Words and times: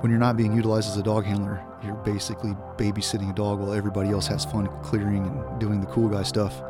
when 0.00 0.10
you're 0.10 0.20
not 0.20 0.36
being 0.36 0.54
utilized 0.54 0.90
as 0.90 0.96
a 0.96 1.02
dog 1.02 1.24
handler, 1.24 1.62
you're 1.82 1.94
basically 1.94 2.54
babysitting 2.76 3.30
a 3.30 3.34
dog 3.34 3.58
while 3.58 3.72
everybody 3.72 4.10
else 4.10 4.26
has 4.26 4.44
fun 4.44 4.68
clearing 4.82 5.26
and 5.26 5.60
doing 5.60 5.80
the 5.80 5.86
cool 5.86 6.08
guy 6.08 6.22
stuff. 6.22 6.62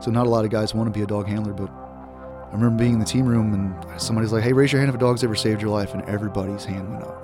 So 0.00 0.10
not 0.10 0.26
a 0.26 0.30
lot 0.30 0.44
of 0.44 0.50
guys 0.50 0.74
want 0.74 0.92
to 0.92 0.96
be 0.96 1.02
a 1.02 1.06
dog 1.06 1.26
handler, 1.26 1.52
but 1.52 1.68
I 1.70 2.52
remember 2.52 2.78
being 2.78 2.94
in 2.94 2.98
the 3.00 3.04
team 3.04 3.26
room 3.26 3.52
and 3.52 4.00
somebody's 4.00 4.32
like, 4.32 4.44
"Hey, 4.44 4.52
raise 4.52 4.72
your 4.72 4.80
hand 4.80 4.88
if 4.88 4.94
a 4.94 4.98
dog's 4.98 5.24
ever 5.24 5.34
saved 5.34 5.60
your 5.60 5.70
life," 5.70 5.92
and 5.94 6.02
everybody's 6.04 6.64
hand 6.64 6.90
went 6.90 7.02
up. 7.02 7.22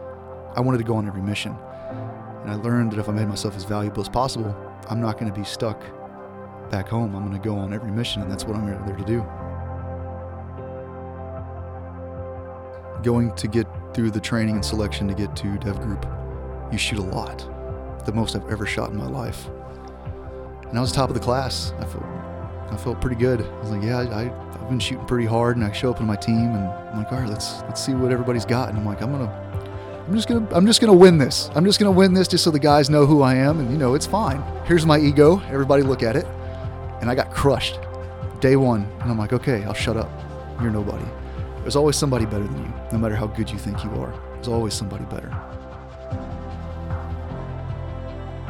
I 0.57 0.61
wanted 0.61 0.79
to 0.79 0.85
go 0.85 0.97
on 0.97 1.07
every 1.07 1.23
mission, 1.23 1.57
and 2.43 2.51
I 2.51 2.57
learned 2.57 2.93
that 2.93 2.99
if 2.99 3.09
I 3.09 3.13
made 3.13 3.29
myself 3.29 3.57
as 3.57 3.65
valuable 3.65 4.01
as 4.01 4.09
possible, 4.09 4.55
I'm 4.91 5.01
not 5.01 5.19
going 5.19 5.33
to 5.33 5.39
be 5.39 5.45
stuck 5.45 5.81
back 6.71 6.89
home. 6.89 7.15
I'm 7.15 7.27
going 7.27 7.41
to 7.41 7.49
go 7.49 7.57
on 7.57 7.73
every 7.73 7.91
mission, 7.91 8.23
and 8.23 8.31
that's 8.31 8.45
what 8.45 8.57
I'm 8.57 8.67
there 8.67 8.97
to 8.97 9.05
do. 9.05 9.25
Going 13.05 13.35
to 13.35 13.47
get 13.47 13.67
through 13.93 14.13
the 14.13 14.21
training 14.21 14.55
and 14.55 14.65
selection 14.65 15.07
to 15.09 15.15
get 15.15 15.37
to 15.37 15.59
Dev 15.59 15.79
Group, 15.83 16.07
you 16.73 16.79
shoot 16.79 16.99
a 16.99 17.03
lot, 17.03 17.39
the 18.07 18.13
most 18.13 18.35
I've 18.35 18.49
ever 18.49 18.65
shot 18.65 18.91
in 18.91 18.97
my 18.97 19.07
life. 19.07 19.47
And 20.71 20.79
I 20.79 20.81
was 20.81 20.91
top 20.91 21.11
of 21.11 21.15
the 21.15 21.21
class. 21.21 21.75
I 21.79 21.85
felt, 21.85 22.05
I 22.73 22.77
felt 22.79 23.03
pretty 23.03 23.17
good. 23.17 23.43
I 23.43 23.61
was 23.61 23.71
like, 23.71 23.83
yeah, 23.83 23.99
I, 23.99 24.55
I've 24.55 24.69
been 24.71 24.81
shooting 24.81 25.05
pretty 25.05 25.27
hard, 25.27 25.57
and 25.57 25.65
I 25.67 25.71
show 25.71 25.91
up 25.91 26.01
in 26.01 26.07
my 26.07 26.17
team, 26.17 26.55
and 26.55 26.67
I'm 26.67 26.99
like, 27.05 27.13
all 27.13 27.19
right, 27.19 27.29
let's 27.29 27.61
let's 27.65 27.85
see 27.85 27.93
what 27.93 28.11
everybody's 28.11 28.47
got. 28.47 28.71
And 28.71 28.79
I'm 28.79 28.87
like, 28.87 29.03
I'm 29.03 29.13
gonna, 29.13 30.05
I'm 30.09 30.15
just 30.15 30.27
gonna, 30.27 30.49
I'm 30.51 30.65
just 30.65 30.81
gonna 30.81 30.95
win 30.95 31.19
this. 31.19 31.51
I'm 31.55 31.67
just 31.67 31.79
gonna 31.79 31.93
win 31.93 32.15
this, 32.15 32.27
just 32.27 32.43
so 32.43 32.51
the 32.51 32.59
guys 32.59 32.89
know 32.89 33.05
who 33.05 33.21
I 33.21 33.35
am, 33.35 33.61
and 33.61 33.71
you 33.71 33.77
know, 33.77 33.95
it's 33.95 34.07
fine. 34.07 34.43
Here's 34.65 34.87
my 34.87 34.99
ego. 34.99 35.43
Everybody 35.51 35.83
look 35.83 36.03
at 36.03 36.17
it, 36.17 36.25
and 37.03 37.11
I 37.11 37.15
got 37.15 37.31
crushed 37.31 37.79
day 38.41 38.57
one. 38.57 38.91
And 39.03 39.11
I'm 39.11 39.19
like, 39.19 39.35
okay, 39.35 39.63
I'll 39.65 39.75
shut 39.75 39.99
up. 39.99 40.11
You're 40.63 40.71
nobody. 40.71 41.05
There's 41.65 41.77
always 41.77 41.97
somebody 41.97 42.27
better 42.27 42.45
than 42.45 42.63
you, 42.63 42.73
no 42.93 42.99
matter 42.99 43.17
how 43.17 43.27
good 43.27 43.51
you 43.51 43.57
think 43.57 43.83
you 43.83 43.91
are. 43.93 44.13
There's 44.35 44.49
always 44.49 44.75
somebody 44.75 45.07
better. 45.07 45.35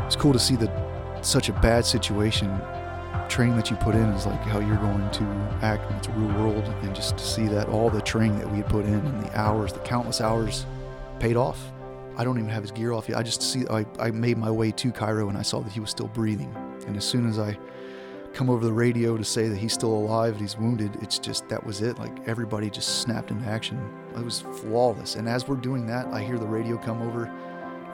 It's 0.05 0.17
cool 0.17 0.33
to 0.33 0.39
see 0.41 0.57
that 0.57 1.25
such 1.25 1.49
a 1.49 1.53
bad 1.53 1.87
situation, 1.87 2.61
training 3.29 3.55
that 3.55 3.71
you 3.71 3.77
put 3.77 3.95
in 3.95 4.03
is 4.15 4.27
like 4.27 4.41
how 4.41 4.59
you're 4.59 4.79
going 4.79 5.09
to 5.13 5.23
act 5.63 5.89
in 5.93 6.13
the 6.13 6.19
real 6.19 6.41
world, 6.41 6.65
and 6.83 6.93
just 6.93 7.17
to 7.17 7.25
see 7.25 7.47
that 7.47 7.69
all 7.69 7.89
the 7.89 8.03
training 8.03 8.37
that 8.41 8.51
we 8.51 8.57
had 8.57 8.69
put 8.69 8.85
in 8.85 8.95
and 8.95 9.25
the 9.25 9.39
hours, 9.39 9.73
the 9.73 9.79
countless 9.79 10.21
hours, 10.21 10.67
paid 11.21 11.37
off. 11.37 11.71
I 12.17 12.25
don't 12.25 12.37
even 12.37 12.51
have 12.51 12.65
his 12.65 12.73
gear 12.73 12.93
off 12.93 13.09
yet. 13.09 13.17
I 13.17 13.23
just 13.23 13.43
see 13.43 13.65
I, 13.71 13.87
I 14.01 14.11
made 14.11 14.39
my 14.39 14.51
way 14.51 14.73
to 14.73 14.91
Cairo 14.91 15.29
and 15.29 15.39
I 15.39 15.43
saw 15.43 15.61
that 15.61 15.73
he 15.73 15.79
was 15.79 15.91
still 15.91 16.09
breathing. 16.09 16.53
And 16.89 16.97
as 16.97 17.05
soon 17.05 17.29
as 17.29 17.39
I 17.39 17.57
come 18.35 18.51
over 18.51 18.65
the 18.65 18.73
radio 18.73 19.17
to 19.17 19.25
say 19.25 19.49
that 19.49 19.57
he's 19.57 19.73
still 19.73 19.95
alive 19.95 20.33
and 20.33 20.41
he's 20.41 20.59
wounded, 20.59 20.99
it's 21.01 21.19
just 21.19 21.49
that 21.49 21.65
was 21.65 21.81
it. 21.81 21.99
Like 21.99 22.13
everybody 22.27 22.69
just 22.69 23.01
snapped 23.01 23.31
into 23.31 23.47
action. 23.47 23.79
It 24.17 24.25
was 24.25 24.41
flawless. 24.41 25.15
And 25.15 25.29
as 25.29 25.47
we're 25.47 25.57
doing 25.57 25.87
that, 25.87 26.07
I 26.09 26.23
hear 26.23 26.37
the 26.37 26.47
radio 26.47 26.77
come 26.77 27.01
over 27.01 27.33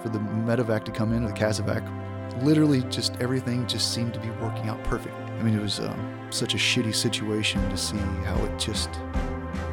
for 0.02 0.08
the 0.08 0.19
medevac 0.19 0.84
to 0.86 0.92
come 0.92 1.12
in, 1.12 1.24
or 1.24 1.28
the 1.28 1.34
casevac. 1.34 1.84
Literally, 2.42 2.80
just 2.84 3.16
everything 3.20 3.66
just 3.66 3.92
seemed 3.92 4.14
to 4.14 4.20
be 4.20 4.30
working 4.42 4.69
out 4.69 4.82
perfect. 4.84 5.14
I 5.14 5.42
mean, 5.42 5.55
it 5.55 5.60
was 5.60 5.78
um, 5.78 6.28
such 6.30 6.54
a 6.54 6.56
shitty 6.56 6.94
situation 6.94 7.60
to 7.69 7.77
see 7.77 7.98
how 8.25 8.42
it 8.44 8.58
just 8.58 8.88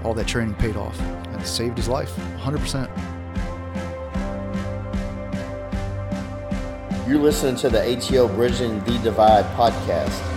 all 0.03 0.13
that 0.15 0.27
training 0.27 0.55
paid 0.55 0.75
off 0.75 0.99
and 0.99 1.45
saved 1.45 1.77
his 1.77 1.87
life 1.87 2.13
100%. 2.37 2.89
You're 7.07 7.19
listening 7.19 7.55
to 7.57 7.69
the 7.69 7.95
ATO 7.95 8.27
Bridging 8.27 8.83
the 8.83 8.99
Divide 8.99 9.45
podcast 9.55 10.36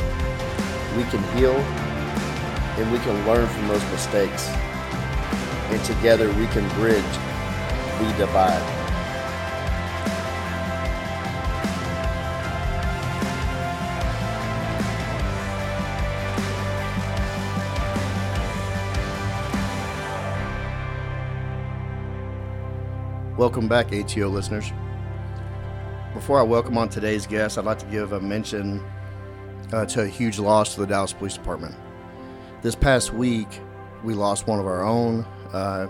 we 0.95 1.03
can 1.05 1.23
heal 1.35 1.55
and 2.77 2.91
we 2.91 2.99
can 2.99 3.25
learn 3.25 3.47
from 3.47 3.67
those 3.67 3.83
mistakes. 3.91 4.49
And 5.69 5.83
together 5.85 6.27
we 6.33 6.47
can 6.47 6.67
bridge 6.75 7.03
the 7.99 8.13
divide. 8.17 8.77
Welcome 23.37 23.67
back, 23.67 23.91
ATO 23.93 24.27
listeners. 24.27 24.71
Before 26.13 26.37
I 26.37 26.43
welcome 26.43 26.77
on 26.77 26.89
today's 26.89 27.25
guest, 27.25 27.57
I'd 27.57 27.65
like 27.65 27.79
to 27.79 27.85
give 27.87 28.11
a 28.11 28.19
mention 28.19 28.83
uh, 29.73 29.85
to 29.85 30.01
a 30.01 30.07
huge 30.07 30.39
loss 30.39 30.75
to 30.75 30.81
the 30.81 30.87
Dallas 30.87 31.13
Police 31.13 31.35
Department. 31.35 31.75
This 32.61 32.75
past 32.75 33.13
week, 33.13 33.47
we 34.03 34.13
lost 34.13 34.47
one 34.47 34.59
of 34.59 34.65
our 34.65 34.83
own. 34.83 35.25
Uh, 35.51 35.87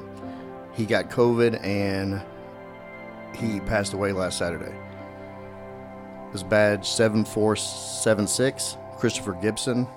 he 0.73 0.85
got 0.85 1.09
COVID 1.09 1.63
and 1.63 2.21
he 3.35 3.59
passed 3.61 3.93
away 3.93 4.11
last 4.11 4.37
Saturday. 4.37 4.75
His 6.31 6.43
badge 6.43 6.87
7476, 6.87 8.77
Christopher 8.97 9.33
Gibson. 9.41 9.87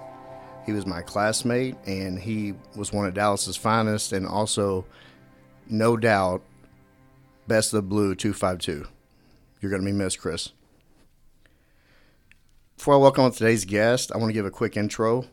He 0.67 0.73
was 0.73 0.87
my 0.87 1.03
classmate 1.03 1.77
and 1.87 2.19
he 2.19 2.55
was 2.75 2.93
one 2.93 3.07
of 3.07 3.15
Dallas's 3.15 3.57
finest 3.57 4.13
and 4.13 4.27
also, 4.27 4.85
no 5.69 5.97
doubt, 5.97 6.43
best 7.47 7.73
of 7.73 7.77
the 7.79 7.89
blue 7.89 8.15
252. 8.15 8.87
You're 9.61 9.71
going 9.71 9.83
to 9.83 9.87
be 9.87 9.93
missed, 9.93 10.21
Chris. 10.21 10.51
Before 12.77 12.95
I 12.95 12.99
welcome 12.99 13.33
today's 13.33 13.65
guest, 13.65 14.13
I 14.13 14.19
want 14.19 14.29
to 14.29 14.35
give 14.35 14.45
a 14.45 14.51
quick 14.51 14.77
intro. 14.77 15.25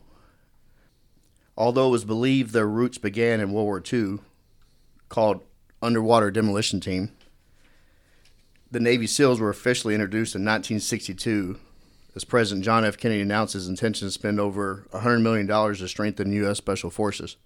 Although 1.56 1.88
it 1.88 1.90
was 1.90 2.04
believed 2.06 2.52
their 2.52 2.68
roots 2.68 2.96
began 2.96 3.40
in 3.40 3.52
World 3.52 3.66
War 3.66 3.82
II, 3.92 4.20
called 5.10 5.42
Underwater 5.82 6.30
Demolition 6.30 6.80
Team, 6.80 7.12
the 8.70 8.80
Navy 8.80 9.06
SEALs 9.06 9.38
were 9.38 9.50
officially 9.50 9.92
introduced 9.92 10.34
in 10.34 10.40
1962 10.42 11.58
as 12.14 12.24
President 12.24 12.64
John 12.64 12.86
F. 12.86 12.96
Kennedy 12.96 13.20
announced 13.20 13.52
his 13.52 13.68
intention 13.68 14.08
to 14.08 14.12
spend 14.12 14.40
over 14.40 14.86
$100 14.92 15.20
million 15.20 15.46
to 15.46 15.88
strengthen 15.88 16.32
U.S. 16.32 16.56
Special 16.56 16.88
Forces. 16.88 17.36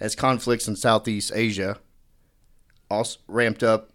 As 0.00 0.14
conflicts 0.14 0.66
in 0.66 0.76
Southeast 0.76 1.30
Asia 1.34 1.78
also 2.90 3.18
ramped 3.26 3.62
up 3.62 3.90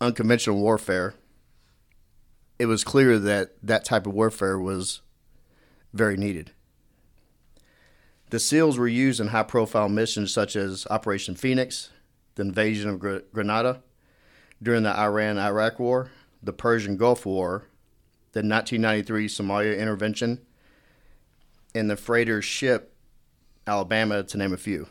unconventional 0.00 0.58
warfare, 0.58 1.14
it 2.58 2.66
was 2.66 2.84
clear 2.84 3.18
that 3.18 3.52
that 3.62 3.84
type 3.84 4.06
of 4.06 4.14
warfare 4.14 4.58
was 4.58 5.00
very 5.92 6.16
needed. 6.16 6.52
The 8.30 8.40
SEALs 8.40 8.78
were 8.78 8.88
used 8.88 9.20
in 9.20 9.28
high 9.28 9.42
profile 9.44 9.88
missions 9.88 10.32
such 10.32 10.56
as 10.56 10.86
Operation 10.90 11.36
Phoenix, 11.36 11.90
the 12.34 12.42
invasion 12.42 12.90
of 12.90 12.98
Grenada, 13.32 13.82
during 14.62 14.82
the 14.82 14.98
Iran 14.98 15.38
Iraq 15.38 15.78
War, 15.78 16.10
the 16.42 16.52
Persian 16.52 16.96
Gulf 16.96 17.26
War, 17.26 17.64
the 18.32 18.40
1993 18.40 19.28
Somalia 19.28 19.78
intervention, 19.78 20.40
and 21.74 21.88
the 21.88 21.96
freighter 21.96 22.42
ship 22.42 22.94
Alabama, 23.66 24.22
to 24.22 24.36
name 24.36 24.52
a 24.52 24.58
few. 24.58 24.88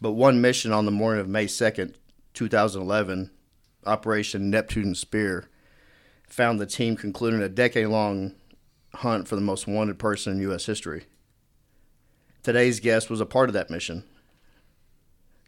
But 0.00 0.12
one 0.12 0.40
mission 0.40 0.72
on 0.72 0.86
the 0.86 0.90
morning 0.90 1.20
of 1.20 1.28
May 1.28 1.46
2nd, 1.46 1.94
2011, 2.34 3.30
Operation 3.86 4.50
Neptune 4.50 4.94
Spear, 4.94 5.48
found 6.30 6.60
the 6.60 6.66
team 6.66 6.96
concluding 6.96 7.42
a 7.42 7.48
decade 7.48 7.88
long 7.88 8.34
hunt 8.94 9.28
for 9.28 9.34
the 9.34 9.42
most 9.42 9.66
wanted 9.66 9.98
person 9.98 10.32
in 10.32 10.40
U.S. 10.42 10.66
history. 10.66 11.04
Today's 12.42 12.80
guest 12.80 13.10
was 13.10 13.20
a 13.20 13.26
part 13.26 13.48
of 13.48 13.52
that 13.52 13.70
mission. 13.70 14.04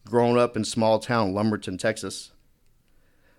Growing 0.04 0.36
up 0.36 0.56
in 0.56 0.64
small 0.64 0.98
town 0.98 1.32
Lumberton, 1.32 1.78
Texas, 1.78 2.32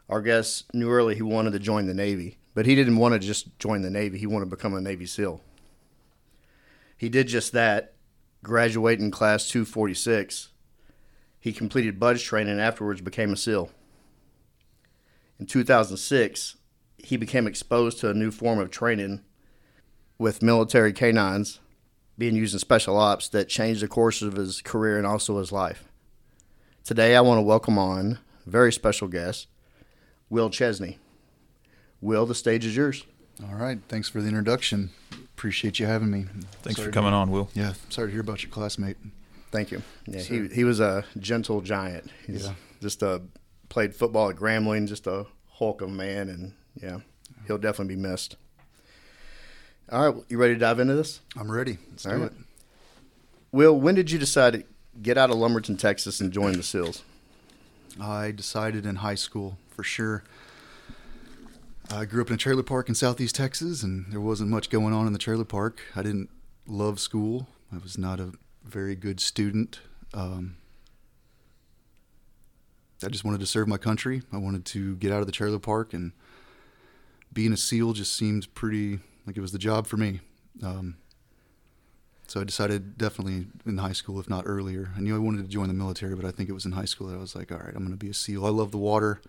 our 0.09 0.21
guest 0.21 0.73
knew 0.73 0.89
early 0.89 1.15
he 1.15 1.21
wanted 1.21 1.51
to 1.53 1.59
join 1.59 1.85
the 1.85 1.93
Navy, 1.93 2.37
but 2.53 2.65
he 2.65 2.75
didn't 2.75 2.97
want 2.97 3.13
to 3.13 3.19
just 3.19 3.57
join 3.59 3.81
the 3.81 3.89
Navy, 3.89 4.17
he 4.17 4.27
wanted 4.27 4.45
to 4.45 4.55
become 4.55 4.73
a 4.73 4.81
Navy 4.81 5.05
SEAL. 5.05 5.41
He 6.97 7.09
did 7.09 7.27
just 7.27 7.51
that, 7.51 7.93
graduating 8.43 9.11
class 9.11 9.47
246. 9.49 10.49
He 11.39 11.51
completed 11.51 11.99
BUD/S 11.99 12.21
training 12.21 12.53
and 12.53 12.61
afterwards 12.61 13.01
became 13.01 13.33
a 13.33 13.37
SEAL. 13.37 13.69
In 15.39 15.45
2006, 15.45 16.55
he 17.03 17.17
became 17.17 17.45
exposed 17.47 17.99
to 17.99 18.09
a 18.09 18.13
new 18.13 18.31
form 18.31 18.59
of 18.59 18.71
training 18.71 19.21
with 20.17 20.41
military 20.41 20.93
canines 20.93 21.59
being 22.17 22.35
used 22.35 22.53
in 22.53 22.59
special 22.59 22.97
ops 22.97 23.27
that 23.29 23.49
changed 23.49 23.81
the 23.81 23.87
course 23.87 24.21
of 24.21 24.33
his 24.35 24.61
career 24.61 24.97
and 24.97 25.05
also 25.05 25.37
his 25.39 25.51
life. 25.51 25.83
Today, 26.83 27.15
I 27.15 27.21
want 27.21 27.37
to 27.39 27.41
welcome 27.43 27.77
on 27.77 28.19
a 28.45 28.49
very 28.49 28.71
special 28.71 29.07
guest, 29.07 29.47
Will 30.29 30.49
Chesney. 30.49 30.99
Will, 32.01 32.25
the 32.25 32.35
stage 32.35 32.65
is 32.65 32.75
yours. 32.75 33.05
All 33.49 33.55
right. 33.55 33.79
Thanks 33.87 34.09
for 34.09 34.21
the 34.21 34.27
introduction. 34.27 34.91
Appreciate 35.35 35.79
you 35.79 35.85
having 35.87 36.11
me. 36.11 36.25
Thanks 36.61 36.77
Sorry 36.77 36.87
for 36.87 36.91
to- 36.91 36.91
coming 36.91 37.13
on, 37.13 37.31
Will. 37.31 37.49
Yeah. 37.53 37.73
Sorry 37.89 38.07
to 38.07 38.11
hear 38.11 38.21
about 38.21 38.43
your 38.43 38.51
classmate. 38.51 38.97
Thank 39.51 39.71
you. 39.71 39.81
Yeah, 40.07 40.19
Sir. 40.21 40.33
he 40.49 40.55
he 40.55 40.63
was 40.63 40.79
a 40.79 41.05
gentle 41.19 41.61
giant. 41.61 42.09
He's 42.27 42.45
Yeah. 42.45 42.53
just 42.81 43.01
a 43.03 43.21
played 43.69 43.95
football 43.95 44.29
at 44.29 44.35
Grambling, 44.35 44.87
just 44.87 45.07
a 45.07 45.25
hulk 45.53 45.81
of 45.81 45.89
a 45.89 45.91
man, 45.91 46.27
and 46.29 46.53
yeah, 46.81 46.99
he'll 47.47 47.57
definitely 47.57 47.95
be 47.95 48.01
missed. 48.01 48.37
All 49.91 50.11
right, 50.11 50.23
you 50.29 50.37
ready 50.37 50.53
to 50.53 50.59
dive 50.59 50.79
into 50.79 50.95
this? 50.95 51.19
I'm 51.37 51.51
ready. 51.51 51.77
Let's 51.91 52.05
All 52.05 52.13
do 52.13 52.21
right. 52.23 52.31
it. 52.31 52.37
Will, 53.51 53.79
when 53.79 53.95
did 53.95 54.09
you 54.09 54.17
decide 54.17 54.53
to 54.53 54.63
get 55.01 55.17
out 55.17 55.29
of 55.29 55.37
Lumberton, 55.37 55.77
Texas, 55.77 56.19
and 56.19 56.31
join 56.31 56.53
the 56.53 56.63
SEALs? 56.63 57.03
I 58.01 58.31
decided 58.31 58.85
in 58.85 58.97
high 58.97 59.15
school 59.15 59.57
for 59.69 59.83
sure. 59.83 60.23
I 61.91 62.05
grew 62.05 62.21
up 62.21 62.29
in 62.29 62.35
a 62.35 62.37
trailer 62.37 62.63
park 62.63 62.89
in 62.89 62.95
southeast 62.95 63.35
Texas, 63.35 63.83
and 63.83 64.11
there 64.11 64.21
wasn't 64.21 64.49
much 64.49 64.69
going 64.69 64.93
on 64.93 65.05
in 65.05 65.13
the 65.13 65.19
trailer 65.19 65.45
park. 65.45 65.81
I 65.95 66.01
didn't 66.01 66.29
love 66.65 66.99
school. 66.99 67.47
I 67.71 67.77
was 67.77 67.97
not 67.97 68.19
a 68.19 68.31
very 68.63 68.95
good 68.95 69.19
student. 69.19 69.81
Um, 70.13 70.55
I 73.03 73.09
just 73.09 73.25
wanted 73.25 73.41
to 73.41 73.45
serve 73.45 73.67
my 73.67 73.77
country. 73.77 74.23
I 74.31 74.37
wanted 74.37 74.65
to 74.65 74.95
get 74.95 75.11
out 75.11 75.19
of 75.19 75.25
the 75.25 75.31
trailer 75.31 75.59
park, 75.59 75.93
and 75.93 76.13
being 77.33 77.53
a 77.53 77.57
SEAL 77.57 77.93
just 77.93 78.15
seemed 78.15 78.53
pretty 78.53 78.99
like 79.25 79.37
it 79.37 79.41
was 79.41 79.51
the 79.51 79.57
job 79.57 79.87
for 79.87 79.97
me. 79.97 80.19
Um, 80.61 80.97
so 82.27 82.41
I 82.41 82.43
decided 82.43 82.97
definitely 82.97 83.47
in 83.65 83.77
high 83.77 83.91
school, 83.91 84.19
if 84.19 84.29
not 84.29 84.43
earlier. 84.47 84.91
I 84.95 85.01
knew 85.01 85.15
I 85.15 85.19
wanted 85.19 85.43
to 85.43 85.49
join 85.49 85.67
the 85.67 85.73
military, 85.73 86.15
but 86.15 86.25
I 86.25 86.31
think 86.31 86.49
it 86.49 86.53
was 86.53 86.65
in 86.65 86.71
high 86.71 86.85
school 86.85 87.07
that 87.07 87.15
I 87.15 87.19
was 87.19 87.35
like, 87.35 87.51
all 87.51 87.59
right, 87.59 87.75
I'm 87.75 87.85
going 87.85 87.91
to 87.91 87.97
be 87.97 88.09
a 88.09 88.13
SEAL. 88.13 88.45
I 88.45 88.49
love 88.49 88.71
the 88.71 88.77
water. 88.77 89.21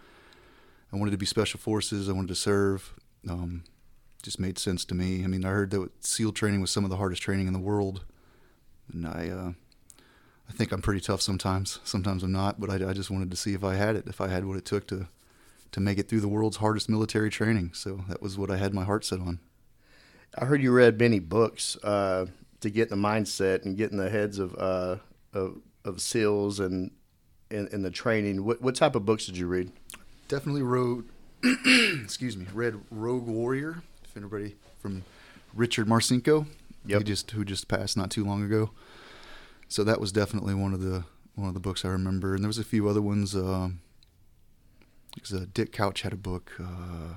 I 0.92 0.96
wanted 0.96 1.10
to 1.10 1.18
be 1.18 1.26
special 1.26 1.58
forces. 1.58 2.08
I 2.08 2.12
wanted 2.12 2.28
to 2.28 2.34
serve. 2.34 2.94
Um, 3.28 3.64
just 4.22 4.40
made 4.40 4.58
sense 4.58 4.84
to 4.86 4.94
me. 4.94 5.22
I 5.22 5.26
mean, 5.26 5.44
I 5.44 5.50
heard 5.50 5.70
that 5.70 6.04
SEAL 6.04 6.32
training 6.32 6.60
was 6.60 6.70
some 6.70 6.84
of 6.84 6.90
the 6.90 6.96
hardest 6.96 7.22
training 7.22 7.46
in 7.46 7.52
the 7.52 7.58
world, 7.58 8.04
and 8.92 9.06
I, 9.06 9.28
uh, 9.28 9.52
I 10.48 10.52
think 10.52 10.72
I'm 10.72 10.80
pretty 10.80 11.00
tough 11.00 11.20
sometimes. 11.20 11.78
Sometimes 11.84 12.22
I'm 12.22 12.32
not, 12.32 12.58
but 12.58 12.70
I, 12.70 12.90
I 12.90 12.92
just 12.94 13.10
wanted 13.10 13.30
to 13.30 13.36
see 13.36 13.52
if 13.52 13.62
I 13.62 13.74
had 13.74 13.96
it, 13.96 14.06
if 14.06 14.20
I 14.20 14.28
had 14.28 14.46
what 14.46 14.56
it 14.56 14.64
took 14.64 14.86
to, 14.88 15.08
to 15.74 15.80
make 15.80 15.98
it 15.98 16.08
through 16.08 16.20
the 16.20 16.28
world's 16.28 16.58
hardest 16.58 16.88
military 16.88 17.28
training. 17.30 17.72
So 17.74 18.04
that 18.08 18.22
was 18.22 18.38
what 18.38 18.48
I 18.48 18.58
had 18.58 18.72
my 18.72 18.84
heart 18.84 19.04
set 19.04 19.18
on. 19.18 19.40
I 20.38 20.44
heard 20.44 20.62
you 20.62 20.70
read 20.70 21.00
many 21.00 21.18
books 21.18 21.76
uh, 21.82 22.26
to 22.60 22.70
get 22.70 22.92
in 22.92 23.00
the 23.00 23.08
mindset 23.08 23.64
and 23.64 23.76
get 23.76 23.90
in 23.90 23.96
the 23.96 24.08
heads 24.08 24.38
of 24.38 24.54
uh, 24.56 24.96
of, 25.32 25.56
of 25.84 26.00
SEALs 26.00 26.60
and 26.60 26.92
in, 27.50 27.82
the 27.82 27.90
training. 27.90 28.44
What, 28.44 28.62
what 28.62 28.76
type 28.76 28.94
of 28.94 29.04
books 29.04 29.26
did 29.26 29.36
you 29.36 29.48
read? 29.48 29.72
definitely 30.28 30.62
wrote 30.62 31.04
excuse 32.02 32.34
me 32.34 32.46
read 32.54 32.80
rogue 32.90 33.26
warrior 33.26 33.82
if 34.04 34.16
anybody 34.16 34.56
from 34.80 35.04
richard 35.54 35.86
marcinko 35.86 36.46
Yep. 36.86 36.98
he 37.00 37.04
just 37.04 37.30
who 37.32 37.44
just 37.44 37.68
passed 37.68 37.94
not 37.94 38.10
too 38.10 38.24
long 38.24 38.42
ago 38.42 38.70
so 39.68 39.84
that 39.84 40.00
was 40.00 40.12
definitely 40.12 40.54
one 40.54 40.72
of 40.72 40.80
the 40.80 41.04
one 41.34 41.46
of 41.48 41.52
the 41.54 41.60
books 41.60 41.84
i 41.84 41.88
remember 41.88 42.34
and 42.34 42.42
there 42.42 42.48
was 42.48 42.56
a 42.58 42.64
few 42.64 42.88
other 42.88 43.02
ones 43.02 43.34
um 43.36 43.80
because 45.14 45.32
uh, 45.32 45.46
dick 45.52 45.72
couch 45.72 46.02
had 46.02 46.12
a 46.12 46.16
book 46.16 46.52
uh 46.60 47.14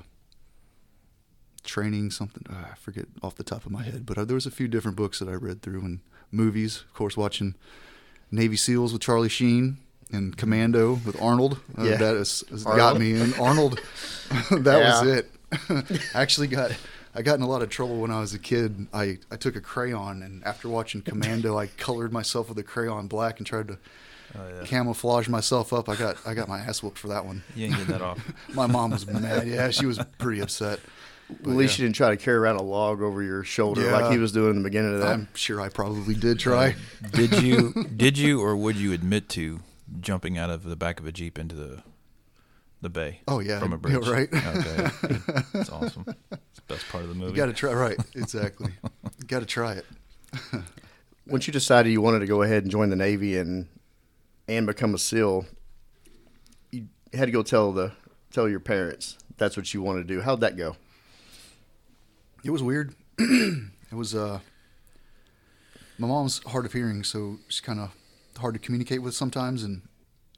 training 1.64 2.10
something 2.12 2.44
uh, 2.50 2.68
i 2.72 2.76
forget 2.76 3.06
off 3.22 3.36
the 3.36 3.44
top 3.44 3.66
of 3.66 3.72
my 3.72 3.84
head 3.84 4.06
but 4.06 4.18
uh, 4.18 4.24
there 4.26 4.36
was 4.36 4.46
a 4.46 4.52
few 4.52 4.68
different 4.68 4.96
books 4.96 5.20
that 5.20 5.28
i 5.28 5.34
read 5.34 5.62
through 5.62 5.82
and 5.82 6.00
movies 6.32 6.82
of 6.88 6.94
course 6.94 7.18
watching 7.18 7.56
navy 8.32 8.56
seals 8.56 8.94
with 8.94 9.02
charlie 9.02 9.30
sheen 9.30 9.78
and 10.10 10.38
commando 10.38 10.94
with 11.06 11.22
arnold. 11.22 11.60
Uh, 11.78 11.84
Yeah. 11.84 11.98
that 11.98 12.16
has, 12.16 12.42
has 12.50 12.64
got 12.64 12.98
me 12.98 13.12
in. 13.14 13.34
Arnold 13.34 13.78
that 14.52 14.80
was 14.80 15.06
it. 15.06 15.30
I 16.16 16.22
actually 16.22 16.48
got 16.48 16.72
I 17.14 17.22
got 17.22 17.36
in 17.36 17.42
a 17.42 17.48
lot 17.48 17.62
of 17.62 17.70
trouble 17.70 18.00
when 18.00 18.10
I 18.10 18.22
was 18.22 18.34
a 18.34 18.40
kid. 18.40 18.88
I, 18.94 19.18
I 19.30 19.36
took 19.36 19.58
a 19.58 19.60
crayon 19.60 20.24
and 20.24 20.46
after 20.46 20.70
watching 20.70 21.02
Commando, 21.02 21.58
I 21.58 21.68
colored 21.68 22.14
myself 22.14 22.48
with 22.48 22.58
a 22.58 22.64
crayon 22.64 23.08
black 23.08 23.40
and 23.40 23.46
tried 23.46 23.68
to 23.68 23.80
Oh, 24.40 24.48
yeah. 24.60 24.66
camouflage 24.66 25.28
myself 25.28 25.74
up. 25.74 25.90
I 25.90 25.96
got 25.96 26.18
I 26.26 26.34
got 26.34 26.48
my 26.48 26.60
ass 26.60 26.84
whooped 26.84 26.98
for 27.00 27.08
that 27.10 27.26
one. 27.26 27.44
You 27.56 27.66
ain't 27.66 27.76
getting 27.78 27.92
that 27.94 28.02
off. 28.02 28.20
My 28.54 28.68
mom 28.68 28.92
was 28.92 29.06
mad. 29.08 29.48
Yeah, 29.48 29.70
she 29.72 29.86
was 29.86 30.00
pretty 30.20 30.42
upset. 30.42 30.80
At 31.30 31.46
least 31.48 31.78
you 31.78 31.84
didn't 31.86 31.96
try 31.98 32.10
to 32.12 32.18
carry 32.18 32.38
around 32.38 32.56
a 32.56 32.62
log 32.62 33.02
over 33.02 33.22
your 33.22 33.44
shoulder 33.44 33.82
Yeah. 33.84 33.98
like 33.98 34.12
he 34.12 34.18
was 34.18 34.32
doing 34.32 34.52
in 34.52 34.58
the 34.58 34.64
beginning 34.70 34.94
of 34.94 35.00
that. 35.02 35.14
I'm 35.14 35.28
sure 35.34 35.60
I 35.60 35.68
probably 35.70 36.16
did 36.16 36.40
try. 36.40 36.76
Did 37.12 37.42
you 37.42 37.74
did 37.96 38.18
you 38.18 38.42
or 38.42 38.56
would 38.56 38.76
you 38.78 38.94
admit 38.94 39.28
to 39.30 39.60
jumping 40.00 40.38
out 40.38 40.50
of 40.50 40.64
the 40.64 40.76
back 40.76 41.00
of 41.00 41.06
a 41.06 41.12
jeep 41.12 41.38
into 41.40 41.56
the 41.56 41.84
the 42.82 42.90
bay? 42.90 43.22
Oh, 43.28 43.40
yeah. 43.40 43.60
from 43.60 43.74
a 43.74 43.76
Yeah, 43.90 43.98
bridge. 44.00 44.08
right. 44.08 44.30
Okay, 44.32 44.90
that's 45.54 45.70
awesome. 45.70 46.06
It's 46.32 46.60
the 46.60 46.62
best 46.74 46.88
part 46.90 47.04
of 47.04 47.10
the 47.10 47.16
movie. 47.16 47.32
You 47.32 47.36
got 47.38 47.48
to 47.48 47.54
try 47.54 47.74
right. 47.74 47.98
Exactly. 48.16 48.72
got 49.26 49.40
to 49.40 49.46
try 49.48 49.74
it. 49.74 49.86
Once 51.28 51.46
you 51.48 51.52
decided 51.52 51.92
you 51.92 52.00
wanted 52.02 52.20
to 52.20 52.26
go 52.28 52.42
ahead 52.44 52.64
and 52.64 52.72
join 52.72 52.90
the 52.90 52.96
Navy 52.96 53.38
and 53.38 53.68
and 54.48 54.66
become 54.66 54.94
a 54.94 54.98
SEAL, 54.98 55.46
you 56.72 56.88
had 57.14 57.26
to 57.26 57.32
go 57.32 57.44
tell 57.44 57.72
the 57.72 57.92
tell 58.32 58.48
your 58.48 58.60
parents 58.60 59.18
that's 59.38 59.56
what 59.56 59.74
you 59.74 59.82
wanted 59.82 60.08
to 60.08 60.14
do. 60.14 60.22
How'd 60.22 60.42
that 60.42 60.58
go? 60.58 60.76
It 62.44 62.52
was 62.52 62.64
weird. 62.64 62.96
it 63.18 63.94
was 63.94 64.16
uh 64.16 64.40
my 66.00 66.08
mom's 66.08 66.44
hard 66.44 66.66
of 66.66 66.74
hearing, 66.74 67.04
so 67.04 67.38
she's 67.48 67.62
kind 67.62 67.80
of 67.80 67.92
hard 68.38 68.54
to 68.54 68.60
communicate 68.60 69.02
with 69.02 69.16
sometimes 69.16 69.64
and 69.64 69.82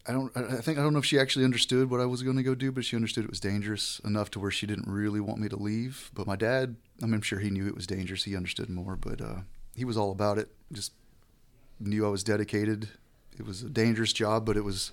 I 0.08 0.14
don't 0.14 0.36
I 0.36 0.58
I 0.58 0.62
think 0.62 0.80
I 0.80 0.82
don't 0.82 0.94
know 0.94 1.00
if 1.00 1.06
she 1.06 1.20
actually 1.20 1.46
understood 1.46 1.90
what 1.90 2.00
I 2.00 2.06
was 2.06 2.24
going 2.24 2.38
to 2.38 2.44
go 2.44 2.56
do, 2.56 2.72
but 2.72 2.86
she 2.86 2.96
understood 2.96 3.24
it 3.24 3.30
was 3.30 3.40
dangerous 3.40 4.00
enough 4.04 4.32
to 4.32 4.40
where 4.40 4.52
she 4.52 4.66
didn't 4.66 4.88
really 4.88 5.20
want 5.20 5.40
me 5.40 5.50
to 5.50 5.58
leave. 5.58 6.10
But 6.14 6.28
my 6.28 6.36
dad, 6.36 6.76
I 7.02 7.06
mean, 7.06 7.16
I'm 7.16 7.22
sure 7.22 7.40
he 7.40 7.50
knew 7.50 7.68
it 7.68 7.76
was 7.76 7.88
dangerous. 7.88 8.24
He 8.24 8.36
understood 8.36 8.70
more, 8.70 8.96
but 8.96 9.22
uh 9.22 9.42
he 9.76 9.86
was 9.86 9.98
all 9.98 10.12
about 10.12 10.38
it. 10.38 10.50
Just 10.72 10.94
knew 11.80 12.06
I 12.06 12.10
was 12.10 12.24
dedicated. 12.24 12.90
It 13.40 13.46
was 13.46 13.64
a 13.64 13.70
dangerous 13.70 14.14
job, 14.14 14.46
but 14.46 14.58
it 14.58 14.64
was 14.64 14.92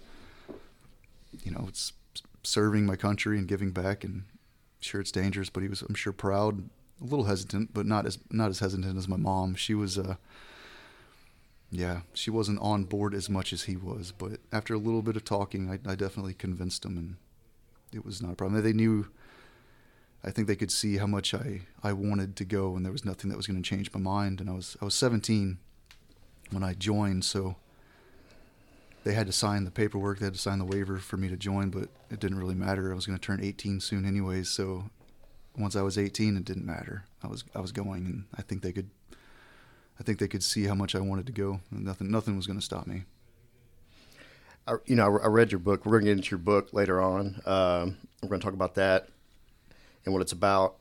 you 1.42 1.50
know, 1.50 1.64
it's 1.68 1.92
serving 2.42 2.86
my 2.86 2.96
country 2.96 3.38
and 3.38 3.48
giving 3.48 3.72
back 3.72 4.04
and 4.04 4.22
sure 4.80 5.00
it's 5.00 5.12
dangerous, 5.12 5.50
but 5.50 5.62
he 5.62 5.68
was 5.68 5.82
I'm 5.82 5.94
sure 5.94 6.12
proud, 6.12 6.68
a 7.00 7.04
little 7.04 7.24
hesitant, 7.24 7.74
but 7.74 7.86
not 7.86 8.06
as 8.06 8.18
not 8.30 8.50
as 8.50 8.60
hesitant 8.60 8.96
as 8.96 9.08
my 9.08 9.16
mom. 9.16 9.54
She 9.54 9.74
was 9.74 9.98
uh 9.98 10.16
yeah, 11.70 12.02
she 12.14 12.30
wasn't 12.30 12.60
on 12.60 12.84
board 12.84 13.12
as 13.12 13.28
much 13.28 13.52
as 13.52 13.64
he 13.64 13.76
was, 13.76 14.12
but 14.16 14.38
after 14.52 14.72
a 14.72 14.78
little 14.78 15.02
bit 15.02 15.16
of 15.16 15.24
talking, 15.24 15.68
I, 15.68 15.90
I 15.90 15.96
definitely 15.96 16.34
convinced 16.34 16.84
him, 16.84 16.96
and 16.96 17.16
it 17.92 18.04
was 18.04 18.22
not 18.22 18.32
a 18.32 18.36
problem. 18.36 18.62
They 18.62 18.72
knew, 18.72 19.08
I 20.22 20.30
think 20.30 20.46
they 20.46 20.54
could 20.54 20.70
see 20.70 20.98
how 20.98 21.08
much 21.08 21.34
I, 21.34 21.62
I 21.82 21.92
wanted 21.92 22.36
to 22.36 22.44
go, 22.44 22.76
and 22.76 22.84
there 22.84 22.92
was 22.92 23.04
nothing 23.04 23.30
that 23.30 23.36
was 23.36 23.48
going 23.48 23.60
to 23.60 23.68
change 23.68 23.92
my 23.92 23.98
mind. 23.98 24.40
And 24.40 24.48
I 24.48 24.52
was 24.52 24.76
I 24.80 24.84
was 24.84 24.94
17 24.94 25.58
when 26.50 26.62
I 26.62 26.74
joined, 26.74 27.24
so 27.24 27.56
they 29.06 29.14
had 29.14 29.28
to 29.28 29.32
sign 29.32 29.62
the 29.62 29.70
paperwork, 29.70 30.18
they 30.18 30.24
had 30.24 30.34
to 30.34 30.40
sign 30.40 30.58
the 30.58 30.64
waiver 30.64 30.98
for 30.98 31.16
me 31.16 31.28
to 31.28 31.36
join, 31.36 31.70
but 31.70 31.90
it 32.10 32.18
didn't 32.18 32.38
really 32.38 32.56
matter. 32.56 32.90
I 32.90 32.96
was 32.96 33.06
going 33.06 33.16
to 33.16 33.24
turn 33.24 33.38
18 33.40 33.78
soon, 33.78 34.04
anyways. 34.04 34.48
So 34.48 34.90
once 35.56 35.76
I 35.76 35.82
was 35.82 35.96
18, 35.96 36.36
it 36.36 36.44
didn't 36.44 36.66
matter. 36.66 37.04
I 37.22 37.28
was 37.28 37.44
I 37.54 37.60
was 37.60 37.70
going, 37.70 38.04
and 38.04 38.24
I 38.36 38.42
think 38.42 38.62
they 38.62 38.72
could 38.72 38.90
I 40.00 40.02
think 40.02 40.18
they 40.18 40.26
could 40.26 40.42
see 40.42 40.64
how 40.64 40.74
much 40.74 40.96
I 40.96 40.98
wanted 40.98 41.26
to 41.26 41.32
go. 41.32 41.60
Nothing, 41.70 42.10
nothing 42.10 42.36
was 42.36 42.48
going 42.48 42.58
to 42.58 42.64
stop 42.64 42.88
me. 42.88 43.04
I, 44.66 44.74
you 44.86 44.96
know, 44.96 45.04
I, 45.04 45.22
I 45.22 45.28
read 45.28 45.52
your 45.52 45.60
book. 45.60 45.86
We're 45.86 46.00
going 46.00 46.06
to 46.06 46.10
get 46.10 46.18
into 46.18 46.30
your 46.32 46.38
book 46.38 46.72
later 46.72 47.00
on. 47.00 47.40
Um, 47.46 47.98
we're 48.24 48.30
going 48.30 48.40
to 48.40 48.44
talk 48.44 48.54
about 48.54 48.74
that 48.74 49.06
and 50.04 50.12
what 50.12 50.20
it's 50.20 50.32
about. 50.32 50.80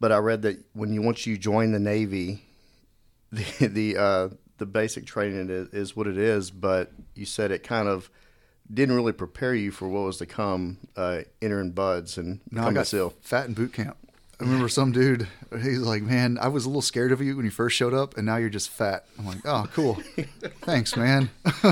But 0.00 0.10
I 0.10 0.16
read 0.16 0.40
that 0.42 0.64
when 0.72 0.94
you 0.94 1.02
once 1.02 1.26
you 1.26 1.36
join 1.36 1.72
the 1.72 1.78
Navy, 1.78 2.46
the 3.30 3.66
the 3.66 3.96
uh, 3.98 4.28
the 4.62 4.66
basic 4.66 5.06
training 5.06 5.50
is, 5.50 5.68
is 5.70 5.96
what 5.96 6.06
it 6.06 6.16
is. 6.16 6.52
But 6.52 6.92
you 7.16 7.26
said 7.26 7.50
it 7.50 7.64
kind 7.64 7.88
of 7.88 8.08
didn't 8.72 8.94
really 8.94 9.12
prepare 9.12 9.56
you 9.56 9.72
for 9.72 9.88
what 9.88 10.02
was 10.04 10.18
to 10.18 10.26
come, 10.26 10.78
uh, 10.96 11.22
entering 11.42 11.72
buds 11.72 12.16
and 12.16 12.38
No, 12.48 12.62
I 12.62 12.72
got 12.72 12.86
SEAL. 12.86 13.12
fat 13.20 13.48
in 13.48 13.54
boot 13.54 13.72
camp. 13.72 13.96
I 14.40 14.44
remember 14.44 14.68
some 14.68 14.92
dude. 14.92 15.26
He's 15.52 15.78
like, 15.80 16.02
"Man, 16.02 16.38
I 16.40 16.48
was 16.48 16.64
a 16.64 16.68
little 16.68 16.80
scared 16.82 17.10
of 17.12 17.20
you 17.20 17.36
when 17.36 17.44
you 17.44 17.50
first 17.50 17.76
showed 17.76 17.92
up, 17.94 18.16
and 18.16 18.24
now 18.24 18.36
you're 18.36 18.48
just 18.50 18.70
fat." 18.70 19.04
I'm 19.18 19.26
like, 19.26 19.38
"Oh, 19.44 19.66
cool. 19.72 19.94
Thanks, 20.62 20.96
man." 20.96 21.28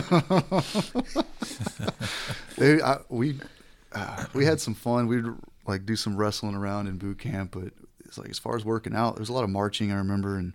Dude, 2.56 2.82
I, 2.82 2.98
we 3.08 3.38
uh, 3.92 4.24
we 4.34 4.44
had 4.44 4.60
some 4.60 4.74
fun. 4.74 5.06
We'd 5.06 5.24
like 5.66 5.86
do 5.86 5.96
some 5.96 6.16
wrestling 6.16 6.54
around 6.54 6.86
in 6.88 6.98
boot 6.98 7.18
camp, 7.18 7.52
but 7.52 7.72
it's 8.04 8.18
like 8.18 8.28
as 8.30 8.38
far 8.38 8.56
as 8.56 8.64
working 8.64 8.94
out, 8.94 9.14
there 9.16 9.20
was 9.20 9.28
a 9.30 9.32
lot 9.32 9.44
of 9.44 9.50
marching. 9.50 9.92
I 9.92 9.96
remember, 9.96 10.36
and 10.36 10.52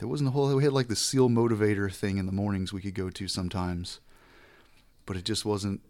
there 0.00 0.08
wasn't 0.08 0.28
a 0.28 0.32
whole. 0.32 0.52
We 0.54 0.64
had 0.64 0.72
like 0.72 0.88
the 0.88 0.96
SEAL 0.96 1.28
motivator 1.28 1.92
thing 1.94 2.18
in 2.18 2.26
the 2.26 2.32
mornings 2.32 2.72
we 2.72 2.80
could 2.80 2.94
go 2.94 3.08
to 3.10 3.28
sometimes, 3.28 4.00
but 5.06 5.16
it 5.16 5.24
just 5.24 5.44
wasn't 5.44 5.80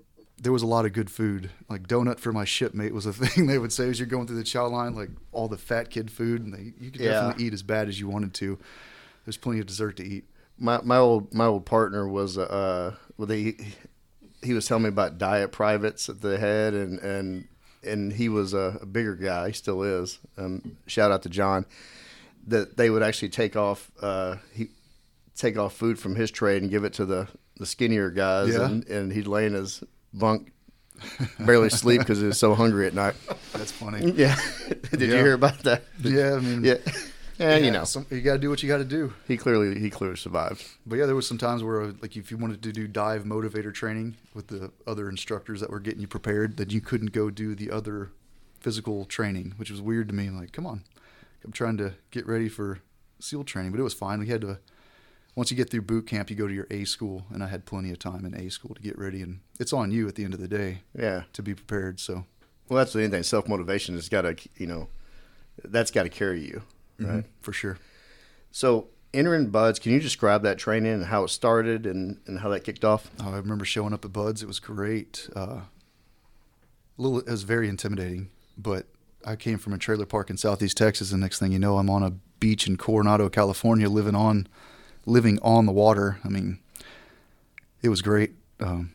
there 0.43 0.53
was 0.53 0.63
a 0.63 0.67
lot 0.67 0.85
of 0.87 0.93
good 0.93 1.11
food. 1.11 1.51
Like 1.69 1.87
donut 1.87 2.19
for 2.19 2.33
my 2.33 2.45
shipmate 2.45 2.93
was 2.95 3.07
a 3.07 3.13
thing 3.15 3.47
they 3.47 3.59
would 3.59 3.73
say 3.73 3.89
as 3.89 3.99
you're 3.99 4.07
going 4.09 4.27
through 4.27 4.37
the 4.39 4.45
chow 4.45 4.67
line, 4.67 4.95
like 4.95 5.11
all 5.33 5.49
the 5.49 5.57
fat 5.59 5.91
kid 5.91 6.11
food, 6.11 6.43
and 6.45 6.53
they, 6.53 6.73
you 6.85 6.91
could 6.91 7.01
Yeah. 7.01 7.13
definitely 7.13 7.45
eat 7.47 7.53
as 7.55 7.63
bad 7.63 7.89
as 7.89 7.99
you 8.01 8.09
wanted 8.09 8.35
to. 8.35 8.59
There's 9.25 9.37
plenty 9.37 9.61
of 9.61 9.67
dessert 9.67 9.97
to 9.99 10.05
eat. 10.05 10.25
my 10.59 10.81
my 10.83 10.97
old 10.99 11.33
my 11.33 11.47
old 11.47 11.65
partner 11.67 12.07
was 12.09 12.37
uh 12.37 12.95
well 13.17 13.27
they 13.27 13.57
he 14.43 14.55
was 14.55 14.67
telling 14.67 14.85
me 14.85 14.89
about 14.89 15.19
diet 15.19 15.53
privates 15.53 16.09
at 16.09 16.21
the 16.23 16.39
head, 16.39 16.75
and 16.75 16.99
and 17.01 17.47
and 17.85 18.13
he 18.15 18.29
was 18.29 18.53
a, 18.55 18.79
a 18.83 18.87
bigger 18.87 19.15
guy. 19.15 19.49
He 19.49 19.53
still 19.53 19.83
is. 19.83 20.19
Um, 20.37 20.77
shout 20.87 21.11
out 21.13 21.23
to 21.23 21.29
John. 21.31 21.65
That 22.47 22.77
they 22.77 22.91
would 22.91 23.03
actually 23.03 23.29
take 23.29 23.55
off 23.57 23.91
uh, 24.03 24.37
he 24.55 24.69
take 25.37 25.57
off 25.59 25.75
food 25.75 25.99
from 25.99 26.15
his 26.17 26.31
tray 26.31 26.57
and 26.59 26.71
give 26.71 26.85
it 26.85 26.93
to 26.95 27.05
the 27.07 27.29
the 27.59 27.67
skinnier 27.67 28.11
guys, 28.11 28.55
Yeah. 28.55 28.67
and, 28.67 28.87
and 28.89 29.13
he'd 29.13 29.27
lay 29.27 29.45
in 29.47 29.53
his 29.53 29.85
bunk, 30.15 30.51
barely 31.39 31.69
sleep 31.71 32.01
because 32.01 32.19
he 32.21 32.27
was 32.27 32.39
so 32.39 32.55
hungry 32.55 32.87
at 32.87 32.95
night. 32.95 33.15
That's 33.53 33.73
funny. 33.73 34.11
Yeah, 34.17 34.37
did 34.91 35.03
you 35.03 35.09
hear 35.17 35.35
about 35.35 35.59
that? 35.61 35.85
Yeah, 36.03 36.35
I 36.35 36.41
mean, 36.41 36.65
Yeah, 36.65 36.77
yeah, 37.39 37.57
you 37.59 37.71
know, 37.71 37.85
some, 37.85 38.07
you 38.11 38.23
got 38.23 38.33
to 38.35 38.39
do 38.39 38.49
what 38.51 38.63
you 38.63 38.69
got 38.69 38.79
to 38.79 38.85
do. 38.85 39.13
he 39.29 39.37
clearly 39.37 39.79
he 39.79 39.91
clearly 39.91 40.17
survived. 40.17 40.65
But 40.87 40.97
yeah, 40.97 41.07
there 41.07 41.15
was 41.15 41.27
some 41.29 41.39
times 41.39 41.63
where, 41.63 41.87
like, 42.01 42.17
if 42.17 42.31
you 42.31 42.39
wanted 42.39 42.63
to 42.63 42.73
do 42.73 42.89
dive 42.89 43.25
motivator 43.25 43.73
training 43.73 44.17
with 44.35 44.49
the 44.49 44.71
other 44.87 45.09
instructors 45.11 45.61
that 45.61 45.69
were 45.71 45.81
getting 45.81 46.01
you 46.01 46.09
prepared, 46.09 46.57
that 46.57 46.73
you 46.73 46.81
couldn't 46.81 47.13
go 47.13 47.29
do 47.31 47.55
the 47.55 47.71
other 47.71 48.11
physical 48.61 49.05
training, 49.05 49.53
which 49.59 49.71
was 49.71 49.81
weird 49.83 50.09
to 50.09 50.15
me. 50.15 50.31
Like, 50.31 50.53
come 50.53 50.67
on, 50.67 50.83
I'm 51.45 51.53
trying 51.53 51.77
to 51.79 51.95
get 52.11 52.27
ready 52.27 52.49
for 52.49 52.81
SEAL 53.19 53.45
training, 53.45 53.73
but 53.73 53.81
it 53.81 53.85
was 53.85 53.95
fine. 53.95 54.19
We 54.21 54.29
had 54.29 54.41
to. 54.43 54.59
Once 55.37 55.51
you 55.51 55.57
get 55.57 55.71
through 55.71 55.83
boot 55.83 56.07
camp, 56.07 56.29
you 56.29 56.37
go 56.37 56.49
to 56.49 56.53
your 56.53 56.67
A 56.71 56.85
school, 56.85 57.25
and 57.33 57.43
I 57.43 57.47
had 57.49 57.65
plenty 57.65 57.91
of 57.93 57.99
time 57.99 58.25
in 58.27 58.35
A 58.35 58.51
school 58.51 58.75
to 58.75 58.83
get 58.83 58.99
ready, 58.99 59.23
and 59.23 59.41
it's 59.59 59.73
on 59.73 59.91
you 59.93 60.09
at 60.09 60.17
the 60.17 60.25
end 60.25 60.35
of 60.35 60.41
the 60.41 60.49
day 60.49 60.83
Yeah. 60.95 61.23
to 61.35 61.43
be 61.43 61.55
prepared. 61.55 62.01
So, 62.01 62.25
Well, 62.69 62.79
that's 62.79 62.93
the 62.93 63.09
thing. 63.09 63.23
Self 63.23 63.49
motivation 63.49 63.95
has 63.95 64.09
got 64.09 64.23
to, 64.23 64.37
you 64.57 64.67
know, 64.67 64.89
that's 65.65 65.91
got 65.91 66.03
to 66.03 66.09
carry 66.09 66.45
you, 66.47 66.63
right? 66.99 67.25
for 67.41 67.53
sure. 67.53 67.79
So, 68.51 68.89
entering 69.15 69.51
Buds, 69.51 69.79
can 69.79 69.93
you 69.93 70.01
describe 70.01 70.43
that 70.43 70.59
training 70.59 70.93
and 70.93 71.05
how 71.07 71.25
it 71.25 71.29
started 71.29 71.87
and, 71.87 72.19
and 72.27 72.41
how 72.41 72.49
that 72.51 72.65
kicked 72.65 72.85
off? 72.85 73.11
Oh, 73.21 73.33
I 73.33 73.37
remember 73.37 73.65
showing 73.65 73.93
up 73.95 74.05
at 74.05 74.13
Buds. 74.13 74.43
It 74.43 74.47
was 74.47 74.59
great. 74.59 75.29
Uh, 75.35 75.61
a 75.61 75.69
little, 76.99 77.19
it 77.21 77.29
was 77.31 77.45
very 77.45 77.69
intimidating, 77.69 78.31
but 78.59 78.87
I 79.25 79.37
came 79.37 79.59
from 79.59 79.73
a 79.73 79.79
trailer 79.79 80.07
park 80.07 80.31
in 80.31 80.37
Southeast 80.37 80.77
Texas, 80.77 81.13
and 81.13 81.21
next 81.21 81.39
thing 81.39 81.53
you 81.53 81.59
know, 81.59 81.79
I'm 81.79 81.91
on 81.91 82.03
a 82.03 82.13
beach 82.39 82.67
in 82.67 82.77
Coronado, 82.77 83.29
California, 83.29 83.89
living 83.89 84.15
on, 84.15 84.47
living 85.07 85.39
on 85.43 85.67
the 85.67 85.73
water. 85.73 86.19
I 86.25 86.29
mean, 86.29 86.59
it 87.83 87.89
was 87.89 88.03
great. 88.03 88.33
Um, 88.61 88.93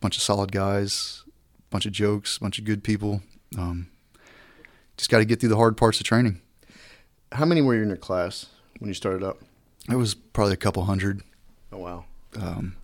bunch 0.00 0.16
of 0.16 0.22
solid 0.22 0.52
guys, 0.52 1.24
bunch 1.70 1.86
of 1.86 1.92
jokes, 1.92 2.38
bunch 2.38 2.58
of 2.58 2.64
good 2.64 2.84
people. 2.84 3.22
Um, 3.58 3.88
just 4.96 5.10
got 5.10 5.18
to 5.18 5.24
get 5.24 5.40
through 5.40 5.48
the 5.48 5.56
hard 5.56 5.76
parts 5.76 5.98
of 5.98 6.06
training. 6.06 6.40
How 7.32 7.44
many 7.44 7.62
were 7.62 7.74
you 7.74 7.82
in 7.82 7.88
your 7.88 7.96
class 7.96 8.46
when 8.78 8.88
you 8.88 8.94
started 8.94 9.22
up? 9.24 9.38
It 9.90 9.96
was 9.96 10.14
probably 10.14 10.54
a 10.54 10.58
couple 10.58 10.84
hundred. 10.84 11.22
Oh, 11.72 11.78
wow. 11.78 12.04
um, 12.40 12.76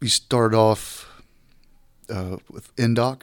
we 0.00 0.08
started 0.08 0.56
off 0.56 1.22
uh, 2.08 2.36
with 2.50 2.74
INDOC. 2.76 3.22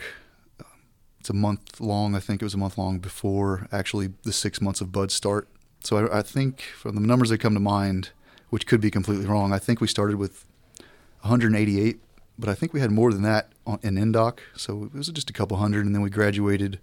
It's 1.28 1.34
a 1.34 1.34
month 1.34 1.82
long. 1.82 2.16
I 2.16 2.22
think 2.22 2.42
it 2.42 2.46
was 2.46 2.54
a 2.54 2.58
month 2.58 2.78
long 2.78 3.00
before 3.00 3.68
actually 3.70 4.14
the 4.24 4.32
six 4.32 4.62
months 4.62 4.80
of 4.80 4.94
Bud 4.94 5.12
start. 5.12 5.50
So 5.84 5.98
I, 6.08 6.20
I 6.20 6.22
think 6.22 6.62
from 6.62 6.96
the 6.96 7.02
numbers 7.02 7.28
that 7.32 7.40
come 7.40 7.54
to 7.54 7.60
mind, 7.60 8.12
which 8.50 8.66
could 8.66 8.80
be 8.80 8.90
completely 8.90 9.26
wrong, 9.26 9.52
I 9.52 9.60
think 9.60 9.82
we 9.82 9.88
started 9.90 10.16
with 10.16 10.46
188, 11.24 12.00
but 12.40 12.48
I 12.48 12.54
think 12.54 12.72
we 12.72 12.80
had 12.80 12.92
more 12.92 13.12
than 13.12 13.24
that 13.24 13.52
on, 13.66 13.78
in 13.84 13.96
INDOC. 13.96 14.40
So 14.56 14.86
it 14.86 14.94
was 14.94 15.10
just 15.10 15.30
a 15.30 15.34
couple 15.34 15.58
hundred, 15.58 15.86
and 15.86 15.94
then 15.94 16.02
we 16.02 16.10
graduated 16.10 16.80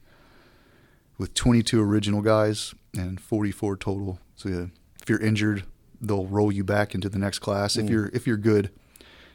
with 1.16 1.32
22 1.32 1.80
original 1.80 2.20
guys 2.20 2.74
and 2.94 3.18
44 3.18 3.78
total. 3.78 4.18
So 4.36 4.50
yeah, 4.50 4.66
if 5.00 5.08
you're 5.08 5.22
injured, 5.22 5.64
they'll 6.02 6.26
roll 6.26 6.52
you 6.52 6.64
back 6.64 6.94
into 6.94 7.08
the 7.08 7.18
next 7.18 7.38
class. 7.38 7.78
If 7.78 7.86
Mm. 7.86 7.90
you're 7.90 8.06
if 8.12 8.26
you're 8.26 8.36
good, 8.36 8.68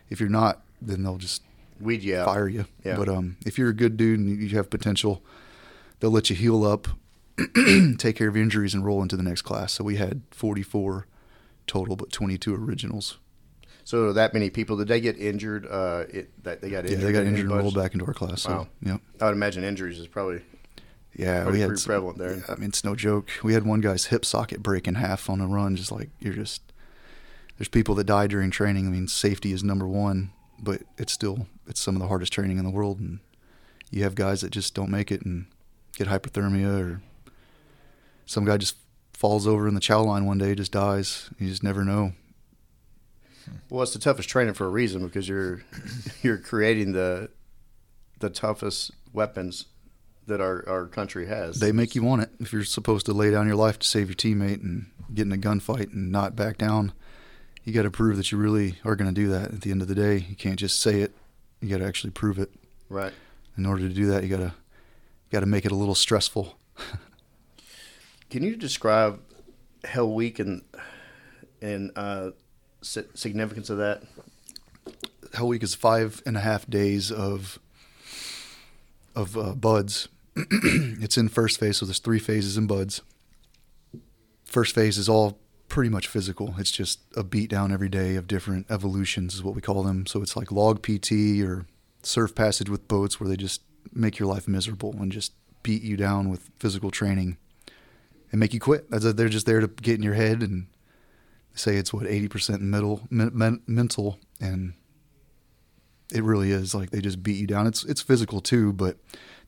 if 0.07 0.19
you're 0.19 0.29
not, 0.29 0.61
then 0.79 1.01
they'll 1.01 1.17
just 1.17 1.41
Weed 1.79 2.03
you 2.03 2.17
out. 2.17 2.25
fire 2.25 2.47
you. 2.47 2.65
Yeah. 2.83 2.95
But 2.97 3.09
um, 3.09 3.37
if 3.45 3.57
you're 3.57 3.69
a 3.69 3.73
good 3.73 3.97
dude 3.97 4.19
and 4.19 4.29
you 4.41 4.49
have 4.57 4.69
potential, 4.69 5.23
they'll 5.99 6.11
let 6.11 6.29
you 6.29 6.35
heal 6.35 6.65
up, 6.65 6.87
take 7.97 8.15
care 8.15 8.27
of 8.27 8.35
your 8.35 8.43
injuries, 8.43 8.73
and 8.73 8.85
roll 8.85 9.01
into 9.01 9.15
the 9.15 9.23
next 9.23 9.43
class. 9.43 9.73
So 9.73 9.83
we 9.83 9.95
had 9.95 10.21
44 10.31 11.07
total, 11.67 11.95
but 11.95 12.11
22 12.11 12.53
originals. 12.55 13.17
So, 13.85 14.13
that 14.13 14.33
many 14.35 14.51
people, 14.51 14.77
did 14.77 14.87
they 14.87 15.01
get 15.01 15.17
injured? 15.17 15.65
Uh, 15.65 16.03
it, 16.09 16.43
that 16.43 16.61
they 16.61 16.69
got 16.69 16.85
Yeah, 16.85 16.91
injured? 16.91 17.07
they 17.07 17.11
got 17.11 17.23
injured 17.25 17.49
and 17.49 17.57
rolled 17.57 17.73
back 17.73 17.93
into 17.93 18.05
our 18.05 18.13
class. 18.13 18.43
So, 18.43 18.49
Wow. 18.51 18.67
yep. 18.83 19.01
I 19.19 19.25
would 19.25 19.33
imagine 19.33 19.63
injuries 19.63 19.97
is 19.97 20.05
probably 20.07 20.41
Yeah, 21.15 21.41
pretty, 21.43 21.55
we 21.57 21.61
had 21.61 21.67
pretty 21.69 21.85
prevalent 21.85 22.19
there. 22.19 22.43
I 22.47 22.55
mean, 22.55 22.69
it's 22.69 22.83
no 22.83 22.93
joke. 22.95 23.29
We 23.43 23.53
had 23.53 23.65
one 23.65 23.81
guy's 23.81 24.05
hip 24.07 24.25
socket 24.25 24.61
break 24.61 24.87
in 24.87 24.93
half 24.95 25.27
on 25.27 25.41
a 25.41 25.47
run. 25.47 25.75
Just 25.75 25.91
like 25.91 26.09
you're 26.19 26.35
just 26.35 26.61
there's 27.57 27.67
people 27.67 27.95
that 27.95 28.03
die 28.03 28.27
during 28.27 28.51
training. 28.51 28.85
I 28.87 28.91
mean, 28.91 29.07
safety 29.07 29.51
is 29.53 29.63
number 29.63 29.87
one, 29.87 30.31
but 30.59 30.83
it's 30.99 31.11
still 31.11 31.47
it's 31.69 31.79
some 31.79 31.95
of 31.95 32.01
the 32.01 32.07
hardest 32.07 32.33
training 32.33 32.57
in 32.57 32.65
the 32.65 32.71
world, 32.71 32.99
and 32.99 33.19
you 33.91 34.03
have 34.03 34.15
guys 34.15 34.41
that 34.41 34.51
just 34.51 34.73
don't 34.73 34.91
make 34.91 35.11
it 35.11 35.21
and 35.23 35.45
get 35.95 36.07
hypothermia, 36.07 36.81
or 36.81 37.01
some 38.25 38.45
guy 38.45 38.57
just 38.57 38.75
falls 39.13 39.45
over 39.47 39.67
in 39.67 39.73
the 39.73 39.79
chow 39.79 40.01
line 40.01 40.25
one 40.25 40.37
day, 40.37 40.55
just 40.55 40.71
dies. 40.71 41.29
You 41.39 41.49
just 41.49 41.63
never 41.63 41.83
know. 41.83 42.13
Well, 43.69 43.83
it's 43.83 43.93
the 43.93 43.99
toughest 43.99 44.29
training 44.29 44.53
for 44.53 44.65
a 44.65 44.69
reason 44.69 45.05
because 45.05 45.27
you're 45.27 45.63
you're 46.21 46.37
creating 46.37 46.93
the 46.93 47.29
the 48.19 48.29
toughest 48.29 48.91
weapons 49.13 49.65
that 50.27 50.39
our, 50.39 50.63
our 50.67 50.85
country 50.85 51.25
has. 51.27 51.59
They 51.59 51.71
make 51.71 51.95
you 51.95 52.03
want 52.03 52.21
it 52.21 52.29
if 52.39 52.53
you're 52.53 52.63
supposed 52.63 53.05
to 53.07 53.13
lay 53.13 53.31
down 53.31 53.47
your 53.47 53.55
life 53.55 53.79
to 53.79 53.87
save 53.87 54.07
your 54.07 54.15
teammate 54.15 54.61
and 54.61 54.87
get 55.13 55.25
in 55.25 55.31
a 55.31 55.37
gunfight 55.37 55.91
and 55.91 56.11
not 56.11 56.35
back 56.35 56.57
down. 56.57 56.93
You 57.63 57.73
got 57.73 57.83
to 57.83 57.91
prove 57.91 58.17
that 58.17 58.31
you 58.31 58.37
really 58.37 58.75
are 58.85 58.95
going 58.95 59.13
to 59.13 59.21
do 59.21 59.27
that. 59.29 59.51
At 59.53 59.61
the 59.61 59.71
end 59.71 59.81
of 59.81 59.87
the 59.87 59.95
day, 59.95 60.25
you 60.29 60.35
can't 60.35 60.57
just 60.57 60.79
say 60.79 61.01
it. 61.01 61.13
You 61.61 61.69
got 61.69 61.79
to 61.79 61.85
actually 61.85 62.11
prove 62.11 62.39
it. 62.39 62.51
right. 62.89 63.13
In 63.57 63.65
order 63.65 63.89
to 63.89 63.93
do 63.93 64.05
that, 64.07 64.23
you 64.23 64.29
got 64.29 64.37
to 64.37 64.53
got 65.31 65.41
to 65.41 65.45
make 65.45 65.65
it 65.65 65.71
a 65.71 65.75
little 65.75 65.95
stressful. 65.95 66.57
Can 68.29 68.43
you 68.43 68.55
describe 68.55 69.19
Hell 69.83 70.13
Week 70.13 70.39
and 70.39 70.61
and 71.61 71.91
uh, 71.95 72.31
si- 72.81 73.03
significance 73.15 73.69
of 73.69 73.77
that? 73.79 74.03
Hell 75.33 75.47
Week 75.49 75.61
is 75.61 75.75
five 75.75 76.21
and 76.25 76.37
a 76.37 76.39
half 76.39 76.69
days 76.69 77.11
of 77.11 77.59
of 79.15 79.37
uh, 79.37 79.53
buds. 79.55 80.07
it's 80.35 81.17
in 81.17 81.27
first 81.27 81.59
phase, 81.59 81.77
so 81.77 81.85
there's 81.85 81.99
three 81.99 82.19
phases 82.19 82.55
in 82.57 82.65
buds. 82.65 83.01
First 84.45 84.73
phase 84.73 84.97
is 84.97 85.09
all 85.09 85.37
pretty 85.69 85.89
much 85.89 86.07
physical. 86.07 86.55
It's 86.57 86.71
just 86.71 86.99
a 87.15 87.23
beat 87.23 87.49
down 87.49 87.71
every 87.71 87.89
day 87.89 88.15
of 88.15 88.27
different 88.27 88.69
evolutions, 88.69 89.35
is 89.35 89.43
what 89.43 89.55
we 89.55 89.61
call 89.61 89.83
them. 89.83 90.05
So 90.05 90.21
it's 90.21 90.35
like 90.35 90.51
log 90.51 90.81
PT 90.81 91.41
or 91.41 91.65
surf 92.03 92.35
passage 92.35 92.69
with 92.69 92.87
boats, 92.87 93.19
where 93.19 93.29
they 93.29 93.37
just 93.37 93.61
make 93.93 94.19
your 94.19 94.27
life 94.27 94.47
miserable 94.47 94.93
and 94.99 95.11
just 95.11 95.33
beat 95.63 95.81
you 95.81 95.97
down 95.97 96.29
with 96.29 96.49
physical 96.59 96.91
training 96.91 97.37
and 98.31 98.39
make 98.39 98.53
you 98.53 98.59
quit. 98.59 98.89
That's 98.89 99.13
they're 99.13 99.29
just 99.29 99.45
there 99.45 99.61
to 99.61 99.67
get 99.67 99.95
in 99.95 100.03
your 100.03 100.13
head 100.13 100.41
and 100.41 100.67
say 101.53 101.77
it's 101.77 101.93
what 101.93 102.07
eighty 102.07 102.27
percent 102.27 102.61
mental, 102.61 103.01
men, 103.09 103.31
men, 103.33 103.61
mental, 103.67 104.19
and 104.39 104.73
it 106.11 106.23
really 106.23 106.51
is 106.51 106.73
like 106.73 106.89
they 106.89 107.01
just 107.01 107.21
beat 107.21 107.37
you 107.37 107.47
down. 107.47 107.67
It's 107.67 107.83
it's 107.85 108.01
physical 108.01 108.41
too, 108.41 108.73
but 108.73 108.97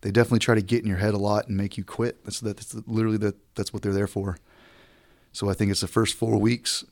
they 0.01 0.11
definitely 0.11 0.39
try 0.39 0.55
to 0.55 0.61
get 0.61 0.81
in 0.81 0.87
your 0.87 0.97
head 0.97 1.13
a 1.13 1.19
lot 1.19 1.47
and 1.47 1.57
make 1.57 1.77
you 1.77 1.83
quit. 1.83 2.23
That's 2.23 2.39
that's 2.39 2.75
literally 2.85 3.17
that 3.17 3.35
that's 3.55 3.73
what 3.73 3.81
they're 3.81 3.93
there 3.93 4.07
for. 4.07 4.37
So 5.31 5.49
I 5.49 5.53
think 5.53 5.71
it's 5.71 5.81
the 5.81 5.87
first 5.87 6.15
four 6.15 6.37
weeks. 6.37 6.83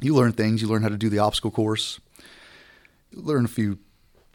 You 0.00 0.14
learn 0.14 0.32
things. 0.32 0.62
You 0.62 0.68
learn 0.68 0.82
how 0.82 0.88
to 0.88 0.96
do 0.96 1.08
the 1.08 1.18
obstacle 1.18 1.50
course. 1.50 2.00
You 3.10 3.22
learn 3.22 3.44
a 3.44 3.48
few 3.48 3.78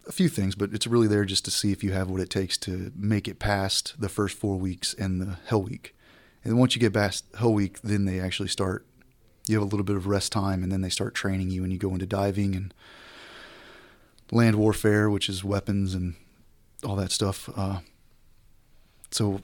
a 0.08 0.12
few 0.12 0.30
things, 0.30 0.56
but 0.56 0.74
it's 0.74 0.88
really 0.88 1.08
there 1.08 1.26
just 1.26 1.44
to 1.46 1.52
see 1.52 1.74
if 1.74 1.84
you 1.84 1.92
have 1.92 2.10
what 2.10 2.22
it 2.22 2.30
takes 2.30 2.58
to 2.58 2.94
make 2.96 3.28
it 3.28 3.40
past 3.40 3.94
the 4.00 4.08
first 4.08 4.38
four 4.38 4.56
weeks 4.56 4.94
and 4.94 5.22
the 5.22 5.38
Hell 5.48 5.62
Week. 5.62 5.94
And 6.46 6.58
once 6.58 6.76
you 6.76 6.80
get 6.80 6.94
past 6.94 7.26
Hell 7.38 7.54
Week, 7.54 7.82
then 7.82 8.06
they 8.06 8.20
actually 8.20 8.48
start. 8.48 8.86
You 9.48 9.56
have 9.56 9.64
a 9.64 9.70
little 9.70 9.84
bit 9.84 9.98
of 9.98 10.08
rest 10.08 10.32
time, 10.32 10.64
and 10.64 10.72
then 10.72 10.82
they 10.82 10.90
start 10.90 11.14
training 11.14 11.50
you, 11.50 11.64
and 11.64 11.74
you 11.74 11.80
go 11.80 11.94
into 11.94 12.06
diving 12.06 12.56
and 12.56 12.74
land 14.32 14.56
warfare, 14.56 15.10
which 15.10 15.30
is 15.30 15.44
weapons 15.44 15.94
and 15.94 16.16
all 16.86 16.96
that 16.96 17.12
stuff. 17.12 17.50
Uh, 17.56 17.80
so 19.12 19.42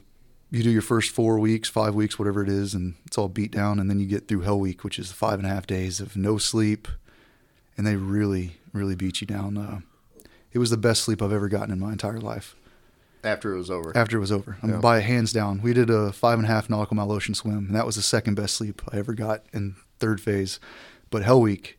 you 0.50 0.62
do 0.62 0.70
your 0.70 0.82
first 0.82 1.10
four 1.10 1.38
weeks, 1.38 1.68
five 1.68 1.94
weeks, 1.94 2.18
whatever 2.18 2.42
it 2.42 2.48
is, 2.48 2.74
and 2.74 2.94
it's 3.06 3.18
all 3.18 3.28
beat 3.28 3.50
down, 3.50 3.78
and 3.80 3.90
then 3.90 3.98
you 4.00 4.06
get 4.06 4.28
through 4.28 4.42
Hell 4.42 4.58
Week, 4.60 4.84
which 4.84 4.98
is 4.98 5.10
five 5.12 5.38
and 5.38 5.46
a 5.46 5.48
half 5.50 5.66
days 5.66 6.00
of 6.00 6.16
no 6.16 6.38
sleep, 6.38 6.86
and 7.76 7.86
they 7.86 7.96
really, 7.96 8.56
really 8.72 8.94
beat 8.94 9.20
you 9.20 9.26
down. 9.26 9.56
Uh, 9.58 9.80
it 10.52 10.58
was 10.58 10.70
the 10.70 10.76
best 10.76 11.02
sleep 11.02 11.20
I've 11.20 11.32
ever 11.32 11.48
gotten 11.48 11.72
in 11.72 11.80
my 11.80 11.90
entire 11.90 12.20
life 12.20 12.54
After 13.24 13.52
it 13.54 13.58
was 13.58 13.70
over. 13.70 13.96
after 13.96 14.16
it 14.16 14.20
was 14.20 14.30
over. 14.30 14.56
I 14.62 14.66
mean, 14.66 14.74
Yeah. 14.76 14.80
by 14.80 15.00
hands 15.00 15.32
down. 15.32 15.60
We 15.60 15.72
did 15.72 15.90
a 15.90 16.12
five 16.12 16.38
and 16.38 16.46
a 16.46 16.50
half 16.50 16.70
nautical 16.70 16.96
mile 16.96 17.10
ocean 17.10 17.34
swim, 17.34 17.66
and 17.66 17.74
that 17.74 17.86
was 17.86 17.96
the 17.96 18.02
second 18.02 18.34
best 18.36 18.54
sleep 18.54 18.80
I 18.92 18.98
ever 18.98 19.14
got 19.14 19.42
in 19.52 19.74
third 19.98 20.20
phase. 20.20 20.60
But 21.10 21.22
Hell 21.24 21.40
Week, 21.40 21.78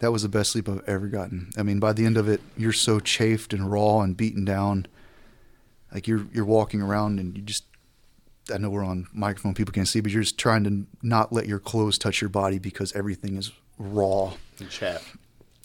that 0.00 0.10
was 0.10 0.22
the 0.22 0.28
best 0.28 0.50
sleep 0.52 0.68
I've 0.68 0.82
ever 0.88 1.06
gotten. 1.06 1.50
I 1.56 1.62
mean, 1.62 1.78
by 1.78 1.92
the 1.92 2.04
end 2.06 2.16
of 2.16 2.28
it, 2.28 2.40
you're 2.56 2.72
so 2.72 2.98
chafed 2.98 3.52
and 3.52 3.70
raw 3.70 4.00
and 4.00 4.16
beaten 4.16 4.44
down. 4.44 4.86
Like 5.94 6.08
you're 6.08 6.26
you're 6.32 6.44
walking 6.44 6.82
around 6.82 7.18
and 7.20 7.36
you 7.36 7.42
just 7.42 7.64
I 8.52 8.58
know 8.58 8.70
we're 8.70 8.84
on 8.84 9.06
microphone, 9.12 9.54
people 9.54 9.72
can't 9.72 9.88
see, 9.88 10.00
but 10.00 10.12
you're 10.12 10.22
just 10.22 10.38
trying 10.38 10.64
to 10.64 10.86
not 11.02 11.32
let 11.32 11.46
your 11.46 11.58
clothes 11.58 11.98
touch 11.98 12.20
your 12.20 12.30
body 12.30 12.58
because 12.58 12.92
everything 12.94 13.36
is 13.36 13.52
raw. 13.78 14.32
and 14.58 14.70
chat. 14.70 15.02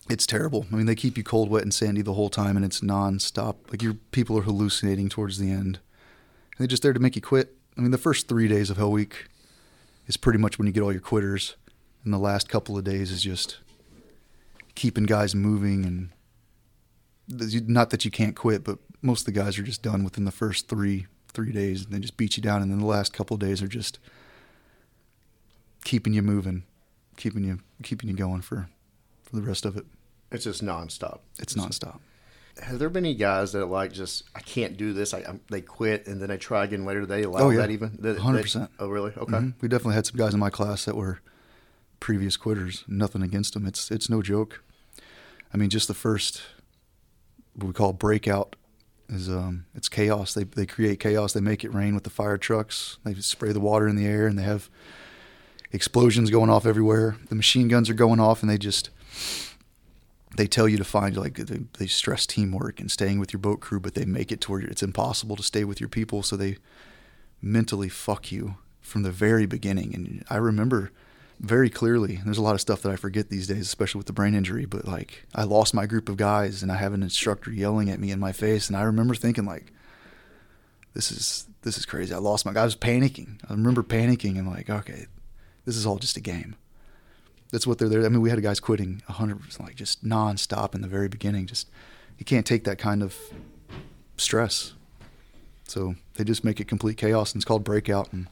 It's 0.10 0.26
terrible. 0.28 0.66
I 0.72 0.76
mean, 0.76 0.86
they 0.86 0.96
keep 0.96 1.18
you 1.18 1.24
cold, 1.24 1.50
wet, 1.50 1.64
and 1.64 1.74
sandy 1.74 2.02
the 2.02 2.14
whole 2.14 2.30
time, 2.30 2.58
and 2.58 2.66
it's 2.66 2.82
nonstop. 2.82 3.56
Like 3.70 3.82
your 3.82 3.94
people 4.12 4.38
are 4.38 4.42
hallucinating 4.42 5.08
towards 5.10 5.38
the 5.38 5.50
end. 5.50 5.78
And 5.78 6.60
they're 6.60 6.68
just 6.68 6.84
there 6.84 6.94
to 6.94 7.00
make 7.00 7.16
you 7.16 7.22
quit. 7.22 7.56
I 7.78 7.82
mean, 7.82 7.92
the 7.92 7.98
first 7.98 8.28
three 8.28 8.48
days 8.48 8.70
of 8.70 8.78
Hell 8.78 8.92
Week 8.92 9.28
is 10.08 10.18
pretty 10.18 10.40
much 10.40 10.58
when 10.58 10.68
you 10.68 10.74
get 10.74 10.82
all 10.82 10.92
your 10.92 11.02
quitters, 11.02 11.56
and 12.04 12.14
the 12.14 12.18
last 12.20 12.50
couple 12.50 12.78
of 12.78 12.84
days 12.84 13.12
is 13.12 13.24
just 13.24 13.60
keeping 14.76 15.06
guys 15.06 15.34
moving 15.34 15.86
and 15.86 16.10
not 17.68 17.90
that 17.92 18.04
you 18.04 18.12
can't 18.12 18.36
quit, 18.36 18.64
but 18.64 18.80
most 19.02 19.22
of 19.22 19.26
the 19.34 19.40
guys 19.40 19.58
are 19.58 19.64
just 19.64 19.82
done 19.82 20.04
within 20.04 20.26
the 20.26 20.32
first 20.32 20.68
three 20.68 21.08
three 21.34 21.52
days, 21.52 21.86
and 21.86 21.94
they 21.94 22.00
just 22.00 22.18
beat 22.18 22.38
you 22.38 22.44
down. 22.44 22.62
And 22.62 22.72
then 22.72 22.80
the 22.80 22.86
last 22.86 23.14
couple 23.14 23.36
of 23.36 23.40
days 23.42 23.62
are 23.62 23.68
just 23.68 24.00
keeping 25.84 26.14
you 26.14 26.22
moving, 26.22 26.64
keeping 27.18 27.44
you 27.44 27.60
keeping 27.84 28.10
you 28.10 28.16
going 28.16 28.42
for 28.42 28.70
for 29.24 29.36
the 29.36 29.42
rest 29.42 29.66
of 29.66 29.76
it. 29.78 29.86
It's 30.32 30.44
just 30.46 30.64
nonstop. 30.64 31.20
It's 31.40 31.54
nonstop. 31.54 32.00
Have 32.62 32.78
there 32.80 32.90
been 32.90 33.06
any 33.06 33.16
guys 33.16 33.52
that 33.54 33.66
like 33.66 33.92
just 33.94 34.24
I 34.36 34.40
can't 34.42 34.78
do 34.78 34.94
this? 34.94 35.14
I, 35.14 35.20
I 35.20 35.40
they 35.50 35.62
quit 35.62 36.08
and 36.08 36.22
then 36.22 36.30
they 36.30 36.38
try 36.38 36.64
again 36.64 36.86
later. 36.86 37.06
They 37.06 37.24
allow 37.24 37.42
Oh, 37.42 37.50
yeah. 37.50 37.58
that 37.60 37.72
even. 37.72 37.98
That- 38.00 38.20
Hundred 38.20 38.44
percent. 38.44 38.70
Oh 38.80 38.88
really? 38.88 39.12
Okay. 39.18 39.34
Mhm. 39.34 39.54
We 39.62 39.68
definitely 39.68 39.96
had 39.96 40.06
some 40.06 40.18
guys 40.18 40.34
in 40.34 40.40
my 40.40 40.50
class 40.50 40.86
that 40.86 40.96
were 40.96 41.20
previous 42.00 42.38
quitters. 42.38 42.84
Nothing 42.88 43.22
against 43.24 43.54
them. 43.54 43.66
It's 43.66 43.90
it's 43.92 44.10
no 44.10 44.22
joke. 44.22 44.64
I 45.54 45.58
mean, 45.58 45.70
just 45.70 45.88
the 45.88 45.94
first 45.94 46.42
what 47.56 47.68
we 47.68 47.74
call 47.74 47.94
breakout 47.94 48.56
is 49.10 49.30
um 49.30 49.66
it's 49.76 49.90
chaos. 49.90 50.34
They 50.34 50.44
they 50.44 50.66
create 50.66 51.00
chaos. 51.00 51.34
They 51.34 51.42
make 51.42 51.64
it 51.64 51.74
rain 51.74 51.94
with 51.94 52.04
the 52.04 52.10
fire 52.10 52.38
trucks. 52.38 52.98
They 53.04 53.14
spray 53.16 53.52
the 53.52 53.60
water 53.60 53.88
in 53.88 53.96
the 53.96 54.06
air 54.06 54.28
and 54.28 54.38
they 54.38 54.44
have 54.44 54.70
explosions 55.72 56.30
going 56.30 56.50
off 56.50 56.66
everywhere. 56.66 57.18
The 57.30 57.36
machine 57.36 57.68
guns 57.68 57.90
are 57.90 57.96
going 57.96 58.20
off 58.20 58.42
and 58.42 58.50
they 58.50 58.58
just 58.58 58.90
they 60.36 60.48
tell 60.48 60.68
you 60.68 60.78
to 60.78 60.84
find 60.84 61.16
like 61.16 61.36
they, 61.36 61.60
they 61.78 61.88
stress 61.88 62.26
teamwork 62.26 62.80
and 62.80 62.90
staying 62.90 63.20
with 63.20 63.34
your 63.34 63.40
boat 63.40 63.60
crew, 63.60 63.80
but 63.80 63.94
they 63.94 64.06
make 64.06 64.32
it 64.32 64.42
to 64.42 64.52
where 64.52 64.62
it's 64.62 64.84
impossible 64.84 65.36
to 65.36 65.44
stay 65.44 65.64
with 65.64 65.80
your 65.80 65.90
people. 65.90 66.24
So 66.24 66.36
they 66.36 66.58
mentally 67.42 67.90
fuck 67.90 68.32
you 68.32 68.56
from 68.82 69.04
the 69.04 69.12
very 69.12 69.46
beginning. 69.46 69.94
And 69.94 70.24
I 70.30 70.38
remember 70.38 70.92
very 71.40 71.70
clearly, 71.70 72.22
there's 72.24 72.38
a 72.38 72.42
lot 72.44 72.56
of 72.56 72.62
stuff 72.62 72.82
that 72.84 72.92
I 72.92 72.96
forget 72.96 73.30
these 73.30 73.48
days, 73.48 73.62
especially 73.62 74.00
with 74.00 74.08
the 74.08 74.14
brain 74.14 74.34
injury, 74.34 74.66
but 74.66 74.86
like 74.86 75.26
I 75.36 75.44
lost 75.44 75.74
my 75.74 75.86
group 75.86 76.10
of 76.10 76.18
guys 76.18 76.64
and 76.64 76.72
I 76.72 76.78
have 76.78 76.94
an 76.94 77.04
instructor 77.04 77.52
yelling 77.52 77.90
at 77.90 78.00
me 78.00 78.12
in 78.12 78.20
my 78.20 78.32
face. 78.32 78.68
And 78.68 78.78
I 78.78 78.84
remember 78.84 79.16
thinking 79.16 79.46
like, 79.46 79.72
this 80.94 81.12
is, 81.12 81.48
this 81.64 81.78
is 81.78 81.86
crazy. 81.86 82.14
I 82.14 82.20
lost 82.20 82.46
my 82.46 82.54
guy. 82.54 82.62
I 82.62 82.66
was 82.66 82.76
panicking. 82.76 83.40
I 83.50 83.54
remember 83.54 83.84
panicking 83.84 84.38
and 84.38 84.48
like, 84.48 84.70
okay, 84.70 85.08
this 85.66 85.76
is 85.76 85.86
all 85.86 85.98
just 85.98 86.18
a 86.18 86.22
game. 86.22 86.56
That's 87.52 87.68
what 87.68 87.78
they're 87.78 87.90
there. 87.90 88.06
I 88.06 88.10
mean, 88.10 88.22
we 88.22 88.30
had 88.30 88.42
guys 88.42 88.60
quitting 88.60 89.04
100, 89.06 89.40
like 89.60 89.76
just 89.76 90.04
nonstop 90.04 90.74
in 90.74 90.82
the 90.82 90.88
very 90.88 91.08
beginning. 91.08 91.46
Just, 91.46 91.70
you 92.18 92.26
can't 92.26 92.46
take 92.46 92.64
that 92.64 92.78
kind 92.78 93.04
of 93.04 93.16
stress. 94.18 94.74
So 95.68 95.96
they 96.16 96.24
just 96.24 96.44
make 96.44 96.60
it 96.60 96.68
complete 96.68 96.98
chaos, 96.98 97.32
and 97.32 97.40
it's 97.40 97.46
called 97.46 97.64
breakout. 97.64 98.12
And 98.12 98.28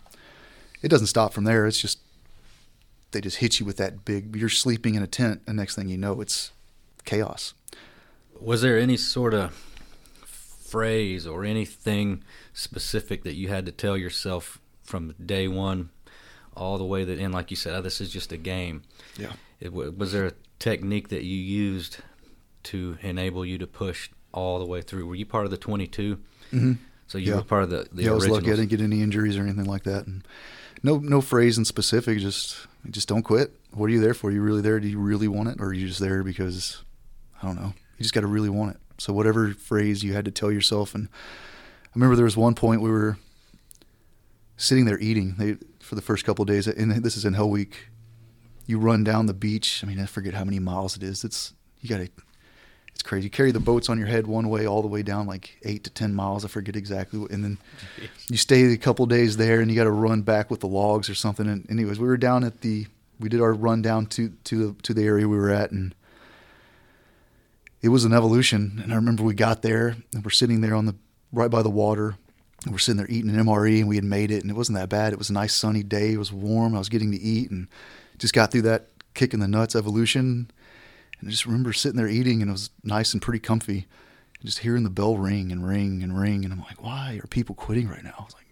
it 0.81 0.89
doesn't 0.89 1.08
stop 1.08 1.34
from 1.34 1.43
there. 1.43 1.65
It's 1.67 1.79
just 1.79 2.00
they 3.12 3.22
just 3.22 3.38
hit 3.38 3.60
you 3.60 3.65
with 3.65 3.77
that 3.77 4.06
big. 4.06 4.36
You're 4.36 4.50
sleeping 4.50 4.96
in 4.96 5.03
a 5.03 5.08
tent, 5.08 5.41
and 5.48 5.58
next 5.58 5.75
thing 5.75 5.88
you 5.89 5.98
know, 5.98 6.22
it's 6.22 6.51
chaos. 7.06 7.53
Was 8.39 8.62
there 8.62 8.77
any 8.80 8.98
sort 8.98 9.34
of 9.34 9.53
phrase 10.25 11.27
or 11.27 11.44
anything 11.44 12.24
specific 12.53 13.24
that 13.24 13.34
you 13.36 13.50
had 13.50 13.65
to 13.65 13.72
tell 13.72 13.98
yourself 13.98 14.60
from 14.84 15.13
day 15.24 15.48
one 15.48 15.89
all 16.56 16.77
the 16.77 16.86
way 16.86 17.03
that 17.03 17.20
in 17.20 17.32
like 17.32 17.50
you 17.51 17.58
said 17.58 17.74
oh, 17.74 17.82
this 17.82 18.00
is 18.01 18.10
just 18.10 18.32
a 18.32 18.38
game 18.38 18.82
Yeah. 19.18 19.34
it, 19.60 19.74
was 19.74 20.12
there 20.13 20.25
a 20.27 20.32
technique 20.60 21.10
that 21.10 21.24
you 21.24 21.36
used 21.38 21.97
to 22.63 22.97
enable 23.02 23.45
you 23.45 23.58
to 23.58 23.67
push 23.67 24.10
all 24.34 24.60
the 24.60 24.65
way 24.65 24.82
through 24.82 25.06
were 25.06 25.15
you 25.15 25.26
part 25.26 25.45
of 25.45 25.52
the 25.52 25.58
22 25.58 26.17
Mm-hmm. 26.54 26.74
so 27.08 27.17
you 27.17 27.32
Yeah. 27.32 27.38
were 27.38 27.43
part 27.43 27.63
of 27.63 27.69
the, 27.69 27.88
the 27.93 28.04
yeah, 28.04 28.12
I 28.12 28.13
was 28.13 28.28
lucky. 28.28 28.47
I 28.52 28.56
didn't 28.56 28.69
get 28.69 28.82
any 28.82 29.02
injuries 29.02 29.38
or 29.38 29.41
anything 29.43 29.65
like 29.65 29.84
that. 29.84 30.06
And 30.08 30.26
no, 30.84 30.97
no 30.97 31.21
phrase 31.21 31.58
in 31.58 31.63
specific. 31.63 32.17
Just, 32.19 32.67
just 32.89 33.08
don't 33.08 33.24
quit. 33.24 33.54
What 33.72 33.86
are 33.86 33.94
you 33.94 34.02
there 34.02 34.13
for? 34.13 34.30
Are 34.30 34.34
you 34.34 34.41
really 34.41 34.62
there? 34.62 34.80
Do 34.80 34.88
you 34.88 35.00
really 35.00 35.28
want 35.28 35.50
it, 35.50 35.58
or 35.60 35.67
are 35.67 35.74
you 35.74 35.88
just 35.88 36.00
there 36.00 36.24
because 36.24 36.84
I 37.41 37.46
don't 37.46 37.56
know? 37.56 37.74
You 37.98 38.04
just 38.04 38.13
got 38.13 38.22
to 38.22 38.28
really 38.28 38.50
want 38.50 38.72
it. 38.72 38.82
So 38.98 39.13
whatever 39.13 39.54
phrase 39.54 40.04
you 40.04 40.13
had 40.13 40.26
to 40.26 40.32
tell 40.32 40.52
yourself, 40.52 40.94
and 40.96 41.08
I 41.86 41.89
remember 41.96 42.15
there 42.15 42.26
was 42.26 42.38
one 42.38 42.56
point 42.56 42.82
we 42.82 42.89
were 42.89 43.17
sitting 44.58 44.86
there 44.86 45.00
eating 45.00 45.36
they, 45.38 45.58
for 45.80 45.96
the 45.96 46.02
first 46.02 46.26
couple 46.26 46.46
days, 46.46 46.67
and 46.67 46.91
this 47.04 47.17
is 47.17 47.26
in 47.26 47.34
Hell 47.34 47.50
Week. 47.50 47.89
You 48.65 48.80
run 48.80 49.04
down 49.04 49.26
the 49.26 49.34
beach. 49.34 49.84
I 49.84 49.88
mean, 49.88 50.00
I 50.00 50.06
forget 50.06 50.34
how 50.34 50.44
many 50.44 50.60
miles 50.60 50.96
it 50.96 51.04
is. 51.04 51.24
It's 51.24 51.54
you 51.82 51.89
got 51.89 51.98
to. 51.98 52.10
It's 52.93 53.04
crazy. 53.04 53.25
You 53.25 53.30
carry 53.32 53.51
the 53.51 53.60
boats 53.60 53.89
on 53.89 53.97
your 53.97 54.08
head 54.08 54.27
one 54.27 54.49
way 54.49 54.67
all 54.67 54.82
the 54.82 54.88
way 54.88 55.01
down 55.01 55.25
like 55.27 55.58
eight 55.63 55.84
to 55.86 55.89
ten 55.89 56.13
miles. 56.13 56.45
I 56.45 56.47
forget 56.49 56.75
exactly. 56.75 57.19
what- 57.19 57.32
And 57.32 57.43
then 57.43 57.58
you 58.30 58.38
stay 58.38 58.65
a 58.71 58.77
couple 58.77 59.06
days 59.06 59.38
there, 59.38 59.60
and 59.62 59.69
you 59.71 59.75
got 59.75 59.86
to 59.86 59.91
run 59.91 60.21
back 60.21 60.51
with 60.51 60.60
the 60.60 60.67
logs 60.67 61.10
or 61.10 61.15
something. 61.15 61.47
And 61.47 61.69
anyways, 61.69 61.99
we 61.99 62.08
were 62.08 62.17
down 62.17 62.43
at 62.43 62.62
the. 62.62 62.88
We 63.19 63.30
did 63.30 63.41
our 63.41 63.54
run 63.54 63.82
down 63.82 64.08
to 64.08 64.30
to 64.45 64.75
to 64.84 64.93
the 64.93 65.04
area 65.04 65.27
we 65.27 65.38
were 65.38 65.51
at, 65.51 65.71
and 65.71 65.93
it 67.82 67.89
was 67.89 68.06
an 68.06 68.13
evolution. 68.13 68.80
And 68.84 68.91
I 68.91 68.95
remember 68.95 69.23
we 69.23 69.34
got 69.34 69.62
there, 69.62 69.95
and 70.13 70.23
we're 70.23 70.30
sitting 70.32 70.62
there 70.62 70.75
on 70.75 70.86
the 70.86 70.95
right 71.32 71.49
by 71.49 71.62
the 71.63 71.69
water. 71.69 72.15
And 72.63 72.71
we're 72.73 72.77
sitting 72.80 72.97
there 72.97 73.10
eating 73.10 73.32
an 73.32 73.43
MRE, 73.43 73.80
and 73.80 73.88
we 73.88 73.95
had 73.95 74.04
made 74.06 74.30
it, 74.30 74.43
and 74.43 74.51
it 74.51 74.56
wasn't 74.56 74.77
that 74.77 74.89
bad. 74.89 75.13
It 75.13 75.17
was 75.19 75.32
a 75.32 75.34
nice 75.34 75.54
sunny 75.56 75.82
day. 75.82 76.13
It 76.13 76.17
was 76.17 76.32
warm. 76.32 76.75
I 76.75 76.77
was 76.77 76.89
getting 76.89 77.12
to 77.12 77.17
eat, 77.19 77.49
and 77.49 77.67
just 78.19 78.36
got 78.36 78.51
through 78.51 78.62
that 78.63 78.89
kick 79.15 79.34
in 79.34 79.39
the 79.39 79.47
nuts 79.47 79.75
evolution. 79.75 80.51
And 81.21 81.29
I 81.29 81.31
just 81.31 81.45
remember 81.45 81.71
sitting 81.71 81.97
there 81.97 82.10
eating, 82.10 82.41
and 82.41 82.49
it 82.49 82.51
was 82.51 82.71
nice 82.84 83.13
and 83.13 83.21
pretty 83.21 83.39
comfy. 83.39 83.88
And 84.39 84.45
just 84.45 84.60
hearing 84.60 84.84
the 84.84 84.89
bell 84.89 85.17
ring 85.17 85.51
and 85.51 85.65
ring 85.65 86.03
and 86.03 86.19
ring, 86.19 86.43
and 86.43 86.51
I'm 86.51 86.60
like, 86.60 86.84
why 86.84 87.19
are 87.23 87.27
people 87.27 87.55
quitting 87.55 87.88
right 87.88 88.03
now? 88.03 88.15
I 88.19 88.23
was 88.23 88.34
like, 88.34 88.47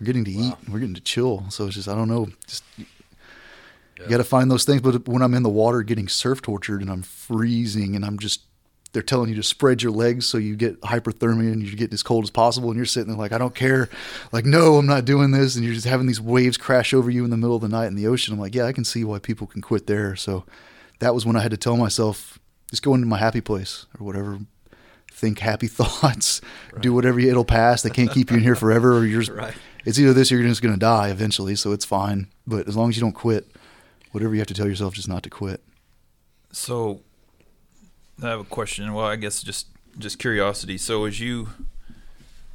we're 0.00 0.06
getting 0.06 0.24
to 0.24 0.32
eat, 0.32 0.54
we're 0.68 0.80
getting 0.80 0.94
to 0.94 1.00
chill. 1.00 1.44
So 1.50 1.66
it's 1.66 1.76
just, 1.76 1.88
I 1.88 1.94
don't 1.94 2.08
know, 2.08 2.28
just 2.46 2.64
you 2.78 4.08
got 4.08 4.16
to 4.16 4.24
find 4.24 4.50
those 4.50 4.64
things. 4.64 4.80
But 4.80 5.06
when 5.06 5.22
I'm 5.22 5.34
in 5.34 5.44
the 5.44 5.48
water 5.48 5.82
getting 5.82 6.08
surf 6.08 6.42
tortured 6.42 6.80
and 6.80 6.90
I'm 6.90 7.02
freezing 7.02 7.94
and 7.94 8.04
I'm 8.04 8.18
just, 8.18 8.42
they're 8.92 9.02
telling 9.02 9.28
you 9.28 9.36
to 9.36 9.42
spread 9.42 9.80
your 9.80 9.92
legs 9.92 10.26
so 10.26 10.38
you 10.38 10.56
get 10.56 10.80
hypothermia 10.80 11.52
and 11.52 11.62
you 11.62 11.76
get 11.76 11.92
as 11.92 12.02
cold 12.02 12.24
as 12.24 12.30
possible. 12.30 12.70
And 12.70 12.76
you're 12.76 12.84
sitting 12.84 13.08
there 13.08 13.16
like, 13.16 13.32
I 13.32 13.38
don't 13.38 13.54
care. 13.54 13.88
Like, 14.32 14.44
no, 14.44 14.76
I'm 14.76 14.86
not 14.86 15.04
doing 15.04 15.30
this. 15.30 15.54
And 15.54 15.64
you're 15.64 15.74
just 15.74 15.86
having 15.86 16.06
these 16.06 16.20
waves 16.20 16.56
crash 16.56 16.92
over 16.92 17.10
you 17.10 17.22
in 17.24 17.30
the 17.30 17.36
middle 17.36 17.54
of 17.54 17.62
the 17.62 17.68
night 17.68 17.86
in 17.86 17.94
the 17.94 18.08
ocean. 18.08 18.34
I'm 18.34 18.40
like, 18.40 18.54
yeah, 18.54 18.64
I 18.64 18.72
can 18.72 18.84
see 18.84 19.04
why 19.04 19.20
people 19.20 19.46
can 19.46 19.62
quit 19.62 19.86
there. 19.86 20.16
So 20.16 20.44
that 21.02 21.14
was 21.14 21.26
when 21.26 21.34
I 21.36 21.40
had 21.40 21.50
to 21.50 21.56
tell 21.56 21.76
myself, 21.76 22.38
just 22.70 22.82
go 22.84 22.94
into 22.94 23.06
my 23.08 23.18
happy 23.18 23.40
place 23.40 23.86
or 23.98 24.06
whatever. 24.06 24.38
Think 25.10 25.40
happy 25.40 25.66
thoughts. 25.80 26.40
Do 26.80 26.92
whatever 26.94 27.18
you, 27.20 27.28
it'll 27.28 27.44
pass. 27.44 27.82
They 27.82 27.90
can't 27.90 28.10
keep 28.10 28.30
you 28.30 28.36
in 28.36 28.42
here 28.42 28.54
forever, 28.64 28.96
or 28.96 29.04
you're 29.04 29.20
just, 29.22 29.36
Right. 29.36 29.54
it's 29.84 29.98
either 29.98 30.12
this 30.12 30.30
or 30.30 30.36
you're 30.38 30.48
just 30.48 30.62
going 30.62 30.74
to 30.74 30.78
die 30.80 31.08
eventually. 31.10 31.54
So 31.56 31.72
it's 31.72 31.84
fine. 31.84 32.28
But 32.46 32.68
as 32.68 32.76
long 32.76 32.88
as 32.88 32.96
you 32.96 33.00
don't 33.02 33.12
quit, 33.12 33.50
whatever 34.12 34.32
you 34.34 34.40
have 34.40 34.46
to 34.48 34.54
tell 34.54 34.68
yourself, 34.68 34.94
just 34.94 35.08
not 35.08 35.22
to 35.24 35.30
quit. 35.30 35.60
So, 36.52 37.00
I 38.22 38.28
have 38.28 38.40
a 38.40 38.44
question. 38.44 38.92
Well, 38.94 39.06
I 39.06 39.16
guess 39.16 39.42
just 39.42 39.66
just 39.98 40.18
curiosity. 40.18 40.78
So, 40.78 41.04
as 41.06 41.18
you 41.20 41.48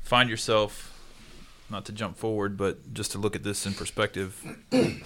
find 0.02 0.30
yourself, 0.30 0.94
not 1.70 1.84
to 1.86 1.92
jump 1.92 2.16
forward, 2.18 2.58
but 2.58 2.94
just 2.94 3.12
to 3.12 3.18
look 3.18 3.36
at 3.36 3.44
this 3.44 3.66
in 3.66 3.74
perspective. 3.74 4.42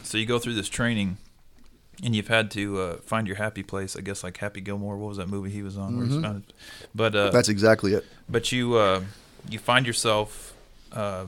so, 0.03 0.17
you 0.17 0.25
go 0.25 0.39
through 0.39 0.53
this 0.55 0.69
training, 0.69 1.17
and 2.03 2.15
you've 2.15 2.27
had 2.29 2.49
to 2.51 2.79
uh, 2.79 2.95
find 2.97 3.27
your 3.27 3.37
happy 3.37 3.63
place. 3.63 3.95
I 3.95 4.01
guess 4.01 4.23
like 4.23 4.37
Happy 4.37 4.61
Gilmore. 4.61 4.97
What 4.97 5.09
was 5.09 5.17
that 5.17 5.29
movie 5.29 5.49
he 5.51 5.61
was 5.63 5.77
on? 5.77 5.95
Where 5.97 6.05
he's 6.05 6.15
Mhm. 6.15 6.21
found? 6.23 6.53
But 6.95 7.15
uh, 7.15 7.29
That's 7.31 7.49
exactly 7.49 7.93
it. 7.93 8.05
but 8.29 8.51
you 8.51 8.75
uh, 8.75 9.01
you 9.49 9.59
find 9.59 9.85
yourself 9.85 10.53
uh, 10.91 11.25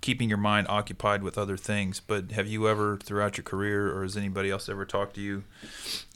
keeping 0.00 0.28
your 0.28 0.38
mind 0.38 0.66
occupied 0.68 1.22
with 1.22 1.36
other 1.36 1.56
things. 1.56 2.00
But 2.00 2.32
have 2.32 2.46
you 2.46 2.68
ever, 2.68 2.96
throughout 2.96 3.36
your 3.36 3.44
career, 3.44 3.92
or 3.96 4.02
has 4.02 4.16
anybody 4.16 4.50
else 4.50 4.68
ever 4.68 4.84
talked 4.84 5.14
to 5.16 5.20
you 5.20 5.44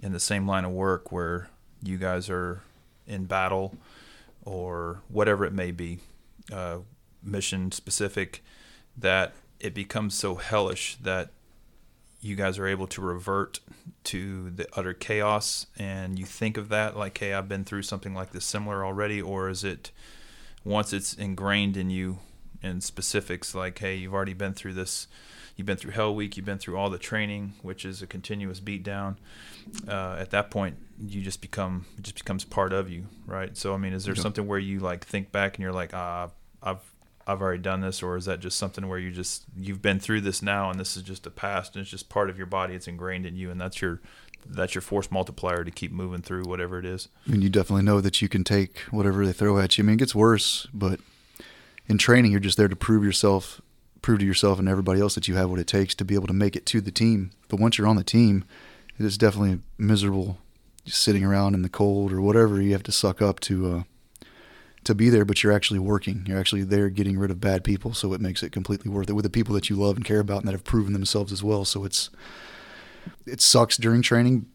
in 0.03 0.13
the 0.13 0.21
same 0.21 0.47
line 0.47 0.65
of 0.65 0.71
work 0.73 1.11
where 1.13 1.49
you 1.83 1.99
guys 1.99 2.31
are 2.31 2.63
in 3.07 3.25
battle 3.25 3.77
or 4.45 5.01
whatever 5.09 5.45
it 5.45 5.53
may 5.53 5.71
be, 5.73 5.99
uh, 6.53 6.79
mission 7.23 7.71
specific, 7.73 8.43
that 8.97 9.33
it 9.61 9.75
becomes 9.75 10.15
so 10.15 10.37
hellish 10.37 10.97
that 11.03 11.31
you 12.25 12.37
guys 12.37 12.57
are 12.59 12.67
able 12.67 12.87
to 12.87 13.01
revert 13.03 13.59
to 14.05 14.49
the 14.51 14.67
utter 14.75 14.95
chaos 14.95 15.67
and 15.79 16.19
you 16.19 16.25
think 16.25 16.57
of 16.57 16.69
that 16.69 16.97
like 16.97 17.19
hey 17.19 17.35
i've 17.35 17.49
been 17.49 17.65
through 17.65 17.83
something 17.83 18.15
like 18.15 18.31
this 18.33 18.45
similar 18.45 18.85
already 18.85 19.21
or 19.21 19.49
is 19.49 19.65
it 19.65 19.91
once 20.65 20.93
it's 20.93 21.13
ingrained 21.15 21.77
in 21.77 21.91
you 21.91 22.19
in 22.63 22.81
specifics 22.81 23.55
like 23.55 23.79
hey 23.81 23.97
you've 23.97 24.15
already 24.15 24.35
been 24.35 24.55
through 24.55 24.73
this 24.73 25.09
you've 25.57 25.67
been 25.67 25.77
through 25.77 25.91
hell 25.91 26.15
week 26.15 26.37
you've 26.37 26.47
been 26.47 26.59
through 26.59 26.77
all 26.79 26.89
the 26.91 26.99
training 26.99 27.53
which 27.63 27.85
is 27.85 28.01
a 28.03 28.07
continuous 28.07 28.61
beat 28.61 28.85
down 28.85 29.19
uh, 29.89 30.17
at 30.19 30.31
that 30.31 30.51
point 30.51 30.77
you 31.01 31.21
just 31.23 31.41
become 31.41 31.85
it 31.99 32.03
just 32.03 32.17
becomes 32.17 32.45
part 32.45 32.73
of 32.73 32.89
you 32.89 33.07
right 33.27 33.57
so 33.57 33.75
i 33.75 33.77
mean 33.77 33.93
is 33.93 34.05
there 34.05 34.15
Yeah. 34.15 34.23
something 34.23 34.47
where 34.47 34.61
you 34.61 34.79
like 34.79 35.05
think 35.05 35.33
back 35.33 35.57
and 35.57 35.63
you're 35.63 35.73
like 35.73 35.93
ah 35.93 36.31
i've 36.63 36.92
I've 37.27 37.41
already 37.41 37.63
done 37.63 37.81
this, 37.81 38.03
or 38.03 38.17
is 38.17 38.25
that 38.25 38.41
just 38.41 38.59
something 38.59 38.89
where 38.89 38.99
you 38.99 39.11
just 39.11 39.45
you've 39.57 39.83
been 39.83 40.01
through 40.01 40.23
this 40.23 40.43
now, 40.43 40.71
and 40.71 40.79
this 40.79 40.97
is 40.97 41.03
just 41.03 41.27
a 41.27 41.31
past, 41.31 41.75
and 41.75 41.83
it's 41.83 41.91
just 41.91 42.09
part 42.09 42.31
of 42.31 42.37
your 42.37 42.47
body, 42.47 42.75
it's 42.75 42.89
ingrained 42.89 43.27
in 43.27 43.37
you, 43.37 43.51
and 43.51 43.61
that's 43.61 43.81
your 43.81 44.01
that's 44.45 44.75
your 44.75 44.83
force 44.83 45.11
multiplier 45.11 45.65
to 45.65 45.71
keep 45.71 45.93
moving 45.93 46.23
through 46.23 46.43
whatever 46.45 46.79
it 46.79 46.85
is. 46.85 47.09
I 47.27 47.33
mean, 47.33 47.43
you 47.43 47.49
definitely 47.49 47.85
know 47.85 48.01
that 48.01 48.21
you 48.21 48.29
can 48.29 48.45
take 48.45 48.81
whatever 48.91 49.25
they 49.25 49.33
throw 49.33 49.59
at 49.59 49.79
you. 49.79 49.85
I 49.85 49.87
mean, 49.87 49.95
it 49.95 49.99
gets 49.99 50.15
worse, 50.15 50.67
but 50.75 51.01
in 51.87 51.99
training, 51.99 52.33
you're 52.33 52.41
just 52.41 52.57
there 52.57 52.69
to 52.69 52.77
prove 52.77 53.05
yourself, 53.05 53.61
prove 54.01 54.19
to 54.19 54.27
yourself 54.27 54.59
and 54.59 54.69
everybody 54.69 55.01
else 55.01 55.15
that 55.15 55.29
you 55.29 55.37
have 55.37 55.51
what 55.51 55.61
it 55.61 55.67
takes 55.67 55.95
to 55.97 56.05
be 56.05 56.15
able 56.15 56.27
to 56.27 56.33
make 56.33 56.57
it 56.57 56.67
to 56.67 56.81
the 56.81 56.91
team. 56.91 57.31
But 57.49 57.61
once 57.61 57.79
you're 57.79 57.87
on 57.87 57.97
the 57.97 58.05
team, 58.05 58.45
it 58.99 59.05
is 59.05 59.17
definitely 59.17 59.61
miserable 59.79 60.39
just 60.85 61.03
sitting 61.03 61.25
around 61.25 61.55
in 61.55 61.63
the 61.63 61.69
cold 61.69 62.13
or 62.13 62.21
whatever 62.21 62.61
you 62.61 62.73
have 62.73 62.83
to 62.83 62.93
suck 62.93 63.23
up 63.23 63.39
to 63.41 63.77
uh, 63.77 63.83
to 64.85 64.95
be 64.95 65.09
there. 65.09 65.25
But 65.25 65.43
you're 65.43 65.53
actually 65.53 65.81
working. 65.81 66.25
You're 66.27 66.41
actually 66.41 66.65
there 66.65 66.89
getting 66.89 67.19
rid 67.19 67.31
of 67.31 67.41
bad 67.41 67.65
people, 67.65 67.95
so 67.95 68.13
it 68.13 68.21
makes 68.21 68.43
it 68.43 68.53
completely 68.53 68.91
worth 68.91 69.11
it 69.11 69.15
with 69.15 69.25
the 69.25 69.31
people 69.31 69.55
that 69.55 69.71
you 69.71 69.77
love 69.77 69.97
and 69.97 70.05
care 70.05 70.21
about 70.21 70.39
and 70.39 70.49
that 70.49 70.53
have 70.53 70.65
proven 70.65 70.93
themselves 70.93 71.33
as 71.33 71.43
well. 71.43 71.65
So 71.65 71.85
it's 71.85 72.11
it 73.27 73.41
sucks 73.41 73.77
during 73.77 74.03
training, 74.03 74.47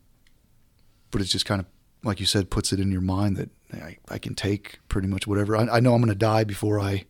but 1.11 1.21
it's 1.21 1.31
just 1.31 1.45
kind 1.45 1.61
of 1.61 1.67
like 2.03 2.19
you 2.19 2.25
said, 2.25 2.49
puts 2.49 2.71
it 2.71 2.79
in 2.79 2.91
your 2.91 3.01
mind 3.01 3.37
that 3.37 3.49
I, 3.73 3.97
I 4.07 4.17
can 4.17 4.35
take 4.35 4.79
pretty 4.87 5.07
much 5.07 5.27
whatever. 5.27 5.55
I, 5.55 5.67
I 5.67 5.79
know 5.79 5.93
I'm 5.93 6.01
going 6.01 6.09
to 6.09 6.15
die 6.15 6.43
before 6.43 6.79
I 6.79 7.05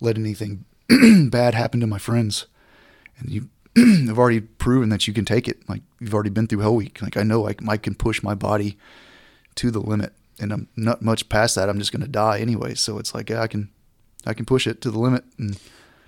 let 0.00 0.16
anything 0.16 0.64
bad 1.30 1.54
happen 1.54 1.80
to 1.80 1.86
my 1.86 1.98
friends, 1.98 2.46
and 3.18 3.30
you 3.30 3.48
have 4.06 4.18
already 4.18 4.40
proven 4.40 4.88
that 4.88 5.06
you 5.06 5.14
can 5.14 5.24
take 5.24 5.48
it. 5.48 5.68
Like 5.68 5.82
you've 6.00 6.14
already 6.14 6.30
been 6.30 6.46
through 6.46 6.60
Hell 6.60 6.74
Week. 6.74 7.00
Like 7.02 7.16
I 7.16 7.22
know 7.22 7.48
I, 7.48 7.54
I 7.68 7.76
can 7.76 7.94
push 7.94 8.22
my 8.22 8.34
body 8.34 8.78
to 9.56 9.70
the 9.70 9.80
limit, 9.80 10.12
and 10.40 10.52
I'm 10.52 10.68
not 10.76 11.02
much 11.02 11.28
past 11.28 11.54
that. 11.56 11.68
I'm 11.68 11.78
just 11.78 11.92
going 11.92 12.02
to 12.02 12.08
die 12.08 12.38
anyway. 12.40 12.74
So 12.74 12.98
it's 12.98 13.14
like 13.14 13.30
yeah, 13.30 13.42
I 13.42 13.46
can 13.46 13.70
I 14.26 14.34
can 14.34 14.44
push 14.44 14.66
it 14.66 14.80
to 14.82 14.90
the 14.90 14.98
limit. 14.98 15.24
And 15.38 15.58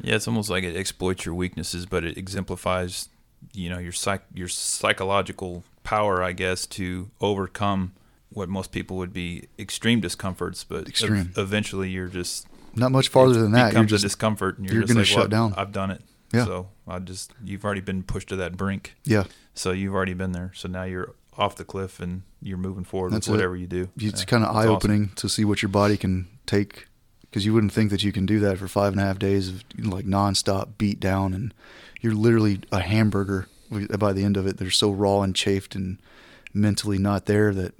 Yeah, 0.02 0.16
it's 0.16 0.28
almost 0.28 0.50
like 0.50 0.64
it 0.64 0.76
exploits 0.76 1.24
your 1.26 1.34
weaknesses, 1.34 1.86
but 1.86 2.04
it 2.04 2.16
exemplifies, 2.16 3.08
you 3.52 3.68
know, 3.70 3.78
your 3.78 3.92
psych 3.92 4.22
your 4.34 4.48
psychological 4.48 5.64
power, 5.82 6.22
I 6.22 6.32
guess, 6.32 6.66
to 6.66 7.10
overcome 7.20 7.92
what 8.30 8.48
most 8.48 8.70
people 8.72 8.96
would 8.98 9.12
be 9.12 9.48
extreme 9.58 10.00
discomforts. 10.00 10.64
But 10.64 10.88
Extreme. 10.88 11.32
eventually, 11.36 11.90
you're 11.90 12.08
just 12.08 12.46
not 12.74 12.92
much 12.92 13.08
farther 13.08 13.40
than 13.40 13.52
that. 13.52 13.60
You're 13.60 13.70
becomes 13.70 13.90
just 13.90 14.04
a 14.04 14.06
discomfort, 14.06 14.58
and 14.58 14.66
you're, 14.66 14.74
you're 14.74 14.82
just 14.82 14.92
gonna 14.92 15.00
like, 15.00 15.06
shut 15.08 15.30
well, 15.30 15.48
down. 15.48 15.54
I've 15.56 15.72
done 15.72 15.90
it. 15.90 16.02
Yeah. 16.32 16.44
So 16.44 16.68
I 16.86 16.98
just 17.00 17.32
you've 17.44 17.64
already 17.64 17.80
been 17.80 18.02
pushed 18.04 18.28
to 18.28 18.36
that 18.36 18.56
brink. 18.56 18.94
yeah. 19.04 19.24
So 19.52 19.72
you've 19.72 19.94
already 19.94 20.14
been 20.14 20.30
there. 20.32 20.52
So 20.54 20.68
now 20.68 20.84
you're 20.84 21.14
off 21.36 21.56
the 21.56 21.64
cliff 21.64 22.00
and 22.00 22.22
you're 22.42 22.58
moving 22.58 22.84
forward 22.84 23.12
That's 23.12 23.28
with 23.28 23.36
whatever 23.36 23.56
you 23.56 23.66
do. 23.66 23.88
It's 23.96 24.20
Yeah, 24.20 24.24
kind 24.26 24.44
of 24.44 24.54
eye 24.54 24.60
awesome. 24.60 24.70
opening 24.70 25.08
to 25.16 25.28
see 25.28 25.44
what 25.44 25.62
your 25.62 25.68
body 25.68 25.96
can 25.96 26.28
take 26.46 26.86
because 27.22 27.46
you 27.46 27.54
wouldn't 27.54 27.72
think 27.72 27.90
that 27.90 28.02
you 28.02 28.12
can 28.12 28.26
do 28.26 28.40
that 28.40 28.58
for 28.58 28.66
five 28.68 28.92
and 28.92 29.00
a 29.00 29.04
half 29.04 29.18
days 29.18 29.48
of 29.48 29.64
like 29.78 30.04
nonstop 30.04 30.70
beat 30.78 30.98
down 31.00 31.32
and 31.32 31.54
you're 32.00 32.14
literally 32.14 32.60
a 32.72 32.80
hamburger 32.80 33.46
by 33.98 34.12
the 34.12 34.24
end 34.24 34.36
of 34.36 34.46
it. 34.46 34.56
They're 34.56 34.70
so 34.70 34.90
raw 34.90 35.22
and 35.22 35.34
chafed 35.34 35.74
and 35.74 35.98
mentally 36.52 36.98
not 36.98 37.26
there 37.26 37.54
that 37.54 37.74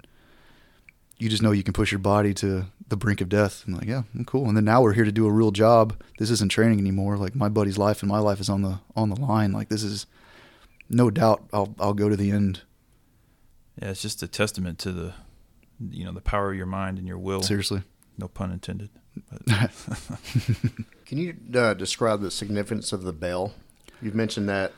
you 1.18 1.28
just 1.28 1.42
know 1.42 1.50
you 1.50 1.62
can 1.64 1.72
push 1.74 1.90
your 1.92 1.98
body 1.98 2.32
to 2.34 2.66
the 2.88 2.96
brink 2.96 3.20
of 3.20 3.28
death. 3.28 3.64
And 3.66 3.76
like, 3.76 3.88
yeah, 3.88 4.02
I'm 4.14 4.24
cool. 4.24 4.46
And 4.46 4.56
then 4.56 4.64
now 4.64 4.82
we're 4.82 4.92
here 4.92 5.04
to 5.04 5.12
do 5.12 5.26
a 5.26 5.32
real 5.32 5.50
job. 5.50 6.00
This 6.18 6.30
isn't 6.30 6.50
training 6.50 6.78
anymore. 6.78 7.16
Like 7.16 7.34
my 7.34 7.48
buddy's 7.48 7.78
life 7.78 8.02
and 8.02 8.08
my 8.08 8.18
life 8.20 8.40
is 8.40 8.48
on 8.48 8.62
the 8.62 8.80
on 8.94 9.10
the 9.10 9.20
line. 9.20 9.52
Like 9.52 9.68
this 9.68 9.82
is 9.82 10.06
no 10.88 11.10
doubt 11.10 11.42
I'll 11.52 11.74
I'll 11.80 11.94
go 11.94 12.08
to 12.08 12.16
the 12.16 12.30
end. 12.30 12.62
Yeah, 13.80 13.90
it's 13.90 14.02
just 14.02 14.22
a 14.22 14.28
testament 14.28 14.78
to 14.80 14.92
the, 14.92 15.14
you 15.90 16.04
know, 16.04 16.12
the 16.12 16.20
power 16.20 16.50
of 16.50 16.56
your 16.56 16.66
mind 16.66 16.98
and 16.98 17.06
your 17.06 17.18
will. 17.18 17.42
Seriously. 17.42 17.82
No 18.18 18.28
pun 18.28 18.52
intended. 18.52 18.90
But 19.30 19.46
Can 21.06 21.18
you 21.18 21.36
uh, 21.54 21.74
describe 21.74 22.20
the 22.20 22.30
significance 22.30 22.92
of 22.92 23.02
the 23.02 23.12
bell? 23.12 23.54
You've 24.02 24.14
mentioned 24.14 24.48
that 24.48 24.72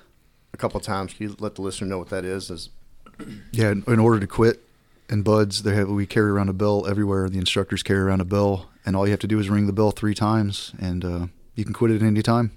a 0.55 0.57
couple 0.57 0.79
of 0.79 0.87
times. 0.87 1.15
Can 1.15 1.29
you 1.29 1.37
let 1.39 1.57
the 1.57 1.63
listener 1.63 1.89
know 1.89 1.99
what 1.99 2.11
that 2.11 2.25
is? 2.25 2.51
Is 2.51 2.71
Yeah, 3.53 3.73
in, 3.73 3.85
in 3.87 3.99
order 3.99 4.21
to 4.21 4.27
quit 4.27 4.63
in 5.09 5.23
buds, 5.23 5.63
they 5.63 5.75
have 5.75 5.89
we 5.89 6.07
carry 6.07 6.31
around 6.31 6.49
a 6.49 6.55
bell 6.55 6.87
everywhere. 6.87 7.29
The 7.29 7.39
instructors 7.39 7.83
carry 7.83 8.01
around 8.01 8.21
a 8.21 8.25
bell, 8.25 8.71
and 8.87 8.97
all 8.97 9.07
you 9.07 9.11
have 9.11 9.21
to 9.21 9.27
do 9.27 9.39
is 9.39 9.51
ring 9.51 9.67
the 9.67 9.73
bell 9.73 9.91
three 9.91 10.15
times, 10.15 10.73
and 10.81 11.05
uh, 11.05 11.27
you 11.55 11.65
can 11.65 11.75
quit 11.75 11.91
at 11.91 12.03
any 12.03 12.23
time, 12.23 12.53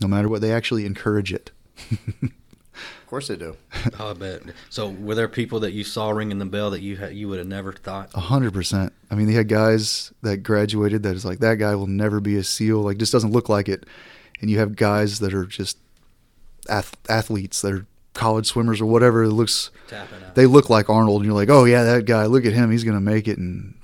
no 0.00 0.06
matter 0.08 0.28
what. 0.28 0.40
They 0.40 0.52
actually 0.52 0.86
encourage 0.86 1.32
it. 1.32 1.50
of 3.02 3.06
course 3.06 3.28
they 3.28 3.36
do. 3.36 3.56
Oh, 3.98 4.10
I 4.10 4.12
bet. 4.14 4.42
So, 4.70 4.90
were 4.90 5.14
there 5.14 5.28
people 5.28 5.60
that 5.60 5.72
you 5.72 5.82
saw 5.84 6.10
ringing 6.10 6.38
the 6.38 6.44
bell 6.46 6.70
that 6.70 6.80
you 6.80 6.96
had, 6.96 7.14
you 7.14 7.28
would 7.28 7.38
have 7.38 7.48
never 7.48 7.72
thought? 7.72 8.10
A 8.14 8.20
hundred 8.20 8.52
percent. 8.52 8.92
I 9.10 9.14
mean, 9.14 9.26
they 9.26 9.32
had 9.32 9.48
guys 9.48 10.12
that 10.22 10.38
graduated 10.38 11.02
that 11.02 11.16
is 11.16 11.24
like 11.24 11.38
that 11.40 11.56
guy 11.56 11.74
will 11.74 11.86
never 11.86 12.20
be 12.20 12.36
a 12.36 12.44
SEAL. 12.44 12.80
Like, 12.80 12.98
just 12.98 13.12
doesn't 13.12 13.32
look 13.32 13.48
like 13.48 13.68
it. 13.68 13.86
And 14.40 14.50
you 14.50 14.58
have 14.58 14.76
guys 14.76 15.18
that 15.18 15.34
are 15.34 15.46
just 15.46 15.78
ath- 16.68 16.96
athletes 17.08 17.60
that 17.62 17.72
are 17.72 17.86
college 18.14 18.46
swimmers 18.46 18.80
or 18.80 18.86
whatever. 18.86 19.24
It 19.24 19.30
looks 19.30 19.70
they 20.34 20.46
look 20.46 20.68
like 20.70 20.88
Arnold, 20.90 21.22
and 21.22 21.26
you're 21.26 21.34
like, 21.34 21.50
oh 21.50 21.64
yeah, 21.64 21.82
that 21.84 22.04
guy. 22.04 22.26
Look 22.26 22.44
at 22.44 22.52
him. 22.52 22.70
He's 22.70 22.84
gonna 22.84 23.00
make 23.00 23.26
it. 23.26 23.38
And 23.38 23.74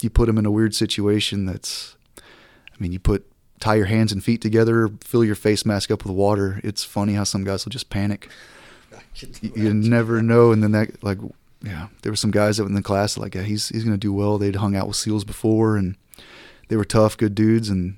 you 0.00 0.10
put 0.10 0.28
him 0.28 0.38
in 0.38 0.46
a 0.46 0.50
weird 0.50 0.74
situation. 0.74 1.46
That's, 1.46 1.96
I 2.18 2.76
mean, 2.78 2.92
you 2.92 2.98
put 2.98 3.26
tie 3.64 3.76
your 3.76 3.86
hands 3.86 4.12
and 4.12 4.22
feet 4.22 4.42
together, 4.42 4.90
fill 5.00 5.24
your 5.24 5.34
face 5.34 5.64
mask 5.64 5.90
up 5.90 6.04
with 6.04 6.14
water. 6.14 6.60
It's 6.62 6.84
funny 6.84 7.14
how 7.14 7.24
some 7.24 7.44
guys 7.44 7.64
will 7.64 7.70
just 7.70 7.88
panic. 7.88 8.28
You, 9.14 9.52
you 9.56 9.74
never 9.74 10.20
know. 10.20 10.52
And 10.52 10.62
then 10.62 10.72
that, 10.72 11.02
like, 11.02 11.16
yeah, 11.62 11.88
there 12.02 12.12
were 12.12 12.16
some 12.16 12.30
guys 12.30 12.58
that 12.58 12.64
were 12.64 12.68
in 12.68 12.74
the 12.74 12.82
class 12.82 13.16
like, 13.16 13.34
yeah, 13.34 13.42
he's 13.42 13.70
he's 13.70 13.82
gonna 13.82 13.96
do 13.96 14.12
well. 14.12 14.36
They'd 14.36 14.56
hung 14.56 14.76
out 14.76 14.86
with 14.86 14.96
SEALs 14.96 15.24
before, 15.24 15.78
and 15.78 15.96
they 16.68 16.76
were 16.76 16.84
tough, 16.84 17.16
good 17.16 17.34
dudes. 17.34 17.70
And 17.70 17.96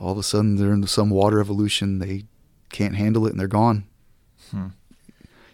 all 0.00 0.10
of 0.10 0.18
a 0.18 0.24
sudden, 0.24 0.56
they're 0.56 0.72
in 0.72 0.84
some 0.88 1.08
water 1.10 1.38
evolution. 1.38 2.00
They 2.00 2.24
can't 2.70 2.96
handle 2.96 3.28
it, 3.28 3.30
and 3.30 3.38
they're 3.38 3.46
gone. 3.46 3.84
Hmm. 4.50 4.68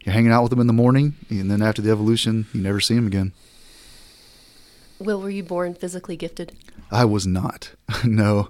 You're 0.02 0.14
hanging 0.14 0.32
out 0.32 0.44
with 0.44 0.50
them 0.50 0.60
in 0.60 0.66
the 0.66 0.72
morning, 0.72 1.14
and 1.28 1.50
then 1.50 1.60
after 1.60 1.82
the 1.82 1.90
evolution, 1.90 2.46
you 2.54 2.62
never 2.62 2.80
see 2.80 2.94
them 2.94 3.06
again. 3.06 3.32
Will, 4.98 5.20
were 5.20 5.28
you 5.28 5.42
born 5.42 5.74
physically 5.74 6.16
gifted? 6.16 6.56
I 6.90 7.04
was 7.04 7.26
not. 7.26 7.72
no, 8.04 8.48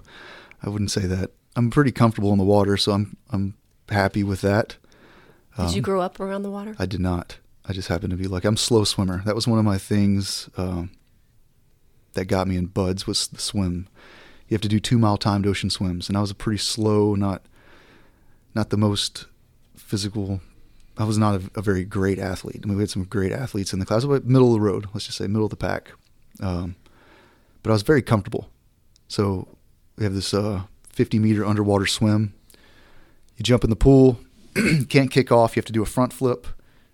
I 0.67 0.69
wouldn't 0.69 0.91
say 0.91 1.05
that. 1.07 1.31
I'm 1.55 1.69
pretty 1.71 1.91
comfortable 1.91 2.31
in 2.33 2.37
the 2.37 2.43
water, 2.43 2.77
so 2.77 2.91
I'm 2.91 3.17
I'm 3.31 3.55
happy 3.89 4.23
with 4.23 4.41
that. 4.41 4.75
Did 5.57 5.71
you 5.71 5.77
Um, 5.77 5.81
grow 5.81 6.01
up 6.01 6.19
around 6.19 6.43
the 6.43 6.51
water? 6.51 6.75
I 6.77 6.85
did 6.85 6.99
not. 6.99 7.37
I 7.65 7.73
just 7.73 7.87
happened 7.87 8.11
to 8.11 8.17
be 8.17 8.27
like 8.27 8.45
I'm 8.45 8.53
a 8.55 8.57
slow 8.57 8.83
swimmer. 8.83 9.23
That 9.25 9.33
was 9.35 9.47
one 9.47 9.57
of 9.59 9.65
my 9.65 9.77
things 9.77 10.49
um, 10.57 10.91
that 12.13 12.25
got 12.25 12.47
me 12.47 12.57
in 12.57 12.65
buds 12.67 13.07
was 13.07 13.27
the 13.27 13.39
swim. 13.41 13.87
You 14.47 14.55
have 14.55 14.61
to 14.61 14.67
do 14.67 14.79
two 14.79 14.97
mile 14.97 15.17
timed 15.17 15.47
ocean 15.47 15.69
swims, 15.69 16.09
and 16.09 16.17
I 16.17 16.21
was 16.21 16.31
a 16.31 16.35
pretty 16.35 16.59
slow, 16.59 17.15
not 17.15 17.41
not 18.53 18.69
the 18.69 18.77
most 18.77 19.25
physical. 19.75 20.41
I 20.97 21.03
was 21.05 21.17
not 21.17 21.35
a, 21.41 21.59
a 21.59 21.61
very 21.61 21.85
great 21.85 22.19
athlete. 22.19 22.61
I 22.63 22.67
mean, 22.67 22.75
we 22.77 22.83
had 22.83 22.89
some 22.89 23.03
great 23.05 23.31
athletes 23.31 23.71
in 23.73 23.79
the 23.79 23.85
class, 23.85 24.03
but 24.05 24.25
middle 24.25 24.49
of 24.49 24.53
the 24.53 24.61
road. 24.65 24.87
Let's 24.93 25.05
just 25.05 25.17
say 25.17 25.27
middle 25.27 25.45
of 25.45 25.51
the 25.51 25.55
pack. 25.55 25.91
Um, 26.41 26.75
but 27.63 27.69
I 27.71 27.73
was 27.73 27.83
very 27.83 28.01
comfortable. 28.01 28.49
So 29.07 29.47
we 29.97 30.03
have 30.03 30.13
this 30.13 30.33
uh, 30.33 30.63
50 30.89 31.19
meter 31.19 31.45
underwater 31.45 31.85
swim. 31.85 32.33
You 33.35 33.43
jump 33.43 33.63
in 33.63 33.69
the 33.69 33.75
pool, 33.75 34.19
can't 34.89 35.11
kick 35.11 35.31
off. 35.31 35.55
You 35.55 35.59
have 35.59 35.65
to 35.65 35.73
do 35.73 35.83
a 35.83 35.87
front 35.87 36.13
flip, 36.13 36.47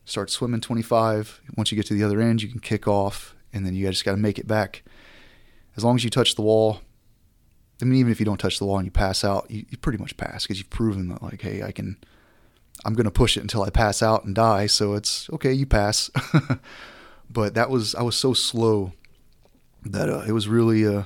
start 0.06 0.30
swimming 0.30 0.62
25. 0.62 1.42
Once 1.56 1.72
you 1.72 1.76
get 1.76 1.86
to 1.88 1.94
the 1.94 2.04
other 2.04 2.20
end, 2.22 2.42
you 2.42 2.50
can 2.50 2.60
kick 2.60 2.88
off, 2.88 3.36
and 3.54 3.66
then 3.66 3.76
you 3.76 3.88
just 3.88 4.06
got 4.06 4.12
to 4.12 4.18
make 4.18 4.40
it 4.40 4.48
back. 4.48 4.84
As 5.76 5.84
long 5.84 5.96
as 5.96 6.04
you 6.04 6.10
touch 6.10 6.36
the 6.36 6.42
wall, 6.42 6.82
I 7.82 7.86
mean, 7.86 8.00
even 8.00 8.12
if 8.12 8.20
you 8.20 8.26
don't 8.26 8.40
touch 8.40 8.60
the 8.60 8.66
wall 8.66 8.78
and 8.78 8.86
you 8.86 8.92
pass 8.92 9.24
out, 9.24 9.50
you, 9.50 9.66
you 9.70 9.78
pretty 9.78 9.98
much 9.98 10.16
pass 10.18 10.44
because 10.44 10.58
you've 10.58 10.70
proven 10.70 11.10
that, 11.10 11.24
like, 11.24 11.42
hey, 11.42 11.64
I 11.64 11.72
can, 11.72 11.98
I'm 12.86 12.94
going 12.94 13.06
to 13.06 13.12
push 13.12 13.36
it 13.36 13.42
until 13.42 13.64
I 13.64 13.70
pass 13.70 14.04
out 14.04 14.24
and 14.24 14.36
die. 14.36 14.68
So 14.68 14.94
it's 14.94 15.30
okay, 15.32 15.52
you 15.52 15.66
pass. 15.66 16.10
but 17.30 17.56
that 17.56 17.70
was, 17.70 17.96
I 17.96 18.04
was 18.04 18.16
so 18.16 18.34
slow 18.34 18.94
that 19.86 20.10
uh, 20.10 20.24
it 20.28 20.32
was 20.32 20.48
really, 20.48 20.86
uh, 20.86 21.04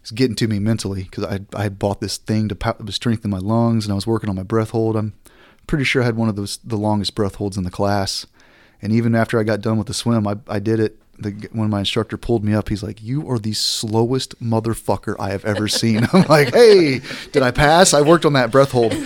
it's 0.00 0.10
getting 0.10 0.36
to 0.36 0.48
me 0.48 0.58
mentally 0.58 1.04
because 1.04 1.24
I 1.24 1.40
I 1.54 1.64
had 1.64 1.78
bought 1.78 2.00
this 2.00 2.16
thing 2.16 2.48
to, 2.48 2.54
pow- 2.54 2.76
strengthen 2.90 3.30
my 3.30 3.38
lungs 3.38 3.84
and 3.84 3.92
I 3.92 3.94
was 3.94 4.06
working 4.06 4.30
on 4.30 4.36
my 4.36 4.42
breath 4.42 4.70
hold. 4.70 4.96
I'm 4.96 5.12
pretty 5.66 5.84
sure 5.84 6.02
I 6.02 6.06
had 6.06 6.16
one 6.16 6.28
of 6.28 6.36
those 6.36 6.58
the 6.64 6.76
longest 6.76 7.14
breath 7.14 7.36
holds 7.36 7.56
in 7.56 7.64
the 7.64 7.70
class, 7.70 8.26
and 8.82 8.92
even 8.92 9.14
after 9.14 9.38
I 9.38 9.42
got 9.42 9.60
done 9.60 9.78
with 9.78 9.86
the 9.86 9.94
swim, 9.94 10.26
I 10.26 10.36
I 10.48 10.58
did 10.58 10.80
it. 10.80 10.96
The, 11.18 11.50
when 11.52 11.68
my 11.68 11.80
instructor 11.80 12.16
pulled 12.16 12.42
me 12.44 12.54
up, 12.54 12.70
he's 12.70 12.82
like, 12.82 13.02
"You 13.02 13.30
are 13.30 13.38
the 13.38 13.52
slowest 13.52 14.42
motherfucker 14.42 15.16
I 15.20 15.30
have 15.30 15.44
ever 15.44 15.68
seen." 15.68 16.08
I'm 16.14 16.26
like, 16.28 16.54
"Hey, 16.54 17.02
did 17.32 17.42
I 17.42 17.50
pass? 17.50 17.92
I 17.92 18.00
worked 18.00 18.24
on 18.24 18.32
that 18.32 18.50
breath 18.50 18.72
hold. 18.72 18.94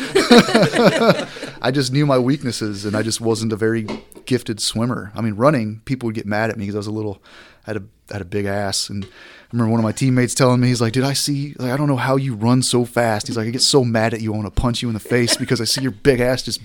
I 1.61 1.73
just 1.73 1.93
knew 1.93 2.07
my 2.07 2.19
weaknesses, 2.19 2.85
and 2.85 2.95
I 2.95 3.03
just 3.03 3.21
wasn't 3.21 3.53
a 3.53 3.57
very 3.57 3.89
gifted 4.27 4.61
swimmer. 4.61 5.11
I 5.15 5.23
mean, 5.23 5.35
running, 5.35 5.81
people 5.87 6.07
would 6.07 6.15
get 6.15 6.27
mad 6.27 6.51
at 6.51 6.57
me 6.57 6.65
because 6.67 6.77
I 6.77 6.79
was 6.79 6.87
a 6.87 6.93
little, 6.93 7.21
I 7.67 7.71
had 7.71 7.77
a 7.79 7.85
had 8.11 8.23
a 8.23 8.27
big 8.27 8.47
ass, 8.47 8.89
and 8.91 9.05
I 9.05 9.09
remember 9.53 9.71
one 9.71 9.81
of 9.81 9.85
my 9.85 9.93
teammates 9.93 10.35
telling 10.35 10.61
me, 10.61 10.69
he's 10.69 10.81
like, 10.81 10.93
"Did 10.93 11.05
I 11.05 11.13
see? 11.13 11.55
Like, 11.59 11.73
I 11.73 11.77
don't 11.77 11.89
know 11.89 11.97
how 11.97 12.17
you 12.17 12.35
run 12.35 12.63
so 12.63 12.85
fast." 12.85 13.27
He's 13.27 13.37
like, 13.37 13.47
"I 13.47 13.51
get 13.51 13.63
so 13.63 13.85
mad 13.85 14.15
at 14.15 14.21
you, 14.21 14.33
I 14.33 14.37
want 14.37 14.55
to 14.55 14.61
punch 14.61 14.83
you 14.83 14.89
in 14.89 14.95
the 14.95 15.01
face 15.01 15.37
because 15.37 15.61
I 15.61 15.65
see 15.65 15.83
your 15.83 15.93
big 15.93 16.21
ass 16.21 16.43
just 16.43 16.61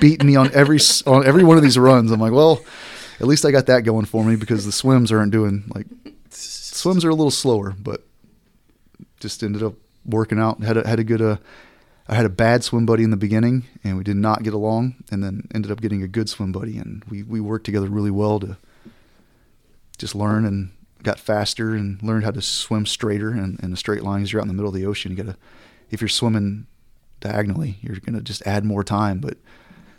beating 0.00 0.26
me 0.26 0.36
on 0.36 0.50
every 0.52 0.78
on 1.06 1.26
every 1.26 1.44
one 1.44 1.56
of 1.56 1.62
these 1.62 1.78
runs." 1.78 2.10
I'm 2.10 2.20
like, 2.20 2.32
"Well, 2.32 2.62
at 3.20 3.26
least 3.26 3.44
I 3.44 3.50
got 3.50 3.66
that 3.66 3.82
going 3.82 4.06
for 4.06 4.24
me 4.24 4.36
because 4.36 4.64
the 4.64 4.72
swims 4.72 5.12
aren't 5.12 5.32
doing 5.32 5.64
like 5.74 5.86
swims 6.30 7.04
are 7.04 7.10
a 7.10 7.14
little 7.14 7.30
slower, 7.30 7.74
but 7.78 8.04
just 9.20 9.42
ended 9.42 9.62
up 9.62 9.74
working 10.06 10.40
out. 10.40 10.62
Had 10.62 10.78
a, 10.78 10.88
had 10.88 10.98
a 10.98 11.04
good 11.04 11.20
uh, 11.20 11.36
I 12.08 12.14
had 12.14 12.26
a 12.26 12.30
bad 12.30 12.64
swim 12.64 12.86
buddy 12.86 13.04
in 13.04 13.10
the 13.10 13.16
beginning, 13.16 13.64
and 13.84 13.96
we 13.96 14.04
did 14.04 14.16
not 14.16 14.42
get 14.42 14.54
along, 14.54 14.96
and 15.10 15.22
then 15.22 15.46
ended 15.54 15.70
up 15.70 15.80
getting 15.80 16.02
a 16.02 16.08
good 16.08 16.28
swim 16.28 16.52
buddy, 16.52 16.78
and 16.78 17.04
we 17.08 17.22
we 17.22 17.40
worked 17.40 17.66
together 17.66 17.86
really 17.86 18.10
well 18.10 18.40
to 18.40 18.56
just 20.00 20.14
learn 20.14 20.44
and 20.44 20.70
got 21.02 21.18
faster 21.18 21.74
and 21.74 22.02
learned 22.02 22.24
how 22.24 22.30
to 22.30 22.42
swim 22.42 22.86
straighter 22.86 23.30
and 23.30 23.60
in 23.60 23.72
a 23.72 23.76
straight 23.76 24.02
line. 24.02 24.20
Because 24.20 24.32
you're 24.32 24.40
out 24.40 24.44
in 24.44 24.48
the 24.48 24.54
middle 24.54 24.68
of 24.70 24.74
the 24.74 24.86
ocean, 24.86 25.12
you 25.12 25.22
gotta 25.22 25.36
if 25.90 26.00
you're 26.00 26.08
swimming 26.08 26.66
diagonally, 27.20 27.78
you're 27.82 27.96
gonna 27.96 28.22
just 28.22 28.44
add 28.46 28.64
more 28.64 28.82
time. 28.82 29.20
But 29.20 29.36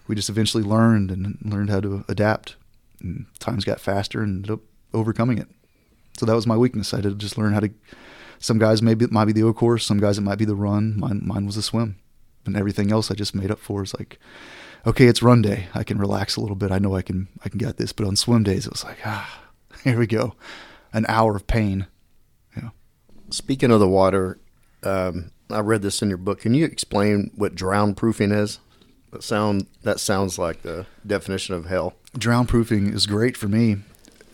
we 0.07 0.15
just 0.15 0.29
eventually 0.29 0.63
learned 0.63 1.11
and 1.11 1.37
learned 1.41 1.69
how 1.69 1.79
to 1.79 2.03
adapt. 2.09 2.55
And 2.99 3.25
times 3.39 3.63
got 3.63 3.79
faster 3.79 4.21
and 4.21 4.37
ended 4.37 4.51
up 4.51 4.59
overcoming 4.93 5.37
it. 5.37 5.47
So 6.17 6.25
that 6.25 6.35
was 6.35 6.45
my 6.45 6.57
weakness. 6.57 6.93
I 6.93 6.97
had 6.97 7.03
to 7.03 7.15
just 7.15 7.37
learn 7.37 7.53
how 7.53 7.61
to. 7.61 7.69
Some 8.39 8.57
guys 8.57 8.81
maybe 8.81 9.05
it 9.05 9.11
might 9.11 9.25
be 9.25 9.33
the 9.33 9.43
O 9.43 9.53
course. 9.53 9.85
Some 9.85 9.99
guys 9.99 10.17
it 10.17 10.21
might 10.21 10.37
be 10.37 10.45
the 10.45 10.55
run. 10.55 10.99
Mine 10.99 11.21
mine 11.23 11.45
was 11.45 11.55
the 11.55 11.61
swim, 11.61 11.97
and 12.45 12.57
everything 12.57 12.91
else 12.91 13.11
I 13.11 13.15
just 13.15 13.35
made 13.35 13.51
up 13.51 13.59
for. 13.59 13.83
Is 13.83 13.93
like, 13.93 14.19
okay, 14.85 15.05
it's 15.05 15.21
run 15.21 15.41
day. 15.41 15.67
I 15.73 15.83
can 15.83 15.99
relax 15.99 16.35
a 16.35 16.41
little 16.41 16.55
bit. 16.55 16.71
I 16.71 16.79
know 16.79 16.95
I 16.95 17.01
can 17.03 17.27
I 17.45 17.49
can 17.49 17.59
get 17.59 17.77
this. 17.77 17.93
But 17.93 18.07
on 18.07 18.15
swim 18.15 18.43
days, 18.43 18.65
it 18.65 18.71
was 18.71 18.83
like, 18.83 18.97
ah, 19.05 19.40
here 19.83 19.99
we 19.99 20.07
go, 20.07 20.35
an 20.93 21.05
hour 21.07 21.35
of 21.35 21.47
pain. 21.47 21.87
Yeah. 22.55 22.69
Speaking 23.29 23.71
of 23.71 23.79
the 23.79 23.87
water, 23.87 24.39
um, 24.83 25.31
I 25.49 25.59
read 25.59 25.81
this 25.81 26.01
in 26.01 26.09
your 26.09 26.17
book. 26.17 26.41
Can 26.41 26.53
you 26.53 26.65
explain 26.65 27.31
what 27.35 27.55
drown 27.55 27.95
proofing 27.95 28.31
is? 28.31 28.59
That 29.11 29.23
sound 29.23 29.67
that 29.83 29.99
sounds 29.99 30.39
like 30.39 30.61
the 30.61 30.85
definition 31.05 31.53
of 31.55 31.65
hell. 31.65 31.95
drown 32.17 32.47
proofing 32.47 32.93
is 32.93 33.05
great 33.05 33.35
for 33.35 33.47
me. 33.47 33.77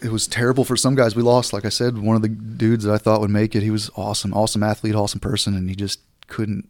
It 0.02 0.12
was 0.12 0.28
terrible 0.28 0.64
for 0.64 0.78
some 0.78 0.94
guys. 0.94 1.16
We 1.16 1.24
lost, 1.24 1.54
like 1.54 1.66
I 1.66 1.70
said, 1.70 1.98
one 1.98 2.16
of 2.16 2.22
the 2.22 2.30
dudes 2.30 2.84
that 2.84 2.94
I 2.94 3.00
thought 3.00 3.20
would 3.20 3.32
make 3.32 3.56
it. 3.56 3.64
He 3.64 3.72
was 3.72 3.90
awesome, 3.96 4.32
awesome 4.34 4.62
athlete, 4.62 4.94
awesome 4.94 5.20
person, 5.20 5.56
and 5.56 5.68
he 5.70 5.76
just 5.76 6.02
couldn't 6.28 6.70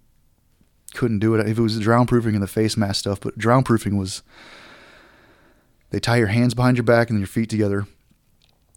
couldn't 0.93 1.19
do 1.19 1.35
it. 1.35 1.45
If 1.45 1.57
it 1.57 1.61
was 1.61 1.77
drown 1.79 2.07
proofing 2.07 2.35
and 2.35 2.43
the 2.43 2.47
face 2.47 2.77
mask 2.77 3.01
stuff, 3.01 3.19
but 3.19 3.37
drown 3.37 3.63
proofing 3.63 3.97
was 3.97 4.23
they 5.89 5.99
tie 5.99 6.17
your 6.17 6.27
hands 6.27 6.53
behind 6.53 6.77
your 6.77 6.85
back 6.85 7.09
and 7.09 7.19
your 7.19 7.27
feet 7.27 7.49
together, 7.49 7.87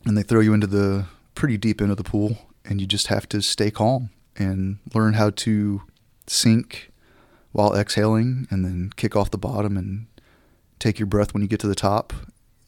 and 0.04 0.16
they 0.16 0.22
throw 0.22 0.40
you 0.40 0.54
into 0.54 0.66
the 0.66 1.06
pretty 1.34 1.56
deep 1.56 1.80
end 1.80 1.90
of 1.90 1.96
the 1.96 2.04
pool, 2.04 2.38
and 2.64 2.80
you 2.80 2.86
just 2.86 3.08
have 3.08 3.28
to 3.30 3.40
stay 3.40 3.70
calm 3.70 4.10
and 4.36 4.78
learn 4.94 5.14
how 5.14 5.30
to 5.30 5.82
sink 6.26 6.90
while 7.52 7.74
exhaling, 7.74 8.46
and 8.50 8.64
then 8.64 8.92
kick 8.96 9.16
off 9.16 9.30
the 9.30 9.38
bottom 9.38 9.76
and 9.76 10.06
take 10.78 10.98
your 10.98 11.06
breath 11.06 11.34
when 11.34 11.42
you 11.42 11.48
get 11.48 11.60
to 11.60 11.68
the 11.68 11.74
top 11.74 12.12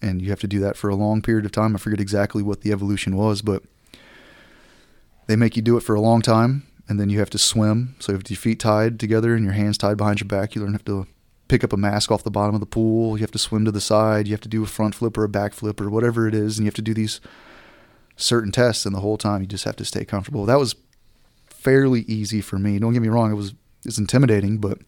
and 0.02 0.20
you 0.20 0.30
have 0.30 0.40
to 0.40 0.48
do 0.48 0.60
that 0.60 0.76
for 0.76 0.90
a 0.90 0.96
long 0.96 1.22
period 1.22 1.44
of 1.44 1.52
time. 1.52 1.74
I 1.74 1.78
forget 1.78 2.00
exactly 2.00 2.42
what 2.42 2.60
the 2.60 2.72
evolution 2.72 3.16
was, 3.16 3.40
but 3.40 3.62
they 5.26 5.36
make 5.36 5.56
you 5.56 5.62
do 5.62 5.76
it 5.76 5.82
for 5.82 5.94
a 5.94 6.00
long 6.00 6.20
time 6.20 6.66
and 6.88 7.00
then 7.00 7.08
you 7.08 7.20
have 7.20 7.30
to 7.30 7.38
swim. 7.38 7.94
So 8.00 8.12
you 8.12 8.18
have 8.18 8.28
your 8.28 8.36
feet 8.36 8.60
tied 8.60 8.98
together 8.98 9.34
and 9.34 9.44
your 9.44 9.54
hands 9.54 9.78
tied 9.78 9.96
behind 9.96 10.20
your 10.20 10.28
back. 10.28 10.54
You 10.54 10.62
learn 10.62 10.72
have 10.72 10.84
to 10.86 11.06
pick 11.52 11.62
up 11.62 11.74
a 11.74 11.76
mask 11.76 12.10
off 12.10 12.24
the 12.24 12.30
bottom 12.30 12.54
of 12.54 12.60
the 12.60 12.66
pool. 12.66 13.14
You 13.14 13.20
have 13.20 13.30
to 13.32 13.38
swim 13.38 13.66
to 13.66 13.70
the 13.70 13.78
side. 13.78 14.26
You 14.26 14.32
have 14.32 14.40
to 14.40 14.48
do 14.48 14.62
a 14.62 14.66
front 14.66 14.94
flip 14.94 15.18
or 15.18 15.24
a 15.24 15.28
back 15.28 15.52
flip 15.52 15.82
or 15.82 15.90
whatever 15.90 16.26
it 16.26 16.34
is, 16.34 16.56
and 16.56 16.64
you 16.64 16.68
have 16.68 16.74
to 16.76 16.82
do 16.82 16.94
these 16.94 17.20
certain 18.16 18.50
tests. 18.50 18.86
And 18.86 18.94
the 18.94 19.00
whole 19.00 19.18
time 19.18 19.42
you 19.42 19.46
just 19.46 19.64
have 19.64 19.76
to 19.76 19.84
stay 19.84 20.06
comfortable. 20.06 20.46
That 20.46 20.58
was 20.58 20.74
fairly 21.44 22.02
easy 22.02 22.40
for 22.40 22.58
me. 22.58 22.78
Don't 22.78 22.94
get 22.94 23.02
me 23.02 23.08
wrong; 23.08 23.30
it 23.30 23.34
was 23.34 23.52
it's 23.84 23.98
intimidating, 23.98 24.58
but 24.58 24.78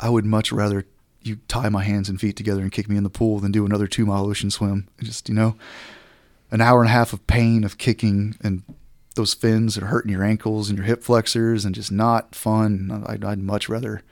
I 0.00 0.08
would 0.08 0.24
much 0.24 0.52
rather 0.52 0.86
you 1.20 1.36
tie 1.48 1.68
my 1.68 1.84
hands 1.84 2.08
and 2.08 2.18
feet 2.18 2.36
together 2.36 2.62
and 2.62 2.72
kick 2.72 2.88
me 2.88 2.96
in 2.96 3.04
the 3.04 3.10
pool 3.10 3.40
than 3.40 3.52
do 3.52 3.66
another 3.66 3.86
two 3.86 4.06
mile 4.06 4.24
ocean 4.24 4.50
swim. 4.50 4.88
Just 5.02 5.28
you 5.28 5.34
know, 5.34 5.54
an 6.50 6.62
hour 6.62 6.80
and 6.80 6.88
a 6.88 6.94
half 6.94 7.12
of 7.12 7.26
pain 7.26 7.62
of 7.62 7.76
kicking 7.76 8.36
and 8.40 8.62
those 9.16 9.34
fins 9.34 9.76
are 9.76 9.86
hurting 9.86 10.10
your 10.12 10.24
ankles 10.24 10.70
and 10.70 10.78
your 10.78 10.86
hip 10.86 11.02
flexors 11.02 11.66
and 11.66 11.74
just 11.74 11.92
not 11.92 12.34
fun. 12.34 13.04
I'd, 13.06 13.22
I'd 13.22 13.38
much 13.38 13.68
rather, 13.68 14.02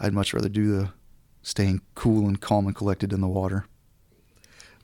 I'd 0.00 0.14
much 0.14 0.32
rather 0.32 0.48
do 0.48 0.76
the 0.76 0.90
staying 1.42 1.82
cool 1.94 2.26
and 2.26 2.40
calm 2.40 2.66
and 2.66 2.74
collected 2.74 3.12
in 3.12 3.20
the 3.20 3.28
water. 3.28 3.66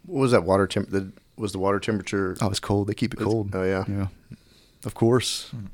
What 0.05 0.21
was 0.21 0.31
that 0.33 0.45
water 0.45 0.67
temp? 0.67 0.91
The, 0.91 1.13
was 1.37 1.53
the 1.53 1.59
water 1.59 1.81
temperature? 1.81 2.37
Oh, 2.41 2.51
it's 2.51 2.61
cold. 2.61 2.89
They 2.89 2.95
keep 2.95 3.15
it 3.15 3.19
cold. 3.19 3.55
oh, 3.55 3.63
yeah. 3.63 3.85
yeah. 3.89 4.09
Of 4.85 4.95
course, 4.95 5.49
hmm. 5.51 5.67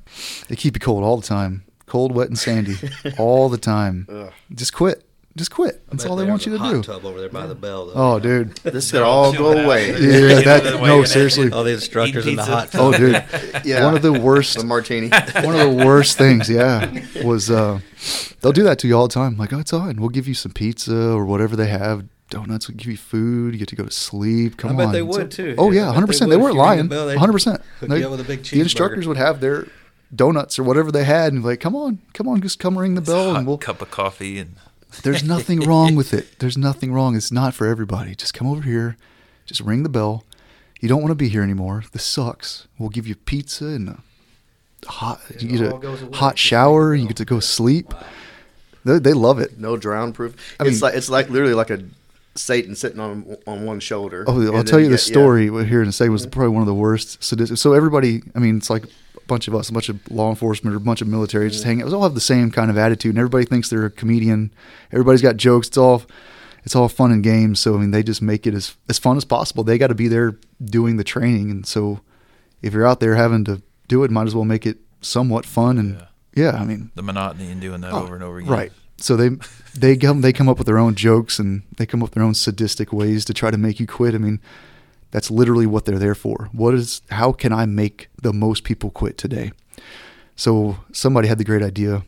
they 0.49 0.57
keep 0.57 0.77
it 0.77 0.81
cold 0.81 1.05
all 1.05 1.19
the 1.19 1.27
time. 1.27 1.65
Cold, 1.87 2.15
wet, 2.15 2.29
and 2.29 2.39
sandy 2.39 2.77
all 3.19 3.49
the 3.51 3.59
time. 3.59 4.07
Ugh. 4.09 4.33
Just 4.55 4.73
quit. 4.73 5.07
Just 5.35 5.51
quit. 5.51 5.81
That's 5.89 6.05
all 6.05 6.17
they 6.17 6.27
want 6.27 6.45
you 6.45 6.59
to 6.59 6.63
do. 6.63 6.83
Tub 6.83 7.07
over 7.07 7.19
there 7.19 7.31
by 7.31 7.47
the 7.47 7.55
bell. 7.55 7.87
Though. 7.87 7.93
Oh, 7.95 8.19
dude. 8.21 8.55
This 8.65 8.91
could 8.91 9.01
all 9.03 9.33
go 9.33 9.53
away. 9.53 9.91
Yeah, 9.93 10.41
that 10.43 10.65
no, 10.81 11.05
seriously. 11.05 11.51
All 11.51 11.65
the 11.65 11.73
instructors 11.73 12.27
in 12.27 12.37
the 12.37 12.45
hot 12.45 12.71
tub. 12.71 12.95
Oh, 12.95 12.99
dude. 12.99 13.25
Yeah. 13.65 13.85
One 13.87 13.95
of 13.97 14.03
the 14.03 14.13
worst 14.13 14.59
The 14.59 14.65
martini. 14.65 15.09
one 15.09 15.55
of 15.59 15.61
the 15.79 15.85
worst 15.87 16.19
things, 16.19 16.51
yeah, 16.51 17.03
was 17.25 17.51
uh, 17.51 17.81
they'll 18.43 18.53
do 18.53 18.63
that 18.65 18.79
to 18.81 18.89
you 18.89 18.95
all 18.97 19.09
the 19.09 19.15
time. 19.15 19.39
Like, 19.39 19.53
oh, 19.55 19.59
it's 19.61 19.73
on. 19.73 19.97
We'll 20.01 20.11
give 20.11 20.29
you 20.29 20.35
some 20.35 20.53
pizza 20.53 20.95
or 21.13 21.25
whatever 21.25 21.57
they 21.57 21.69
have. 21.69 22.05
Donuts. 22.29 22.69
We'll 22.69 22.77
give 22.77 22.91
you 22.91 22.97
food. 22.99 23.55
You 23.55 23.59
get 23.59 23.69
to 23.69 23.77
go 23.77 23.85
to 23.85 23.91
sleep. 23.91 24.57
Come 24.59 24.71
on. 24.73 24.77
I 24.77 24.79
bet 24.81 24.87
on. 24.89 24.93
they 24.93 25.03
would, 25.03 25.31
too. 25.31 25.55
Oh 25.59 25.71
yeah, 25.71 25.93
hundred 25.93 26.07
percent. 26.09 26.31
They 26.31 26.37
would. 26.37 26.55
weren't 26.55 26.55
If 26.55 26.57
you 26.57 26.61
ring 26.63 26.69
lying. 26.69 26.83
the 26.89 26.95
bell, 26.95 27.07
they'd 27.07 27.19
Hundred 27.19 27.33
percent. 27.33 27.63
hook 27.81 27.91
you 27.91 28.05
up 28.05 28.11
with 28.11 28.21
a 28.21 28.25
big 28.25 28.43
The 28.45 28.61
instructors 28.61 29.07
would 29.07 29.17
have 29.19 29.41
their 29.41 29.67
donuts 30.15 30.59
or 30.59 30.63
whatever 30.63 30.91
they 30.93 31.05
had, 31.05 31.33
and 31.33 31.43
be 31.43 31.49
like, 31.49 31.61
come 31.61 31.75
on, 31.77 32.01
come 32.15 32.29
on, 32.29 32.41
just 32.43 32.59
come 32.59 32.79
ring 32.79 32.95
the 32.97 33.01
bell, 33.03 33.31
hot 33.31 33.39
and 33.39 33.47
we'll. 33.47 33.59
cup 33.59 33.81
of 33.83 33.91
coffee 33.91 34.39
and 34.39 34.57
There's 35.03 35.25
nothing 35.25 35.61
wrong 35.69 35.95
with 35.95 36.13
it. 36.15 36.39
There's 36.39 36.59
nothing 36.59 36.93
wrong. 36.93 37.17
It's 37.17 37.33
not 37.33 37.55
for 37.55 37.67
everybody. 37.67 38.15
Just 38.15 38.35
come 38.35 38.47
over 38.47 38.63
here, 38.63 38.97
just 39.47 39.61
ring 39.61 39.83
the 39.83 39.89
bell. 39.89 40.25
You 40.81 40.89
don't 40.89 41.01
want 41.01 41.13
to 41.13 41.17
be 41.17 41.29
here 41.29 41.43
anymore. 41.43 41.85
This 41.93 42.05
sucks. 42.05 42.67
We'll 42.79 42.89
give 42.89 43.07
you 43.07 43.15
pizza 43.15 43.67
and 43.67 43.89
a 43.89 43.99
hot. 44.87 45.21
You 45.39 45.59
get 45.59 45.85
a 45.85 46.17
hot 46.17 46.39
shower, 46.39 46.91
ring 46.91 47.01
and 47.01 47.01
the 47.01 47.03
you 47.05 47.09
get 47.09 47.17
to 47.19 47.25
go 47.25 47.41
sleep. 47.41 47.95
They, 48.85 48.99
they 48.99 49.13
love 49.13 49.39
it. 49.39 49.59
No 49.59 49.77
drown 49.77 50.13
proof. 50.13 50.35
I 50.59 50.65
it's 50.65 50.73
mean- 50.75 50.81
like 50.81 50.95
it's 50.95 51.09
like 51.09 51.31
literally 51.31 51.55
like 51.55 51.71
a 51.71 51.85
Satan 52.35 52.75
sitting 52.75 52.99
on 52.99 53.37
on 53.47 53.65
one 53.65 53.79
shoulder. 53.79 54.25
Oh, 54.27 54.57
I'll 54.57 54.65
tell 54.65 54.81
you 54.81 54.87
the 54.87 54.97
get- 54.97 55.07
yeah. 55.07 55.13
story 55.13 55.45
here 55.67 55.83
in 55.83 55.89
a 55.89 55.93
second. 55.93 56.13
Was 56.13 56.27
probably 56.27 56.49
one 56.53 56.63
of 56.63 56.67
the 56.67 56.75
worst 56.75 57.23
sadistic. 57.23 57.59
So 57.59 57.75
everybody, 57.75 58.23
I 58.35 58.39
mean, 58.41 58.57
it's 58.57 58.71
like 58.71 58.85
bunch 59.33 59.49
of 59.49 59.55
us, 59.55 59.69
a 59.69 59.73
bunch 59.73 59.89
of 59.89 59.99
law 60.11 60.29
enforcement, 60.31 60.75
or 60.75 60.79
a 60.79 60.81
bunch 60.81 61.03
of 61.03 61.09
military, 61.09 61.49
just 61.51 61.65
hanging. 61.65 61.83
out. 61.83 61.89
We 61.89 61.95
all 61.95 62.03
have 62.03 62.15
the 62.15 62.21
same 62.35 62.51
kind 62.51 62.71
of 62.71 62.77
attitude, 62.77 63.11
and 63.15 63.19
everybody 63.19 63.45
thinks 63.45 63.69
they're 63.69 63.87
a 63.87 63.91
comedian. 63.91 64.53
Everybody's 64.93 65.23
got 65.23 65.37
jokes. 65.37 65.69
It's 65.69 65.79
all, 65.79 66.03
it's 66.65 66.77
all 66.77 66.89
fun 66.89 67.11
and 67.13 67.23
games. 67.25 67.61
So 67.61 67.75
I 67.75 67.79
mean, 67.79 67.91
they 67.91 68.03
just 68.03 68.23
make 68.23 68.47
it 68.47 68.55
as 68.55 68.77
as 68.89 68.99
fun 68.99 69.17
as 69.17 69.25
possible. 69.25 69.65
They 69.65 69.79
got 69.79 69.89
to 69.89 69.95
be 69.95 70.09
there 70.09 70.37
doing 70.63 70.97
the 70.97 71.05
training, 71.05 71.51
and 71.51 71.67
so 71.67 72.01
if 72.63 72.73
you're 72.75 72.87
out 72.87 73.01
there 73.01 73.17
having 73.17 73.45
to 73.47 73.63
do 73.89 74.05
it, 74.05 74.11
might 74.11 74.27
as 74.27 74.35
well 74.35 74.45
make 74.45 74.67
it 74.67 74.79
somewhat 75.01 75.45
fun. 75.47 75.79
And 75.79 76.07
yeah, 76.35 76.53
I 76.53 76.65
mean, 76.65 76.91
the 76.95 77.03
monotony 77.03 77.51
in 77.51 77.61
doing 77.61 77.81
that 77.83 77.93
Oh, 77.93 78.03
over 78.05 78.15
and 78.15 78.25
over 78.25 78.39
again. 78.39 78.51
Right. 78.53 78.73
So 78.99 79.17
they 79.17 79.31
they 79.75 79.97
come 79.97 80.21
they 80.21 80.33
come 80.33 80.49
up 80.49 80.59
with 80.59 80.67
their 80.67 80.79
own 80.79 80.95
jokes 80.95 81.39
and 81.41 81.63
they 81.77 81.87
come 81.87 82.01
up 82.03 82.11
with 82.11 82.15
their 82.15 82.23
own 82.23 82.35
sadistic 82.35 82.93
ways 82.93 83.25
to 83.25 83.35
try 83.35 83.51
to 83.51 83.59
make 83.59 83.81
you 83.81 83.87
quit. 83.87 84.15
I 84.15 84.19
mean, 84.19 84.39
that's 85.13 85.31
literally 85.31 85.67
what 85.67 85.85
they're 85.85 85.99
there 85.99 86.17
for. 86.17 86.49
What 86.53 86.75
is 86.75 87.03
how 87.11 87.33
can 87.33 87.53
I 87.53 87.67
make 87.67 88.09
the 88.21 88.33
most 88.33 88.65
people 88.65 88.91
quit 88.91 89.17
today? 89.17 89.53
So 90.35 90.79
somebody 90.91 91.29
had 91.29 91.39
the 91.39 91.45
great 91.45 91.63
idea. 91.63 92.03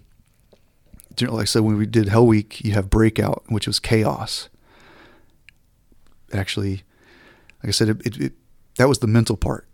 Like 1.20 1.42
I 1.42 1.44
said, 1.44 1.62
when 1.62 1.76
we 1.76 1.86
did 1.86 2.08
Hell 2.08 2.26
Week, 2.26 2.64
you 2.64 2.72
have 2.72 2.90
Breakout, 2.90 3.44
which 3.46 3.68
was 3.68 3.78
chaos. 3.78 4.48
Actually, 6.32 6.82
like 7.62 7.68
I 7.68 7.70
said, 7.70 7.90
it, 7.90 8.06
it, 8.06 8.20
it 8.20 8.32
that 8.78 8.88
was 8.88 8.98
the 8.98 9.06
mental 9.06 9.36
part. 9.36 9.68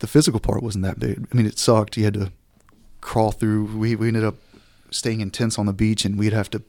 The 0.00 0.08
physical 0.08 0.40
part 0.40 0.62
wasn't 0.62 0.84
that 0.84 0.98
big. 0.98 1.28
I 1.30 1.36
mean, 1.36 1.46
it 1.46 1.58
sucked. 1.58 1.96
You 1.96 2.04
had 2.04 2.14
to 2.14 2.32
crawl 3.00 3.30
through. 3.30 3.76
We 3.76 3.94
we 3.94 4.08
ended 4.08 4.24
up 4.24 4.36
staying 4.90 5.20
in 5.20 5.30
tents 5.30 5.58
on 5.58 5.66
the 5.66 5.72
beach, 5.72 6.04
and 6.04 6.18
we'd 6.18 6.32
have 6.32 6.50
to 6.50 6.62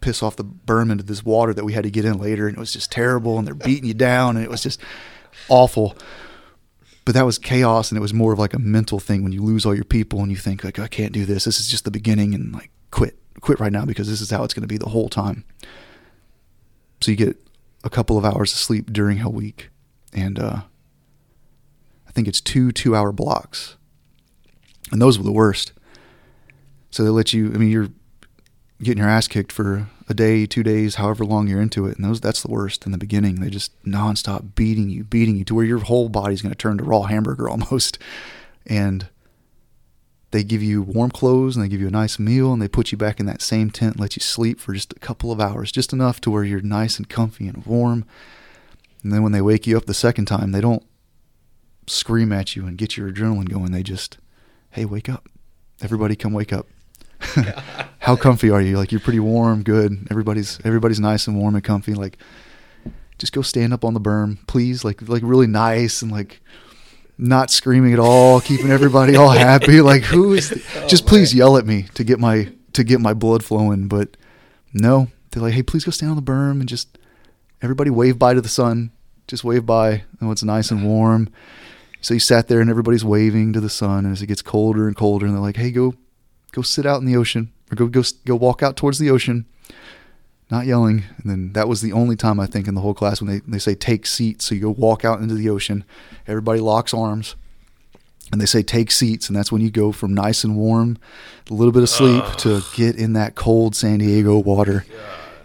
piss 0.00 0.22
off 0.22 0.36
the 0.36 0.44
berm 0.44 0.92
into 0.92 1.02
this 1.02 1.24
water 1.24 1.54
that 1.54 1.64
we 1.64 1.72
had 1.72 1.84
to 1.84 1.90
get 1.90 2.04
in 2.04 2.18
later, 2.18 2.46
and 2.46 2.56
it 2.56 2.60
was 2.60 2.74
just 2.74 2.92
terrible. 2.92 3.38
And 3.38 3.46
they're 3.46 3.54
beating 3.54 3.88
you 3.88 3.94
down, 3.94 4.36
and 4.36 4.44
it 4.44 4.50
was 4.50 4.62
just 4.62 4.80
awful. 5.48 5.96
But 7.04 7.14
that 7.14 7.26
was 7.26 7.38
chaos, 7.38 7.90
and 7.90 7.98
it 7.98 8.00
was 8.00 8.14
more 8.14 8.32
of 8.32 8.38
like 8.38 8.54
a 8.54 8.58
mental 8.58 8.98
thing 8.98 9.22
when 9.22 9.32
you 9.32 9.42
lose 9.42 9.66
all 9.66 9.74
your 9.74 9.84
people 9.84 10.20
and 10.20 10.30
you 10.30 10.38
think 10.38 10.64
like 10.64 10.78
I 10.78 10.88
can't 10.88 11.12
do 11.12 11.26
this. 11.26 11.44
This 11.44 11.60
is 11.60 11.68
just 11.68 11.84
the 11.84 11.90
beginning, 11.90 12.34
and 12.34 12.52
like 12.52 12.70
quit, 12.90 13.18
quit 13.40 13.60
right 13.60 13.72
now 13.72 13.84
because 13.84 14.08
this 14.08 14.20
is 14.20 14.30
how 14.30 14.42
it's 14.42 14.54
going 14.54 14.62
to 14.62 14.68
be 14.68 14.78
the 14.78 14.88
whole 14.88 15.08
time. 15.08 15.44
So 17.00 17.10
you 17.10 17.16
get 17.16 17.36
a 17.82 17.90
couple 17.90 18.16
of 18.16 18.24
hours 18.24 18.52
of 18.52 18.58
sleep 18.58 18.90
during 18.90 19.18
Hell 19.18 19.32
Week, 19.32 19.68
and 20.14 20.38
uh, 20.38 20.62
I 22.08 22.12
think 22.12 22.26
it's 22.26 22.40
two 22.40 22.72
two-hour 22.72 23.12
blocks, 23.12 23.76
and 24.90 25.02
those 25.02 25.18
were 25.18 25.24
the 25.24 25.32
worst. 25.32 25.72
So 26.90 27.04
they 27.04 27.10
let 27.10 27.34
you. 27.34 27.52
I 27.52 27.58
mean, 27.58 27.70
you're 27.70 27.90
getting 28.82 29.02
your 29.02 29.10
ass 29.10 29.28
kicked 29.28 29.52
for 29.52 29.88
a 30.08 30.14
day, 30.14 30.46
two 30.46 30.62
days, 30.62 30.96
however 30.96 31.24
long 31.24 31.48
you're 31.48 31.62
into 31.62 31.86
it, 31.86 31.96
and 31.96 32.04
those 32.04 32.20
that's 32.20 32.42
the 32.42 32.50
worst 32.50 32.84
in 32.86 32.92
the 32.92 32.98
beginning. 32.98 33.36
They 33.36 33.50
just 33.50 33.80
nonstop 33.84 34.54
beating 34.54 34.90
you, 34.90 35.04
beating 35.04 35.36
you 35.36 35.44
to 35.44 35.54
where 35.54 35.64
your 35.64 35.78
whole 35.78 36.08
body's 36.08 36.42
going 36.42 36.52
to 36.52 36.58
turn 36.58 36.78
to 36.78 36.84
raw 36.84 37.02
hamburger 37.02 37.48
almost, 37.50 37.98
and 38.66 39.08
they 40.34 40.42
give 40.42 40.64
you 40.64 40.82
warm 40.82 41.12
clothes 41.12 41.54
and 41.54 41.64
they 41.64 41.68
give 41.68 41.80
you 41.80 41.86
a 41.86 41.92
nice 41.92 42.18
meal 42.18 42.52
and 42.52 42.60
they 42.60 42.66
put 42.66 42.90
you 42.90 42.98
back 42.98 43.20
in 43.20 43.26
that 43.26 43.40
same 43.40 43.70
tent 43.70 43.92
and 43.92 44.00
let 44.00 44.16
you 44.16 44.20
sleep 44.20 44.58
for 44.58 44.74
just 44.74 44.92
a 44.92 44.98
couple 44.98 45.30
of 45.30 45.40
hours, 45.40 45.70
just 45.70 45.92
enough 45.92 46.20
to 46.20 46.28
where 46.28 46.42
you're 46.42 46.60
nice 46.60 46.96
and 46.98 47.08
comfy 47.08 47.46
and 47.46 47.64
warm. 47.64 48.04
And 49.04 49.12
then 49.12 49.22
when 49.22 49.30
they 49.30 49.40
wake 49.40 49.64
you 49.64 49.76
up 49.76 49.86
the 49.86 49.94
second 49.94 50.24
time, 50.24 50.50
they 50.50 50.60
don't 50.60 50.82
scream 51.86 52.32
at 52.32 52.56
you 52.56 52.66
and 52.66 52.76
get 52.76 52.96
your 52.96 53.12
adrenaline 53.12 53.48
going. 53.48 53.70
They 53.70 53.84
just, 53.84 54.18
hey, 54.70 54.84
wake 54.84 55.08
up. 55.08 55.28
everybody 55.80 56.16
come 56.16 56.32
wake 56.32 56.52
up. 56.52 56.66
How 57.98 58.16
comfy 58.16 58.50
are 58.50 58.60
you? 58.60 58.76
Like 58.76 58.92
you're 58.92 59.00
pretty 59.00 59.20
warm, 59.20 59.62
good. 59.62 60.06
Everybody's 60.10 60.58
everybody's 60.64 61.00
nice 61.00 61.26
and 61.26 61.38
warm 61.38 61.54
and 61.54 61.64
comfy. 61.64 61.94
Like 61.94 62.18
just 63.18 63.32
go 63.32 63.42
stand 63.42 63.72
up 63.72 63.84
on 63.84 63.94
the 63.94 64.00
berm, 64.00 64.46
please. 64.46 64.84
Like 64.84 65.06
like 65.08 65.22
really 65.24 65.46
nice 65.46 66.02
and 66.02 66.12
like 66.12 66.40
not 67.16 67.50
screaming 67.50 67.92
at 67.92 67.98
all, 67.98 68.40
keeping 68.40 68.70
everybody 68.70 69.16
all 69.16 69.30
happy. 69.50 69.80
Like 69.80 70.02
who 70.02 70.34
is? 70.34 70.52
Oh, 70.76 70.86
just 70.86 71.06
please 71.06 71.34
yell 71.34 71.56
at 71.56 71.66
me 71.66 71.86
to 71.94 72.04
get 72.04 72.18
my 72.18 72.52
to 72.74 72.84
get 72.84 73.00
my 73.00 73.14
blood 73.14 73.44
flowing. 73.44 73.88
But 73.88 74.16
no, 74.72 75.08
they're 75.30 75.42
like, 75.42 75.54
hey, 75.54 75.62
please 75.62 75.84
go 75.84 75.90
stand 75.90 76.10
on 76.10 76.16
the 76.16 76.22
berm 76.22 76.60
and 76.60 76.68
just 76.68 76.98
everybody 77.62 77.90
wave 77.90 78.18
bye 78.18 78.34
to 78.34 78.40
the 78.40 78.48
sun. 78.48 78.90
Just 79.26 79.44
wave 79.44 79.64
by. 79.64 80.04
Oh, 80.20 80.30
it's 80.30 80.42
nice 80.42 80.70
and 80.70 80.84
warm. 80.86 81.30
So 82.02 82.12
you 82.12 82.20
sat 82.20 82.48
there 82.48 82.60
and 82.60 82.68
everybody's 82.68 83.04
waving 83.04 83.54
to 83.54 83.60
the 83.60 83.70
sun 83.70 84.04
as 84.04 84.20
it 84.20 84.26
gets 84.26 84.42
colder 84.42 84.86
and 84.86 84.94
colder, 84.94 85.24
and 85.24 85.34
they're 85.34 85.40
like, 85.40 85.56
hey, 85.56 85.70
go 85.70 85.94
go 86.54 86.62
sit 86.62 86.86
out 86.86 87.00
in 87.00 87.06
the 87.06 87.16
ocean 87.16 87.52
or 87.70 87.76
go 87.76 87.86
go 87.86 88.02
go 88.24 88.36
walk 88.36 88.62
out 88.62 88.76
towards 88.76 88.98
the 88.98 89.10
ocean 89.10 89.46
not 90.50 90.66
yelling. 90.66 91.04
And 91.18 91.30
then 91.30 91.52
that 91.54 91.68
was 91.68 91.80
the 91.80 91.92
only 91.92 92.16
time 92.16 92.38
i 92.38 92.46
think 92.46 92.68
in 92.68 92.74
the 92.74 92.80
whole 92.80 92.94
class 92.94 93.20
when 93.20 93.30
they, 93.30 93.40
they 93.46 93.58
say 93.58 93.74
take 93.74 94.06
seats. 94.06 94.46
So 94.46 94.54
you 94.54 94.60
go 94.62 94.70
walk 94.70 95.04
out 95.04 95.20
into 95.20 95.34
the 95.34 95.48
ocean. 95.48 95.84
Everybody 96.26 96.60
locks 96.60 96.94
arms 96.94 97.36
and 98.32 98.40
they 98.40 98.46
say 98.46 98.62
take 98.62 98.90
seats. 98.90 99.28
And 99.28 99.36
that's 99.36 99.52
when 99.52 99.62
you 99.62 99.70
go 99.70 99.92
from 99.92 100.14
nice 100.14 100.44
and 100.44 100.56
warm 100.56 100.98
a 101.50 101.54
little 101.54 101.72
bit 101.72 101.82
of 101.82 101.88
sleep 101.88 102.24
to 102.38 102.62
get 102.74 102.96
in 102.96 103.14
that 103.14 103.34
cold 103.34 103.74
san 103.74 103.98
diego 103.98 104.38
water. 104.38 104.84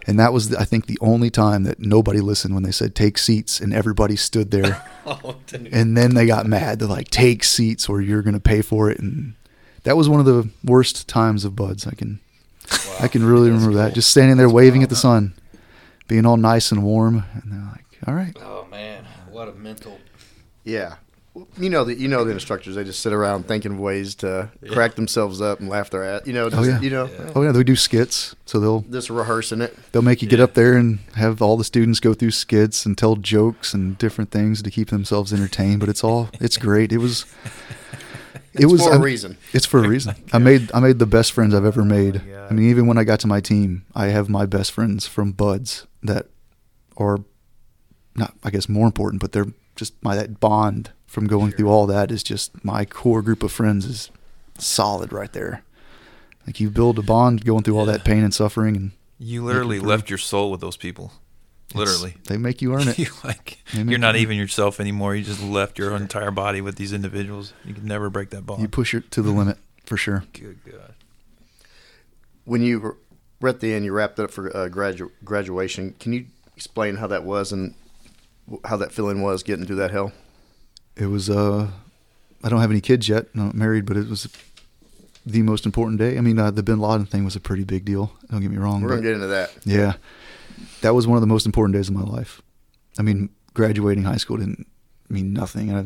And 0.06 0.18
that 0.18 0.32
was 0.32 0.54
i 0.54 0.64
think 0.64 0.86
the 0.86 0.98
only 1.00 1.30
time 1.30 1.64
that 1.64 1.80
nobody 1.80 2.20
listened 2.20 2.54
when 2.54 2.62
they 2.62 2.72
said 2.72 2.94
take 2.94 3.18
seats 3.18 3.60
and 3.60 3.72
everybody 3.74 4.16
stood 4.16 4.50
there. 4.50 4.82
Oh, 5.06 5.34
and 5.72 5.96
then 5.96 6.14
they 6.14 6.26
got 6.26 6.46
mad. 6.46 6.78
They're 6.78 6.86
like 6.86 7.08
take 7.08 7.42
seats 7.42 7.88
or 7.88 8.00
you're 8.00 8.22
going 8.22 8.34
to 8.34 8.38
pay 8.38 8.62
for 8.62 8.90
it. 8.90 9.00
And 9.00 9.34
that 9.84 9.96
was 9.96 10.08
one 10.08 10.20
of 10.20 10.26
the 10.26 10.48
worst 10.64 11.08
times 11.08 11.44
of 11.44 11.56
BUD/S 11.56 11.86
i 11.86 11.94
can 11.94 12.20
i 13.00 13.08
can 13.08 13.24
really 13.24 13.50
remember 13.50 13.74
that 13.74 13.94
just 13.94 14.10
standing 14.10 14.36
there 14.36 14.48
waving 14.48 14.82
at 14.82 14.88
the 14.88 14.96
sun 14.96 15.34
being 16.08 16.26
all 16.26 16.36
nice 16.36 16.70
and 16.72 16.82
warm 16.82 17.24
and 17.34 17.52
they're 17.52 17.70
like 17.72 17.84
all 18.06 18.14
right 18.14 18.36
Oh 18.42 18.66
man, 18.70 19.04
what 19.30 19.48
a 19.48 19.52
mental. 19.52 19.98
Yeah. 20.64 20.96
You 21.58 21.70
know 21.70 21.84
the 21.84 21.94
you 21.94 22.08
know 22.08 22.24
the 22.24 22.32
instructors. 22.32 22.74
They 22.74 22.84
just 22.84 23.00
sit 23.00 23.12
around 23.12 23.46
thinking 23.48 23.72
of 23.72 23.78
ways 23.78 24.16
to 24.16 24.50
crack 24.68 24.96
themselves 24.96 25.40
up 25.40 25.60
and 25.60 25.68
laugh 25.68 25.88
their 25.88 26.04
ass. 26.04 26.26
You 26.26 26.32
know, 26.32 26.46
oh, 26.46 26.50
just, 26.50 26.68
yeah. 26.68 26.80
you 26.80 26.90
know, 26.90 27.08
oh 27.34 27.42
yeah 27.42 27.52
they 27.52 27.62
do 27.62 27.76
skits 27.76 28.34
so 28.44 28.58
they'll 28.60 28.80
just 28.82 29.10
rehearsing 29.10 29.60
it. 29.60 29.76
they'll 29.92 30.02
make 30.02 30.22
you 30.22 30.28
get 30.28 30.40
up 30.40 30.54
there 30.54 30.76
and 30.76 30.98
have 31.14 31.40
all 31.40 31.56
the 31.56 31.64
students 31.64 32.00
go 32.00 32.14
through 32.14 32.32
skits 32.32 32.84
and 32.84 32.98
tell 32.98 33.16
jokes 33.16 33.72
and 33.72 33.96
different 33.96 34.30
things 34.30 34.60
to 34.62 34.70
keep 34.70 34.90
themselves 34.90 35.32
entertained 35.32 35.80
but 35.80 35.88
it's 35.88 36.02
all 36.04 36.28
it's 36.40 36.56
great 36.56 36.92
it 36.92 36.98
was 36.98 37.24
it 38.54 38.66
was 38.66 38.82
for 38.82 38.90
a 38.90 38.92
I'm- 38.94 39.02
reason. 39.02 39.36
It's 39.52 39.66
for 39.66 39.84
a 39.84 39.88
reason. 39.88 40.14
I 40.32 40.38
made 40.38 40.70
I 40.74 40.80
made 40.80 40.98
the 40.98 41.06
best 41.06 41.32
friends 41.32 41.54
I've 41.54 41.64
ever 41.64 41.84
made. 41.84 42.22
God. 42.26 42.48
I 42.50 42.54
mean, 42.54 42.68
even 42.70 42.86
when 42.86 42.98
I 42.98 43.04
got 43.04 43.20
to 43.20 43.26
my 43.26 43.40
team, 43.40 43.84
I 43.94 44.06
have 44.06 44.28
my 44.28 44.46
best 44.46 44.72
friends 44.72 45.06
from 45.06 45.32
BUD/S 45.32 45.86
that 46.02 46.26
are 46.96 47.20
not, 48.16 48.34
I 48.42 48.50
guess, 48.50 48.68
more 48.68 48.86
important, 48.86 49.20
but 49.20 49.32
they're 49.32 49.52
just 49.76 49.94
my 50.02 50.14
that 50.16 50.40
bond 50.40 50.90
from 51.06 51.26
going 51.26 51.52
through 51.52 51.68
all 51.68 51.86
that 51.86 52.10
is 52.10 52.22
just 52.22 52.64
my 52.64 52.84
core 52.84 53.22
group 53.22 53.42
of 53.42 53.50
friends 53.52 53.84
is 53.86 54.10
solid 54.58 55.12
right 55.12 55.32
there. 55.32 55.62
Like 56.46 56.60
you 56.60 56.70
build 56.70 56.98
a 56.98 57.02
bond 57.02 57.44
going 57.44 57.62
through 57.62 57.78
all 57.78 57.86
that 57.86 58.04
pain 58.04 58.24
and 58.24 58.34
suffering, 58.34 58.76
and 58.76 58.90
You 59.18 59.44
literally 59.44 59.78
left 59.80 60.08
your 60.10 60.18
soul 60.18 60.50
with 60.50 60.60
those 60.60 60.76
people. 60.76 61.12
Literally. 61.74 62.14
they 62.26 62.36
make 62.36 62.60
you 62.62 62.74
earn 62.74 62.88
it. 62.88 62.98
you 62.98 63.06
like 63.24 63.58
you're 63.72 63.98
not 63.98 64.14
you- 64.16 64.22
even 64.22 64.36
yourself 64.36 64.80
anymore. 64.80 65.14
You 65.14 65.22
just 65.24 65.42
left 65.42 65.78
your 65.78 65.94
entire 65.96 66.30
body 66.30 66.60
with 66.60 66.76
these 66.76 66.92
individuals. 66.92 67.52
You 67.64 67.74
can 67.74 67.84
never 67.86 68.10
break 68.10 68.30
that 68.30 68.44
bond. 68.46 68.62
You 68.62 68.68
push 68.68 68.92
it 68.94 69.10
to 69.12 69.22
the 69.22 69.30
limit 69.30 69.58
for 69.86 69.96
sure. 69.96 70.24
Good 70.32 70.58
God. 70.64 70.94
When 72.44 72.62
you 72.62 72.80
were 72.80 72.96
were 73.40 73.48
at 73.48 73.60
the 73.60 73.72
end, 73.72 73.84
you 73.84 73.92
wrapped 73.92 74.18
it 74.18 74.24
up 74.24 74.30
for 74.30 74.54
uh, 74.54 74.68
gradu- 74.68 75.10
graduation. 75.24 75.94
Can 75.98 76.12
you 76.12 76.26
explain 76.56 76.96
how 76.96 77.06
that 77.06 77.24
was 77.24 77.52
and 77.52 77.74
how 78.64 78.76
that 78.76 78.92
feeling 78.92 79.22
was 79.22 79.42
getting 79.42 79.64
through 79.64 79.76
that 79.76 79.90
hell? 79.90 80.12
It 80.96 81.06
was. 81.06 81.30
uh 81.30 81.70
I 82.42 82.48
don't 82.48 82.60
have 82.60 82.70
any 82.70 82.80
kids 82.80 83.08
yet. 83.08 83.26
I'm 83.34 83.44
not 83.46 83.54
married, 83.54 83.84
but 83.86 83.96
it 83.98 84.08
was 84.08 84.26
the 85.26 85.42
most 85.42 85.66
important 85.66 85.98
day. 85.98 86.16
I 86.16 86.22
mean, 86.22 86.38
uh, 86.38 86.50
the 86.50 86.62
Bin 86.62 86.80
Laden 86.80 87.04
thing 87.04 87.22
was 87.24 87.36
a 87.36 87.40
pretty 87.40 87.64
big 87.64 87.84
deal. 87.84 88.12
Don't 88.30 88.40
get 88.40 88.50
me 88.50 88.56
wrong. 88.56 88.80
We're 88.82 88.88
gonna 88.90 89.02
get 89.02 89.12
into 89.12 89.26
that. 89.28 89.52
Yeah. 89.64 89.94
That 90.82 90.94
was 90.94 91.06
one 91.06 91.16
of 91.16 91.20
the 91.20 91.26
most 91.26 91.46
important 91.46 91.74
days 91.74 91.88
of 91.88 91.94
my 91.94 92.02
life. 92.02 92.40
I 92.98 93.02
mean, 93.02 93.30
graduating 93.54 94.04
high 94.04 94.16
school 94.16 94.36
didn't 94.36 94.66
mean 95.08 95.32
nothing. 95.32 95.74
I, 95.74 95.84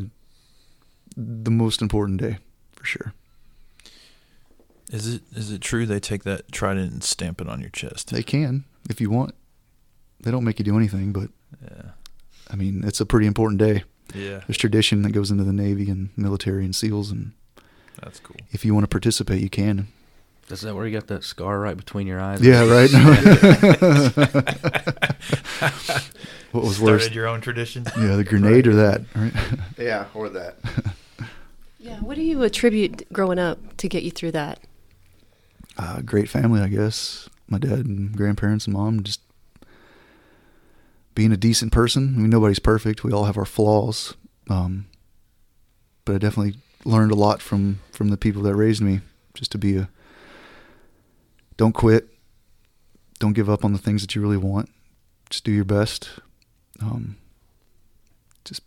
the 1.17 1.51
most 1.51 1.81
important 1.81 2.19
day, 2.21 2.37
for 2.73 2.85
sure. 2.85 3.13
Is 4.91 5.11
it 5.13 5.21
is 5.35 5.51
it 5.51 5.61
true 5.61 5.85
they 5.85 5.99
take 5.99 6.23
that 6.23 6.51
trident 6.51 6.91
and 6.91 7.03
stamp 7.03 7.41
it 7.41 7.49
on 7.49 7.59
your 7.59 7.71
chest? 7.71 8.11
They 8.11 8.23
can, 8.23 8.65
if 8.89 9.01
you 9.01 9.09
want. 9.09 9.33
They 10.21 10.31
don't 10.31 10.43
make 10.43 10.59
you 10.59 10.65
do 10.65 10.77
anything, 10.77 11.11
but 11.11 11.29
yeah. 11.63 11.91
I 12.49 12.55
mean, 12.55 12.83
it's 12.85 13.01
a 13.01 13.05
pretty 13.05 13.25
important 13.27 13.59
day. 13.59 13.83
Yeah. 14.13 14.41
There's 14.47 14.57
tradition 14.57 15.01
that 15.01 15.11
goes 15.11 15.31
into 15.31 15.43
the 15.43 15.51
Navy 15.53 15.89
and 15.89 16.09
military 16.15 16.63
and 16.63 16.75
SEALs, 16.75 17.11
and 17.11 17.33
That's 18.01 18.19
cool. 18.19 18.35
if 18.51 18.63
you 18.63 18.73
want 18.73 18.83
to 18.83 18.87
participate, 18.87 19.41
you 19.41 19.49
can. 19.49 19.87
Is 20.49 20.61
that 20.61 20.75
where 20.75 20.85
you 20.85 20.93
got 20.93 21.07
that 21.07 21.23
scar 21.23 21.59
right 21.59 21.75
between 21.75 22.05
your 22.05 22.21
eyes? 22.21 22.39
Yeah, 22.41 22.69
right. 22.69 22.91
what 26.51 26.63
was 26.63 26.79
worse? 26.79 27.03
Started 27.03 27.15
your 27.15 27.27
own 27.27 27.41
tradition. 27.41 27.85
Yeah, 27.97 28.15
the 28.15 28.23
grenade 28.23 28.67
or 28.67 28.75
that, 28.75 29.01
right? 29.15 29.33
Yeah, 29.77 30.05
or 30.13 30.29
that. 30.29 30.57
Yeah. 31.79 31.99
What 31.99 32.15
do 32.15 32.21
you 32.21 32.43
attribute 32.43 33.11
growing 33.11 33.39
up 33.39 33.77
to 33.77 33.87
get 33.87 34.03
you 34.03 34.11
through 34.11 34.33
that? 34.33 34.59
uh, 35.77 36.01
great 36.01 36.29
family, 36.29 36.61
I 36.61 36.67
guess. 36.67 37.29
My 37.47 37.57
dad 37.57 37.85
and 37.85 38.15
grandparents 38.15 38.65
and 38.65 38.73
mom 38.73 39.03
just 39.03 39.21
being 41.13 41.31
a 41.31 41.37
decent 41.37 41.71
person. 41.71 42.15
I 42.15 42.19
mean, 42.21 42.29
nobody's 42.29 42.59
perfect. 42.59 43.03
We 43.03 43.11
all 43.11 43.25
have 43.25 43.37
our 43.37 43.45
flaws, 43.45 44.15
um, 44.49 44.87
but 46.05 46.15
I 46.15 46.17
definitely 46.17 46.55
learned 46.85 47.11
a 47.11 47.15
lot 47.15 47.41
from 47.41 47.79
from 47.91 48.09
the 48.09 48.17
people 48.17 48.41
that 48.43 48.55
raised 48.55 48.81
me. 48.81 49.01
Just 49.33 49.51
to 49.51 49.57
be 49.57 49.77
a 49.77 49.89
don't 51.57 51.73
quit, 51.73 52.09
don't 53.19 53.33
give 53.33 53.49
up 53.49 53.63
on 53.63 53.73
the 53.73 53.79
things 53.79 54.01
that 54.01 54.15
you 54.15 54.21
really 54.21 54.37
want. 54.37 54.69
Just 55.29 55.43
do 55.43 55.51
your 55.51 55.65
best. 55.65 56.09
Um, 56.81 57.17
just 58.43 58.61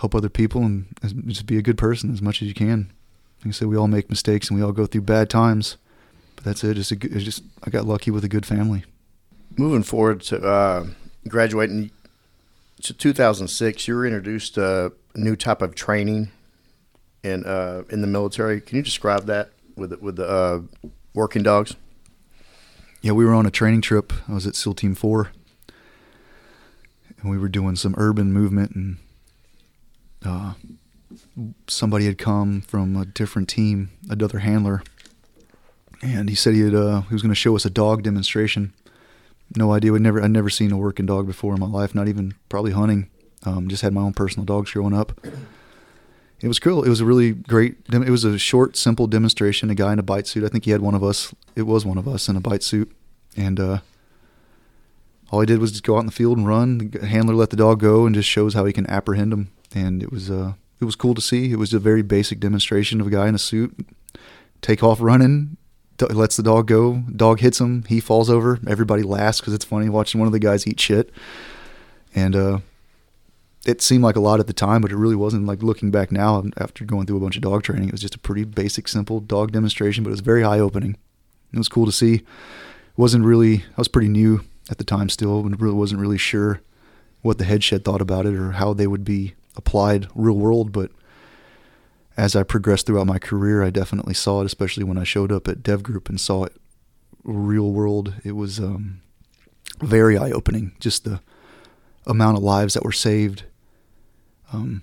help 0.00 0.14
other 0.14 0.28
people 0.28 0.62
and 0.62 0.86
just 1.26 1.46
be 1.46 1.58
a 1.58 1.62
good 1.62 1.78
person 1.78 2.12
as 2.12 2.22
much 2.22 2.42
as 2.42 2.48
you 2.48 2.54
can. 2.54 2.92
Like 3.40 3.48
I 3.48 3.50
said, 3.50 3.68
we 3.68 3.76
all 3.76 3.88
make 3.88 4.08
mistakes 4.08 4.48
and 4.48 4.58
we 4.58 4.64
all 4.64 4.72
go 4.72 4.86
through 4.86 5.02
bad 5.02 5.28
times. 5.28 5.76
But 6.36 6.44
that's 6.44 6.64
it. 6.64 6.78
It's, 6.78 6.92
it's 6.92 7.24
just 7.24 7.42
I 7.64 7.70
got 7.70 7.86
lucky 7.86 8.10
with 8.10 8.24
a 8.24 8.28
good 8.28 8.46
family. 8.46 8.84
Moving 9.56 9.82
forward 9.82 10.20
to 10.22 10.42
uh, 10.46 10.86
graduating 11.28 11.90
to 12.82 12.92
2006, 12.92 13.88
you 13.88 13.94
were 13.94 14.06
introduced 14.06 14.54
to 14.54 14.92
a 15.14 15.18
new 15.18 15.34
type 15.34 15.62
of 15.62 15.74
training 15.74 16.30
in 17.22 17.44
uh, 17.44 17.82
in 17.90 18.00
the 18.00 18.06
military. 18.06 18.60
Can 18.60 18.76
you 18.76 18.82
describe 18.82 19.26
that 19.26 19.50
with 19.76 19.92
with 20.00 20.16
the 20.16 20.28
uh, 20.28 20.60
working 21.14 21.42
dogs? 21.42 21.74
Yeah, 23.06 23.12
we 23.12 23.24
were 23.24 23.34
on 23.34 23.46
a 23.46 23.52
training 23.52 23.82
trip. 23.82 24.12
I 24.28 24.32
was 24.32 24.48
at 24.48 24.56
SEAL 24.56 24.74
Team 24.74 24.96
Four, 24.96 25.30
and 27.20 27.30
we 27.30 27.38
were 27.38 27.48
doing 27.48 27.76
some 27.76 27.94
urban 27.96 28.32
movement, 28.32 28.72
and 28.72 28.96
uh, 30.24 30.54
somebody 31.68 32.06
had 32.06 32.18
come 32.18 32.62
from 32.62 32.96
a 32.96 33.04
different 33.04 33.48
team, 33.48 33.90
another 34.10 34.40
handler, 34.40 34.82
and 36.02 36.28
he 36.28 36.34
said 36.34 36.54
he 36.54 36.62
had 36.62 36.74
uh, 36.74 37.02
he 37.02 37.14
was 37.14 37.22
going 37.22 37.30
to 37.30 37.36
show 37.36 37.54
us 37.54 37.64
a 37.64 37.70
dog 37.70 38.02
demonstration. 38.02 38.72
No 39.54 39.72
idea. 39.72 39.92
We'd 39.92 40.02
never 40.02 40.20
I'd 40.20 40.32
never 40.32 40.50
seen 40.50 40.72
a 40.72 40.76
working 40.76 41.06
dog 41.06 41.28
before 41.28 41.54
in 41.54 41.60
my 41.60 41.68
life. 41.68 41.94
Not 41.94 42.08
even 42.08 42.34
probably 42.48 42.72
hunting. 42.72 43.08
Um, 43.44 43.68
just 43.68 43.82
had 43.82 43.92
my 43.94 44.00
own 44.00 44.14
personal 44.14 44.44
dogs 44.44 44.72
growing 44.72 44.94
up. 44.94 45.12
It 46.40 46.48
was 46.48 46.58
cool. 46.58 46.82
It 46.82 46.88
was 46.88 47.00
a 47.00 47.06
really 47.06 47.32
great. 47.32 47.76
It 47.90 48.10
was 48.10 48.24
a 48.24 48.38
short, 48.38 48.76
simple 48.76 49.06
demonstration. 49.06 49.70
A 49.70 49.74
guy 49.74 49.92
in 49.92 49.98
a 49.98 50.02
bite 50.02 50.26
suit. 50.26 50.44
I 50.44 50.48
think 50.48 50.64
he 50.64 50.70
had 50.70 50.82
one 50.82 50.94
of 50.94 51.02
us. 51.02 51.34
It 51.54 51.62
was 51.62 51.86
one 51.86 51.98
of 51.98 52.06
us 52.06 52.28
in 52.28 52.36
a 52.36 52.40
bite 52.40 52.62
suit, 52.62 52.94
and 53.36 53.58
uh, 53.58 53.78
all 55.30 55.40
he 55.40 55.46
did 55.46 55.60
was 55.60 55.72
just 55.72 55.84
go 55.84 55.96
out 55.96 56.00
in 56.00 56.06
the 56.06 56.12
field 56.12 56.36
and 56.36 56.46
run. 56.46 56.90
The 56.90 57.06
handler 57.06 57.34
let 57.34 57.50
the 57.50 57.56
dog 57.56 57.80
go 57.80 58.04
and 58.04 58.14
just 58.14 58.28
shows 58.28 58.54
how 58.54 58.64
he 58.66 58.72
can 58.72 58.86
apprehend 58.88 59.32
him. 59.32 59.50
And 59.74 60.02
it 60.02 60.12
was 60.12 60.30
uh, 60.30 60.52
it 60.78 60.84
was 60.84 60.94
cool 60.94 61.14
to 61.14 61.22
see. 61.22 61.52
It 61.52 61.58
was 61.58 61.72
a 61.72 61.78
very 61.78 62.02
basic 62.02 62.38
demonstration 62.38 63.00
of 63.00 63.06
a 63.06 63.10
guy 63.10 63.28
in 63.28 63.34
a 63.34 63.38
suit 63.38 63.74
take 64.60 64.82
off 64.82 65.00
running. 65.00 65.56
Lets 65.98 66.36
the 66.36 66.42
dog 66.42 66.66
go. 66.66 67.02
Dog 67.14 67.40
hits 67.40 67.58
him. 67.58 67.84
He 67.84 68.00
falls 68.00 68.28
over. 68.28 68.58
Everybody 68.66 69.02
laughs 69.02 69.40
because 69.40 69.54
it's 69.54 69.64
funny 69.64 69.88
watching 69.88 70.20
one 70.20 70.26
of 70.26 70.32
the 70.32 70.38
guys 70.38 70.66
eat 70.66 70.78
shit. 70.78 71.10
And 72.14 72.36
uh, 72.36 72.58
it 73.66 73.82
seemed 73.82 74.04
like 74.04 74.14
a 74.14 74.20
lot 74.20 74.38
at 74.38 74.46
the 74.46 74.52
time, 74.52 74.80
but 74.80 74.92
it 74.92 74.96
really 74.96 75.16
wasn't. 75.16 75.46
Like 75.46 75.62
looking 75.62 75.90
back 75.90 76.12
now, 76.12 76.44
after 76.56 76.84
going 76.84 77.06
through 77.06 77.16
a 77.16 77.20
bunch 77.20 77.36
of 77.36 77.42
dog 77.42 77.64
training, 77.64 77.88
it 77.88 77.92
was 77.92 78.00
just 78.00 78.14
a 78.14 78.18
pretty 78.18 78.44
basic, 78.44 78.86
simple 78.86 79.18
dog 79.18 79.50
demonstration, 79.50 80.04
but 80.04 80.10
it 80.10 80.12
was 80.12 80.20
very 80.20 80.44
eye 80.44 80.60
opening. 80.60 80.96
It 81.52 81.58
was 81.58 81.68
cool 81.68 81.84
to 81.84 81.92
see. 81.92 82.22
wasn't 82.96 83.24
really. 83.24 83.64
I 83.76 83.78
was 83.78 83.88
pretty 83.88 84.08
new 84.08 84.42
at 84.70 84.78
the 84.78 84.84
time 84.84 85.08
still, 85.08 85.40
and 85.40 85.60
really 85.60 85.74
wasn't 85.74 86.00
really 86.00 86.18
sure 86.18 86.60
what 87.22 87.38
the 87.38 87.44
head 87.44 87.64
shed 87.64 87.84
thought 87.84 88.00
about 88.00 88.24
it 88.24 88.34
or 88.34 88.52
how 88.52 88.72
they 88.72 88.86
would 88.86 89.04
be 89.04 89.34
applied 89.56 90.06
real 90.14 90.36
world. 90.36 90.70
But 90.70 90.92
as 92.16 92.36
I 92.36 92.44
progressed 92.44 92.86
throughout 92.86 93.08
my 93.08 93.18
career, 93.18 93.64
I 93.64 93.70
definitely 93.70 94.14
saw 94.14 94.42
it, 94.42 94.46
especially 94.46 94.84
when 94.84 94.96
I 94.98 95.04
showed 95.04 95.32
up 95.32 95.48
at 95.48 95.64
Dev 95.64 95.82
Group 95.82 96.08
and 96.08 96.20
saw 96.20 96.44
it 96.44 96.52
real 97.24 97.72
world. 97.72 98.14
It 98.22 98.32
was 98.32 98.60
um, 98.60 99.00
very 99.80 100.16
eye 100.16 100.30
opening, 100.30 100.76
just 100.78 101.02
the 101.02 101.20
amount 102.06 102.36
of 102.36 102.44
lives 102.44 102.74
that 102.74 102.84
were 102.84 102.92
saved. 102.92 103.42
Um, 104.52 104.82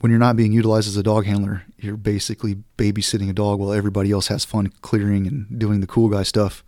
when 0.00 0.10
you're 0.10 0.18
not 0.18 0.36
being 0.36 0.52
utilized 0.52 0.88
as 0.88 0.96
a 0.96 1.02
dog 1.02 1.26
handler, 1.26 1.64
you're 1.78 1.96
basically 1.96 2.56
babysitting 2.76 3.30
a 3.30 3.32
dog 3.32 3.58
while 3.58 3.72
everybody 3.72 4.10
else 4.10 4.28
has 4.28 4.44
fun 4.44 4.68
clearing 4.82 5.26
and 5.26 5.58
doing 5.58 5.80
the 5.80 5.86
cool 5.86 6.08
guy 6.08 6.22
stuff. 6.22 6.62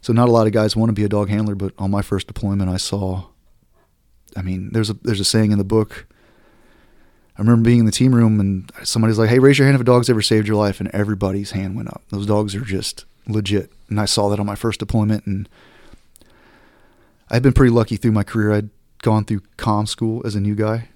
So 0.00 0.12
not 0.12 0.28
a 0.28 0.32
lot 0.32 0.46
of 0.46 0.52
guys 0.52 0.74
want 0.74 0.88
to 0.88 0.94
be 0.94 1.04
a 1.04 1.08
dog 1.08 1.28
handler, 1.28 1.54
but 1.54 1.72
on 1.78 1.90
my 1.90 2.02
first 2.02 2.26
deployment, 2.26 2.70
I 2.70 2.78
saw. 2.78 3.26
I 4.36 4.42
mean, 4.42 4.70
there's 4.72 4.90
a 4.90 4.94
there's 4.94 5.20
a 5.20 5.24
saying 5.24 5.52
in 5.52 5.58
the 5.58 5.64
book. 5.64 6.06
I 7.36 7.42
remember 7.42 7.64
being 7.64 7.80
in 7.80 7.86
the 7.86 7.92
team 7.92 8.14
room 8.14 8.40
and 8.40 8.70
somebody's 8.84 9.18
like, 9.18 9.28
"Hey, 9.28 9.38
raise 9.38 9.58
your 9.58 9.66
hand 9.66 9.74
if 9.74 9.80
a 9.80 9.84
dog's 9.84 10.08
ever 10.08 10.22
saved 10.22 10.46
your 10.46 10.56
life," 10.56 10.80
and 10.80 10.88
everybody's 10.90 11.50
hand 11.50 11.76
went 11.76 11.88
up. 11.88 12.02
Those 12.10 12.26
dogs 12.26 12.54
are 12.54 12.60
just 12.60 13.04
legit, 13.26 13.72
and 13.88 14.00
I 14.00 14.04
saw 14.04 14.28
that 14.28 14.40
on 14.40 14.46
my 14.46 14.54
first 14.54 14.80
deployment. 14.80 15.26
And 15.26 15.48
I've 17.30 17.42
been 17.42 17.52
pretty 17.52 17.72
lucky 17.72 17.96
through 17.96 18.12
my 18.12 18.24
career. 18.24 18.52
I'd 18.52 18.70
gone 19.02 19.24
through 19.24 19.42
com 19.56 19.86
school 19.86 20.22
as 20.24 20.34
a 20.34 20.40
new 20.40 20.54
guy, 20.54 20.88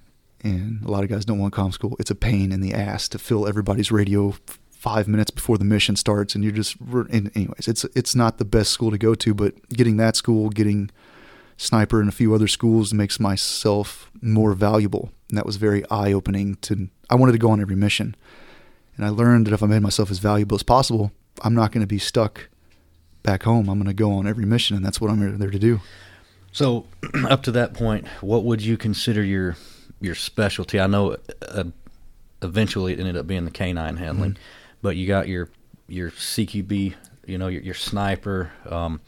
and 0.45 0.85
a 0.85 0.91
lot 0.91 1.03
of 1.03 1.09
guys 1.09 1.25
don't 1.25 1.39
want 1.39 1.53
com 1.53 1.71
school. 1.71 1.95
It's 1.99 2.11
a 2.11 2.15
pain 2.15 2.51
in 2.51 2.61
the 2.61 2.73
ass 2.73 3.09
to 3.09 3.17
fill 3.19 3.47
everybody's 3.47 3.91
radio 3.91 4.35
five 4.71 5.07
minutes 5.07 5.31
before 5.31 5.57
the 5.57 5.65
mission 5.65 5.95
starts, 5.95 6.35
and 6.35 6.43
you're 6.43 6.53
just. 6.53 6.77
Anyways, 7.11 7.67
it's 7.67 7.83
it's 7.95 8.15
not 8.15 8.37
the 8.37 8.45
best 8.45 8.71
school 8.71 8.91
to 8.91 8.97
go 8.97 9.15
to, 9.15 9.33
but 9.33 9.69
getting 9.69 9.97
that 9.97 10.15
school, 10.15 10.49
getting 10.49 10.91
sniper 11.57 11.99
and 11.99 12.07
a 12.07 12.11
few 12.11 12.35
other 12.35 12.47
schools 12.47 12.93
makes 12.93 13.19
myself 13.19 14.11
more 14.21 14.53
valuable, 14.53 15.11
and 15.29 15.37
that 15.37 15.45
was 15.45 15.55
very 15.55 15.83
eye 15.89 16.13
opening. 16.13 16.55
To 16.61 16.89
I 17.09 17.15
wanted 17.15 17.31
to 17.31 17.39
go 17.39 17.49
on 17.49 17.59
every 17.59 17.75
mission, 17.75 18.15
and 18.95 19.05
I 19.05 19.09
learned 19.09 19.47
that 19.47 19.53
if 19.53 19.63
I 19.63 19.65
made 19.65 19.81
myself 19.81 20.11
as 20.11 20.19
valuable 20.19 20.55
as 20.55 20.63
possible, 20.63 21.11
I'm 21.41 21.55
not 21.55 21.71
going 21.71 21.81
to 21.81 21.87
be 21.87 21.99
stuck 21.99 22.49
back 23.23 23.43
home. 23.43 23.67
I'm 23.67 23.79
going 23.79 23.87
to 23.87 23.93
go 23.93 24.11
on 24.11 24.27
every 24.27 24.45
mission, 24.45 24.77
and 24.77 24.85
that's 24.85 25.01
what 25.01 25.09
I'm 25.09 25.39
there 25.39 25.49
to 25.49 25.59
do. 25.59 25.81
So, 26.51 26.85
up 27.27 27.41
to 27.43 27.51
that 27.51 27.73
point, 27.73 28.07
what 28.21 28.43
would 28.43 28.61
you 28.61 28.77
consider 28.77 29.23
your 29.23 29.57
your 29.99 30.15
specialty? 30.15 30.79
I 30.79 30.87
know 30.87 31.17
uh, 31.41 31.63
eventually 32.41 32.93
it 32.93 32.99
ended 32.99 33.17
up 33.17 33.27
being 33.27 33.45
the 33.45 33.51
canine 33.51 33.97
handling, 33.97 34.31
mm-hmm. 34.31 34.77
but 34.81 34.95
you 34.95 35.07
got 35.07 35.27
your 35.27 35.49
your 35.87 36.11
CQB, 36.11 36.93
you 37.25 37.37
know, 37.37 37.47
your, 37.47 37.61
your 37.61 37.73
sniper, 37.73 38.51
um, 38.69 39.01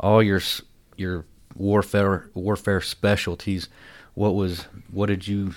all 0.00 0.22
your 0.22 0.40
your 0.96 1.24
warfare 1.56 2.28
warfare 2.34 2.80
specialties. 2.80 3.68
What 4.14 4.34
was 4.34 4.66
what 4.90 5.06
did 5.06 5.26
you 5.26 5.54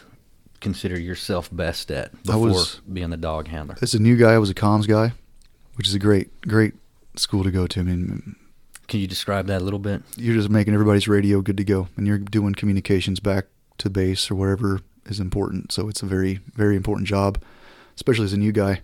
consider 0.60 1.00
yourself 1.00 1.50
best 1.52 1.92
at 1.92 2.12
before 2.24 2.48
was, 2.48 2.82
being 2.92 3.10
the 3.10 3.18
dog 3.18 3.48
handler? 3.48 3.78
As 3.82 3.94
a 3.94 4.00
new 4.00 4.18
guy, 4.18 4.34
I 4.34 4.38
was 4.38 4.50
a 4.50 4.56
comms 4.56 4.88
guy, 4.88 5.14
which 5.76 5.88
is 5.88 5.94
a 5.94 6.00
great 6.00 6.42
great 6.42 6.74
school 7.16 7.44
to 7.44 7.52
go 7.52 7.68
to. 7.68 7.80
I 7.80 7.84
mean, 7.84 8.36
can 8.88 9.00
you 9.00 9.08
describe 9.08 9.48
that 9.48 9.62
a 9.62 9.64
little 9.64 9.80
bit? 9.80 10.02
You're 10.16 10.36
just 10.36 10.50
making 10.50 10.74
everybody's 10.74 11.08
radio 11.08 11.42
good 11.42 11.58
to 11.58 11.64
go, 11.64 11.88
and 11.98 12.08
you're 12.08 12.18
doing 12.18 12.54
communications 12.54 13.20
back 13.20 13.46
to 13.80 13.90
base 13.90 14.30
or 14.30 14.36
whatever 14.36 14.82
is 15.06 15.20
important. 15.20 15.72
So 15.72 15.90
it's 15.90 16.02
a 16.02 16.06
very, 16.06 16.40
very 16.54 16.76
important 16.76 17.08
job, 17.08 17.42
especially 17.96 18.26
as 18.26 18.34
a 18.34 18.38
new 18.38 18.52
guy. 18.52 18.82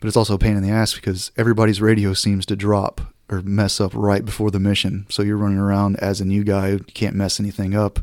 But 0.00 0.08
it's 0.08 0.16
also 0.16 0.34
a 0.34 0.38
pain 0.38 0.56
in 0.56 0.62
the 0.62 0.70
ass 0.70 0.94
because 0.94 1.30
everybody's 1.36 1.80
radio 1.80 2.12
seems 2.12 2.44
to 2.46 2.56
drop 2.56 3.00
or 3.30 3.40
mess 3.42 3.80
up 3.80 3.92
right 3.94 4.24
before 4.24 4.50
the 4.50 4.58
mission. 4.58 5.06
So 5.08 5.22
you're 5.22 5.36
running 5.36 5.58
around 5.58 5.96
as 5.96 6.20
a 6.20 6.24
new 6.24 6.44
guy, 6.44 6.70
you 6.70 6.78
can't 6.80 7.14
mess 7.14 7.38
anything 7.38 7.74
up, 7.74 8.00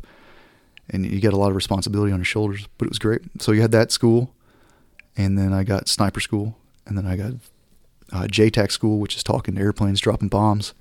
and 0.88 1.04
you 1.04 1.20
get 1.20 1.34
a 1.34 1.36
lot 1.36 1.50
of 1.50 1.56
responsibility 1.56 2.10
on 2.12 2.18
your 2.18 2.24
shoulders. 2.24 2.66
But 2.78 2.86
it 2.86 2.90
was 2.90 2.98
great. 2.98 3.20
So 3.38 3.52
you 3.52 3.60
had 3.60 3.70
that 3.72 3.92
school, 3.92 4.34
and 5.16 5.38
then 5.38 5.52
I 5.52 5.62
got 5.62 5.88
sniper 5.88 6.20
school, 6.20 6.56
and 6.86 6.96
then 6.96 7.06
I 7.06 7.16
got 7.16 7.32
uh, 8.12 8.26
JTAC 8.26 8.72
school, 8.72 8.98
which 8.98 9.14
is 9.16 9.22
talking 9.22 9.54
to 9.54 9.60
airplanes, 9.60 10.00
dropping 10.00 10.28
bombs. 10.28 10.74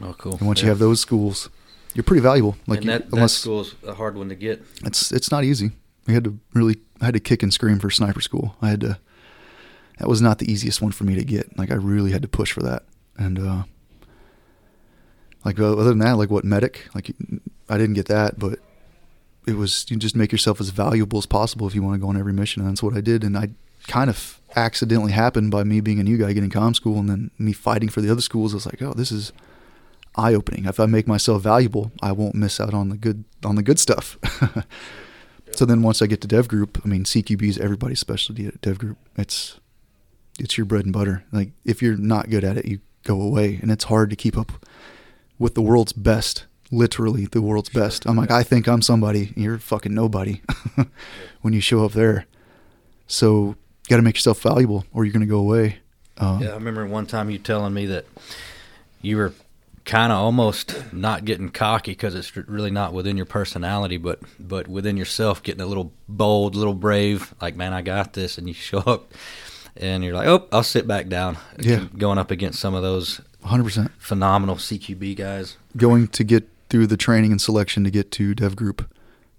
Oh, 0.00 0.14
cool. 0.18 0.36
And 0.36 0.46
once 0.46 0.60
yeah. 0.60 0.64
you 0.64 0.68
have 0.70 0.78
those 0.78 1.00
schools, 1.00 1.48
you're 1.94 2.04
pretty 2.04 2.22
valuable. 2.22 2.56
Like 2.66 2.80
and 2.80 2.88
that, 2.88 3.02
you, 3.02 3.10
unless, 3.12 3.34
that 3.34 3.40
school's 3.40 3.74
a 3.86 3.94
hard 3.94 4.16
one 4.16 4.28
to 4.28 4.34
get. 4.34 4.62
It's 4.84 5.12
it's 5.12 5.30
not 5.30 5.44
easy. 5.44 5.72
I 6.08 6.12
had 6.12 6.24
to 6.24 6.38
really 6.54 6.76
I 7.00 7.06
had 7.06 7.14
to 7.14 7.20
kick 7.20 7.42
and 7.42 7.52
scream 7.52 7.78
for 7.78 7.90
sniper 7.90 8.20
school. 8.20 8.56
I 8.62 8.70
had 8.70 8.80
to. 8.80 8.98
That 9.98 10.08
was 10.08 10.22
not 10.22 10.38
the 10.38 10.50
easiest 10.50 10.82
one 10.82 10.92
for 10.92 11.04
me 11.04 11.14
to 11.14 11.24
get. 11.24 11.56
Like 11.58 11.70
I 11.70 11.74
really 11.74 12.12
had 12.12 12.22
to 12.22 12.28
push 12.28 12.52
for 12.52 12.62
that. 12.62 12.84
And 13.16 13.38
uh, 13.38 13.62
like 15.44 15.58
other 15.60 15.84
than 15.84 15.98
that, 15.98 16.12
like 16.12 16.30
what 16.30 16.44
medic? 16.44 16.88
Like 16.94 17.14
I 17.68 17.78
didn't 17.78 17.94
get 17.94 18.06
that, 18.06 18.38
but 18.38 18.58
it 19.46 19.54
was 19.54 19.86
you 19.88 19.96
just 19.96 20.16
make 20.16 20.32
yourself 20.32 20.60
as 20.60 20.70
valuable 20.70 21.18
as 21.18 21.26
possible 21.26 21.66
if 21.66 21.74
you 21.74 21.82
want 21.82 21.94
to 21.94 22.00
go 22.00 22.08
on 22.08 22.16
every 22.16 22.32
mission. 22.32 22.62
And 22.62 22.70
that's 22.70 22.82
what 22.82 22.96
I 22.96 23.00
did. 23.00 23.22
And 23.22 23.36
I 23.36 23.50
kind 23.86 24.08
of 24.08 24.40
accidentally 24.56 25.12
happened 25.12 25.50
by 25.50 25.64
me 25.64 25.80
being 25.80 25.98
a 25.98 26.04
new 26.04 26.16
guy 26.16 26.32
getting 26.32 26.50
com 26.50 26.74
school 26.74 26.98
and 26.98 27.08
then 27.08 27.30
me 27.38 27.52
fighting 27.52 27.88
for 27.88 28.00
the 28.00 28.10
other 28.10 28.20
schools. 28.20 28.54
I 28.54 28.56
was 28.56 28.66
like, 28.66 28.82
oh, 28.82 28.94
this 28.94 29.12
is 29.12 29.32
eye 30.16 30.34
opening. 30.34 30.66
If 30.66 30.80
I 30.80 30.86
make 30.86 31.06
myself 31.06 31.42
valuable, 31.42 31.92
I 32.02 32.12
won't 32.12 32.34
miss 32.34 32.60
out 32.60 32.74
on 32.74 32.88
the 32.88 32.96
good 32.96 33.24
on 33.44 33.56
the 33.56 33.62
good 33.62 33.78
stuff. 33.78 34.18
so 35.52 35.64
then 35.64 35.82
once 35.82 36.02
I 36.02 36.06
get 36.06 36.20
to 36.22 36.28
dev 36.28 36.48
group, 36.48 36.80
I 36.84 36.88
mean 36.88 37.04
CQB 37.04 37.42
is 37.42 37.58
everybody's 37.58 38.00
specialty 38.00 38.46
at 38.46 38.60
dev 38.60 38.78
group. 38.78 38.98
It's 39.16 39.58
it's 40.38 40.56
your 40.56 40.64
bread 40.64 40.84
and 40.84 40.92
butter. 40.92 41.24
Like 41.32 41.50
if 41.64 41.82
you're 41.82 41.96
not 41.96 42.30
good 42.30 42.44
at 42.44 42.56
it, 42.56 42.66
you 42.66 42.80
go 43.04 43.20
away, 43.20 43.58
and 43.62 43.70
it's 43.70 43.84
hard 43.84 44.10
to 44.10 44.16
keep 44.16 44.36
up 44.36 44.52
with 45.38 45.54
the 45.54 45.62
world's 45.62 45.92
best. 45.92 46.46
Literally 46.70 47.26
the 47.26 47.42
world's 47.42 47.68
best. 47.68 48.06
I'm 48.06 48.16
like, 48.16 48.30
I 48.30 48.42
think 48.42 48.66
I'm 48.66 48.80
somebody. 48.80 49.32
You're 49.36 49.58
fucking 49.58 49.94
nobody 49.94 50.40
when 51.42 51.52
you 51.52 51.60
show 51.60 51.84
up 51.84 51.92
there. 51.92 52.26
So 53.06 53.48
you 53.48 53.56
got 53.90 53.96
to 53.96 54.02
make 54.02 54.14
yourself 54.14 54.40
valuable, 54.40 54.86
or 54.92 55.04
you're 55.04 55.12
gonna 55.12 55.26
go 55.26 55.38
away. 55.38 55.80
Uh, 56.16 56.38
yeah, 56.40 56.50
I 56.50 56.54
remember 56.54 56.86
one 56.86 57.06
time 57.06 57.30
you 57.30 57.38
telling 57.38 57.74
me 57.74 57.86
that 57.86 58.06
you 59.02 59.16
were 59.16 59.34
kind 59.84 60.12
of 60.12 60.18
almost 60.18 60.92
not 60.92 61.24
getting 61.24 61.48
cocky 61.50 61.92
because 61.92 62.14
it's 62.14 62.36
really 62.36 62.70
not 62.70 62.92
within 62.92 63.16
your 63.16 63.26
personality, 63.26 63.96
but 63.96 64.20
but 64.38 64.68
within 64.68 64.96
yourself, 64.96 65.42
getting 65.42 65.60
a 65.60 65.66
little 65.66 65.92
bold, 66.08 66.54
a 66.54 66.58
little 66.58 66.74
brave. 66.74 67.34
Like, 67.40 67.56
man, 67.56 67.72
I 67.72 67.82
got 67.82 68.12
this, 68.12 68.38
and 68.38 68.48
you 68.48 68.54
show 68.70 68.78
up, 68.78 69.12
and 69.76 70.04
you're 70.04 70.14
like, 70.14 70.28
oh, 70.28 70.46
I'll 70.52 70.62
sit 70.62 70.86
back 70.86 71.08
down. 71.08 71.38
Yeah, 71.58 71.86
going 71.96 72.18
up 72.18 72.30
against 72.30 72.60
some 72.60 72.74
of 72.74 72.82
those 72.82 73.20
100 73.40 73.64
percent 73.64 73.90
phenomenal 73.98 74.56
CQB 74.56 75.16
guys. 75.16 75.56
Going 75.76 76.08
to 76.08 76.24
get 76.24 76.48
through 76.68 76.86
the 76.86 76.96
training 76.96 77.32
and 77.32 77.40
selection 77.40 77.84
to 77.84 77.90
get 77.90 78.10
to 78.12 78.34
Dev 78.34 78.56
Group, 78.56 78.90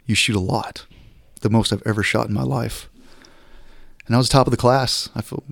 you 0.06 0.14
shoot 0.14 0.36
a 0.36 0.40
lot, 0.40 0.86
the 1.42 1.50
most 1.50 1.74
I've 1.74 1.82
ever 1.86 2.04
shot 2.04 2.28
in 2.28 2.34
my 2.34 2.44
life. 2.44 2.90
And 4.06 4.16
I 4.16 4.20
was 4.20 4.30
top 4.30 4.46
of 4.46 4.52
the 4.52 4.58
class. 4.58 5.10
I 5.16 5.22
felt 5.22 5.44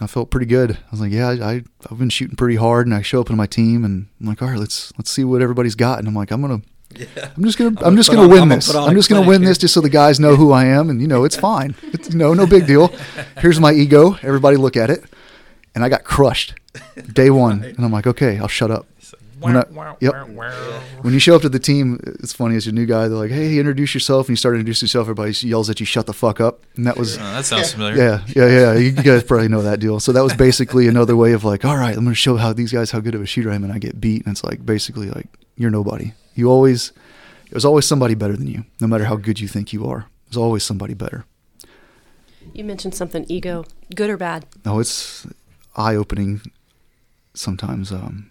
I 0.00 0.06
felt 0.06 0.30
pretty 0.30 0.46
good. 0.46 0.72
I 0.72 0.90
was 0.90 1.00
like, 1.00 1.12
yeah, 1.12 1.28
I, 1.28 1.62
I've 1.90 1.98
been 1.98 2.10
shooting 2.10 2.36
pretty 2.36 2.56
hard, 2.56 2.86
and 2.86 2.94
I 2.94 3.02
show 3.02 3.20
up 3.20 3.30
in 3.30 3.36
my 3.36 3.46
team, 3.46 3.84
and 3.84 4.08
I'm 4.20 4.26
like, 4.26 4.42
all 4.42 4.48
right, 4.48 4.58
let's 4.58 4.92
let's 4.98 5.10
see 5.10 5.24
what 5.24 5.40
everybody's 5.40 5.74
got, 5.74 5.98
and 5.98 6.08
I'm 6.08 6.14
like, 6.14 6.30
I'm 6.30 6.40
gonna. 6.40 6.60
Yeah. 6.94 7.06
I'm 7.36 7.44
just 7.44 7.58
gonna. 7.58 7.78
I'm, 7.80 7.86
I'm 7.86 7.96
just 7.96 8.10
gonna 8.10 8.22
on, 8.22 8.30
win 8.30 8.42
I'm 8.42 8.48
this. 8.50 8.74
I'm 8.74 8.94
just 8.94 9.08
gonna 9.08 9.26
win 9.26 9.40
here. 9.42 9.50
this, 9.50 9.58
just 9.58 9.74
so 9.74 9.80
the 9.80 9.88
guys 9.90 10.20
know 10.20 10.36
who 10.36 10.52
I 10.52 10.64
am, 10.78 10.90
and 10.90 11.00
you 11.00 11.08
know 11.08 11.24
it's 11.24 11.36
fine. 11.36 11.74
It's, 11.82 12.12
no, 12.12 12.34
no 12.34 12.46
big 12.46 12.66
deal. 12.66 12.88
Here's 13.38 13.58
my 13.58 13.72
ego. 13.72 14.18
Everybody 14.22 14.56
look 14.56 14.76
at 14.76 14.90
it, 14.90 15.02
and 15.74 15.82
I 15.82 15.88
got 15.88 16.04
crushed 16.04 16.54
day 17.12 17.30
one, 17.30 17.60
right. 17.62 17.74
and 17.74 17.84
I'm 17.84 17.92
like, 17.92 18.06
okay, 18.06 18.38
I'll 18.38 18.48
shut 18.48 18.70
up. 18.70 18.86
When 19.38 19.56
I, 19.56 19.64
yep. 20.00 20.14
When 21.02 21.12
you 21.12 21.18
show 21.18 21.36
up 21.36 21.42
to 21.42 21.50
the 21.50 21.58
team, 21.58 22.00
it's 22.04 22.32
funny 22.32 22.56
as 22.56 22.66
a 22.66 22.72
new 22.72 22.86
guy. 22.86 23.08
They're 23.08 23.18
like, 23.18 23.30
"Hey, 23.30 23.58
introduce 23.58 23.92
yourself," 23.92 24.28
and 24.28 24.30
you 24.30 24.36
start 24.36 24.54
to 24.54 24.58
introduce 24.60 24.80
yourself. 24.80 25.04
Everybody 25.04 25.32
yells 25.46 25.68
at 25.68 25.78
you, 25.78 25.84
"Shut 25.84 26.06
the 26.06 26.14
fuck 26.14 26.40
up!" 26.40 26.62
And 26.76 26.86
that 26.86 26.96
was 26.96 27.18
uh, 27.18 27.20
that 27.20 27.44
sounds 27.44 27.72
familiar. 27.72 27.96
Yeah, 27.96 28.24
yeah, 28.34 28.48
yeah. 28.48 28.74
You 28.74 28.92
guys 28.92 29.22
probably 29.24 29.48
know 29.48 29.60
that 29.62 29.78
deal. 29.78 30.00
So 30.00 30.12
that 30.12 30.22
was 30.22 30.32
basically 30.34 30.88
another 30.88 31.16
way 31.16 31.32
of 31.32 31.44
like, 31.44 31.66
"All 31.66 31.76
right, 31.76 31.94
I'm 31.94 32.04
going 32.04 32.08
to 32.08 32.14
show 32.14 32.36
how 32.36 32.54
these 32.54 32.72
guys 32.72 32.92
how 32.92 33.00
good 33.00 33.14
of 33.14 33.20
a 33.20 33.26
shooter 33.26 33.50
I 33.50 33.56
am," 33.56 33.64
and 33.64 33.72
I 33.72 33.78
get 33.78 34.00
beat, 34.00 34.24
and 34.24 34.32
it's 34.32 34.42
like 34.42 34.64
basically 34.64 35.10
like 35.10 35.26
you're 35.56 35.70
nobody. 35.70 36.12
You 36.34 36.50
always 36.50 36.92
there's 37.50 37.64
always 37.66 37.84
somebody 37.84 38.14
better 38.14 38.36
than 38.36 38.46
you, 38.46 38.64
no 38.80 38.86
matter 38.86 39.04
how 39.04 39.16
good 39.16 39.38
you 39.38 39.48
think 39.48 39.72
you 39.72 39.86
are. 39.86 40.06
There's 40.26 40.38
always 40.38 40.64
somebody 40.64 40.94
better. 40.94 41.26
You 42.54 42.64
mentioned 42.64 42.94
something 42.94 43.26
ego, 43.28 43.66
good 43.94 44.08
or 44.08 44.16
bad? 44.16 44.46
No, 44.64 44.78
it's 44.78 45.26
eye 45.76 45.94
opening. 45.94 46.40
Sometimes. 47.34 47.92
Um, 47.92 48.30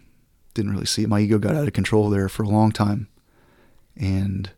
didn't 0.55 0.71
really 0.71 0.87
see 0.87 1.03
it. 1.03 1.09
My 1.09 1.19
ego 1.19 1.37
got 1.37 1.55
out 1.55 1.67
of 1.67 1.73
control 1.73 2.09
there 2.09 2.27
for 2.27 2.41
a 2.41 2.49
long 2.49 2.71
time. 2.71 3.07
And 3.95 4.49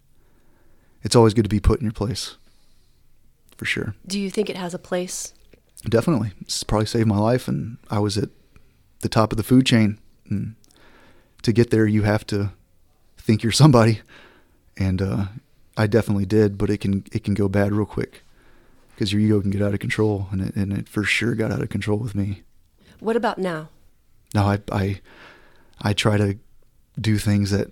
it's 1.04 1.16
always 1.16 1.34
good 1.34 1.44
to 1.44 1.50
be 1.50 1.60
put 1.60 1.80
in 1.80 1.86
your 1.86 1.92
place, 1.92 2.38
for 3.58 3.66
sure. 3.66 3.94
Do 4.06 4.20
you 4.20 4.30
think 4.30 4.50
it 4.50 4.56
has 4.56 4.74
a 4.74 4.80
place? 4.80 5.34
Definitely. 5.88 6.32
It's 6.42 6.64
probably 6.64 6.86
saved 6.86 7.08
my 7.08 7.20
life. 7.20 7.50
And 7.50 7.78
I 7.92 8.00
was 8.00 8.18
at 8.18 8.30
the 9.02 9.10
top 9.10 9.32
of 9.32 9.38
the 9.38 9.44
food 9.44 9.66
chain. 9.66 10.00
And 10.30 10.56
to 11.42 11.52
get 11.52 11.70
there, 11.70 11.86
you 11.86 12.04
have 12.04 12.26
to 12.28 12.54
think 13.18 13.44
you're 13.44 13.52
somebody. 13.52 14.00
And 14.78 15.02
uh, 15.02 15.26
I 15.78 15.86
definitely 15.86 16.26
did, 16.26 16.58
but 16.58 16.70
it 16.70 16.80
can 16.80 17.04
it 17.12 17.24
can 17.24 17.36
go 17.36 17.48
bad 17.48 17.74
real 17.74 17.86
quick 17.86 18.24
because 18.96 19.14
your 19.14 19.22
ego 19.22 19.40
can 19.40 19.52
get 19.52 19.62
out 19.62 19.76
of 19.76 19.80
control, 19.80 20.28
and 20.32 20.42
it, 20.42 20.56
and 20.56 20.74
it 20.74 20.90
for 20.90 21.04
sure 21.04 21.36
got 21.36 21.52
out 21.52 21.62
of 21.62 21.70
control 21.70 22.00
with 22.00 22.16
me. 22.16 22.42
What 23.00 23.16
about 23.16 23.38
now? 23.38 23.70
No, 24.34 24.44
I 24.44 24.60
I 24.72 25.02
I 25.82 25.94
try 25.94 26.18
to 26.18 26.38
do 27.00 27.18
things 27.18 27.52
that 27.52 27.72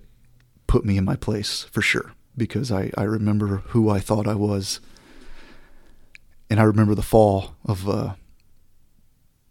put 0.68 0.86
me 0.86 0.97
in 0.97 1.06
my 1.06 1.16
place 1.16 1.64
for 1.72 1.82
sure 1.82 2.14
because 2.38 2.72
I, 2.72 2.91
I 2.97 3.03
remember 3.03 3.58
who 3.68 3.89
I 3.89 3.99
thought 3.99 4.28
I 4.28 4.36
was. 4.36 4.80
and 6.49 6.60
I 6.60 6.64
remember 6.64 6.95
the 6.95 7.01
fall 7.01 7.56
of 7.66 7.88
uh, 7.89 8.14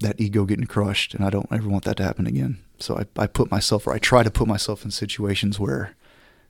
that 0.00 0.20
ego 0.20 0.44
getting 0.44 0.66
crushed, 0.66 1.14
and 1.14 1.24
I 1.24 1.30
don't 1.30 1.50
ever 1.50 1.68
want 1.68 1.84
that 1.84 1.96
to 1.98 2.04
happen 2.04 2.26
again. 2.26 2.58
So 2.78 2.98
I, 2.98 3.22
I 3.22 3.26
put 3.26 3.50
myself, 3.50 3.86
or 3.86 3.94
I 3.94 3.98
try 3.98 4.22
to 4.22 4.30
put 4.30 4.48
myself 4.48 4.84
in 4.84 4.90
situations 4.90 5.58
where 5.58 5.94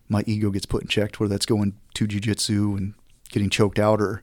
my 0.09 0.23
ego 0.27 0.51
gets 0.51 0.67
put 0.67 0.83
in 0.83 0.89
check, 0.89 1.17
whether 1.17 1.33
that's 1.33 1.47
going 1.47 1.75
to 1.95 2.07
jujitsu 2.07 2.77
and 2.77 2.95
getting 3.31 3.51
choked 3.51 3.79
out, 3.79 4.01
or 4.01 4.23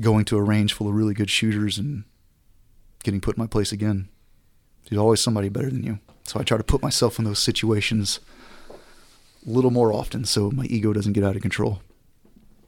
going 0.00 0.24
to 0.26 0.36
a 0.36 0.42
range 0.42 0.72
full 0.72 0.88
of 0.88 0.94
really 0.94 1.14
good 1.14 1.30
shooters 1.30 1.78
and 1.78 2.04
getting 3.02 3.20
put 3.20 3.36
in 3.36 3.42
my 3.42 3.46
place 3.46 3.72
again. 3.72 4.08
There's 4.88 5.00
always 5.00 5.20
somebody 5.20 5.48
better 5.48 5.70
than 5.70 5.82
you. 5.82 5.98
So 6.26 6.40
I 6.40 6.42
try 6.42 6.58
to 6.58 6.64
put 6.64 6.82
myself 6.82 7.18
in 7.18 7.24
those 7.24 7.38
situations 7.38 8.18
a 8.70 9.50
little 9.50 9.70
more 9.70 9.92
often 9.92 10.24
so 10.24 10.50
my 10.50 10.64
ego 10.64 10.92
doesn't 10.92 11.12
get 11.12 11.22
out 11.22 11.36
of 11.36 11.42
control. 11.42 11.80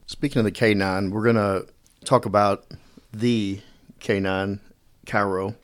Speaking 0.06 0.38
of 0.38 0.44
the 0.44 0.52
K9, 0.52 1.10
we're 1.10 1.24
going 1.24 1.36
to 1.36 1.66
talk 2.04 2.24
about 2.24 2.64
the 3.12 3.60
K9, 4.00 4.60
Cairo. 5.06 5.56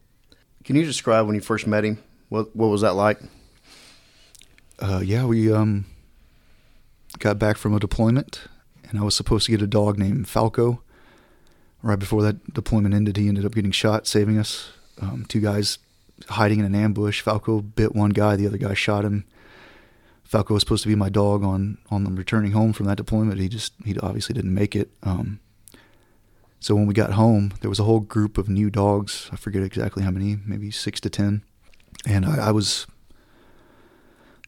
Can 0.64 0.76
you 0.76 0.84
describe 0.84 1.26
when 1.26 1.36
you 1.36 1.40
first 1.40 1.66
met 1.68 1.84
him? 1.84 2.02
What, 2.30 2.54
what 2.56 2.66
was 2.66 2.80
that 2.80 2.94
like? 2.94 3.20
Uh, 4.80 5.00
yeah, 5.04 5.24
we 5.24 5.52
um, 5.52 5.86
got 7.20 7.38
back 7.38 7.56
from 7.56 7.74
a 7.74 7.78
deployment, 7.78 8.40
and 8.88 8.98
I 8.98 9.04
was 9.04 9.14
supposed 9.14 9.46
to 9.46 9.52
get 9.52 9.62
a 9.62 9.68
dog 9.68 9.98
named 9.98 10.28
Falco. 10.28 10.82
Right 11.80 11.98
before 11.98 12.22
that 12.22 12.52
deployment 12.52 12.94
ended, 12.94 13.16
he 13.16 13.28
ended 13.28 13.44
up 13.44 13.54
getting 13.54 13.70
shot, 13.70 14.08
saving 14.08 14.36
us. 14.36 14.70
Um, 15.00 15.26
two 15.28 15.40
guys 15.40 15.78
hiding 16.28 16.60
in 16.60 16.64
an 16.64 16.74
ambush. 16.74 17.20
Falco 17.20 17.60
bit 17.60 17.94
one 17.94 18.10
guy, 18.10 18.36
the 18.36 18.46
other 18.46 18.58
guy 18.58 18.74
shot 18.74 19.04
him. 19.04 19.24
Falco 20.24 20.54
was 20.54 20.62
supposed 20.62 20.82
to 20.82 20.88
be 20.88 20.94
my 20.94 21.08
dog 21.08 21.44
on 21.44 21.78
on 21.90 22.04
them 22.04 22.16
returning 22.16 22.52
home 22.52 22.72
from 22.72 22.86
that 22.86 22.96
deployment. 22.96 23.40
He 23.40 23.48
just 23.48 23.74
he 23.84 23.98
obviously 23.98 24.34
didn't 24.34 24.54
make 24.54 24.74
it. 24.74 24.90
Um, 25.02 25.40
so 26.60 26.74
when 26.74 26.86
we 26.86 26.94
got 26.94 27.12
home, 27.12 27.52
there 27.60 27.68
was 27.68 27.78
a 27.78 27.84
whole 27.84 28.00
group 28.00 28.38
of 28.38 28.48
new 28.48 28.70
dogs. 28.70 29.28
I 29.30 29.36
forget 29.36 29.62
exactly 29.62 30.02
how 30.02 30.10
many, 30.10 30.38
maybe 30.46 30.70
six 30.70 30.98
to 31.00 31.10
ten, 31.10 31.42
and 32.06 32.24
I, 32.24 32.48
I 32.48 32.50
was 32.52 32.86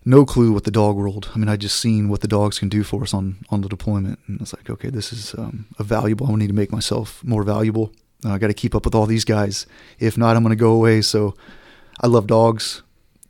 no 0.04 0.24
clue 0.24 0.52
what 0.52 0.64
the 0.64 0.70
dog 0.70 0.96
world. 0.96 1.28
I 1.34 1.38
mean, 1.38 1.48
I 1.48 1.56
just 1.56 1.78
seen 1.78 2.08
what 2.08 2.20
the 2.20 2.28
dogs 2.28 2.58
can 2.58 2.68
do 2.70 2.82
for 2.84 3.02
us 3.02 3.12
on 3.12 3.44
on 3.50 3.60
the 3.60 3.68
deployment, 3.68 4.18
and 4.26 4.40
it's 4.40 4.54
like, 4.54 4.70
okay, 4.70 4.88
this 4.88 5.12
is 5.12 5.34
um, 5.34 5.66
a 5.78 5.84
valuable. 5.84 6.26
I 6.26 6.34
need 6.36 6.46
to 6.46 6.54
make 6.54 6.72
myself 6.72 7.22
more 7.22 7.42
valuable. 7.42 7.92
Uh, 8.24 8.32
I 8.32 8.38
got 8.38 8.48
to 8.48 8.54
keep 8.54 8.74
up 8.74 8.84
with 8.84 8.94
all 8.94 9.06
these 9.06 9.24
guys. 9.24 9.66
If 9.98 10.16
not, 10.16 10.36
I'm 10.36 10.42
going 10.42 10.56
to 10.56 10.56
go 10.56 10.72
away. 10.72 11.02
So, 11.02 11.34
I 12.00 12.06
love 12.06 12.26
dogs. 12.26 12.82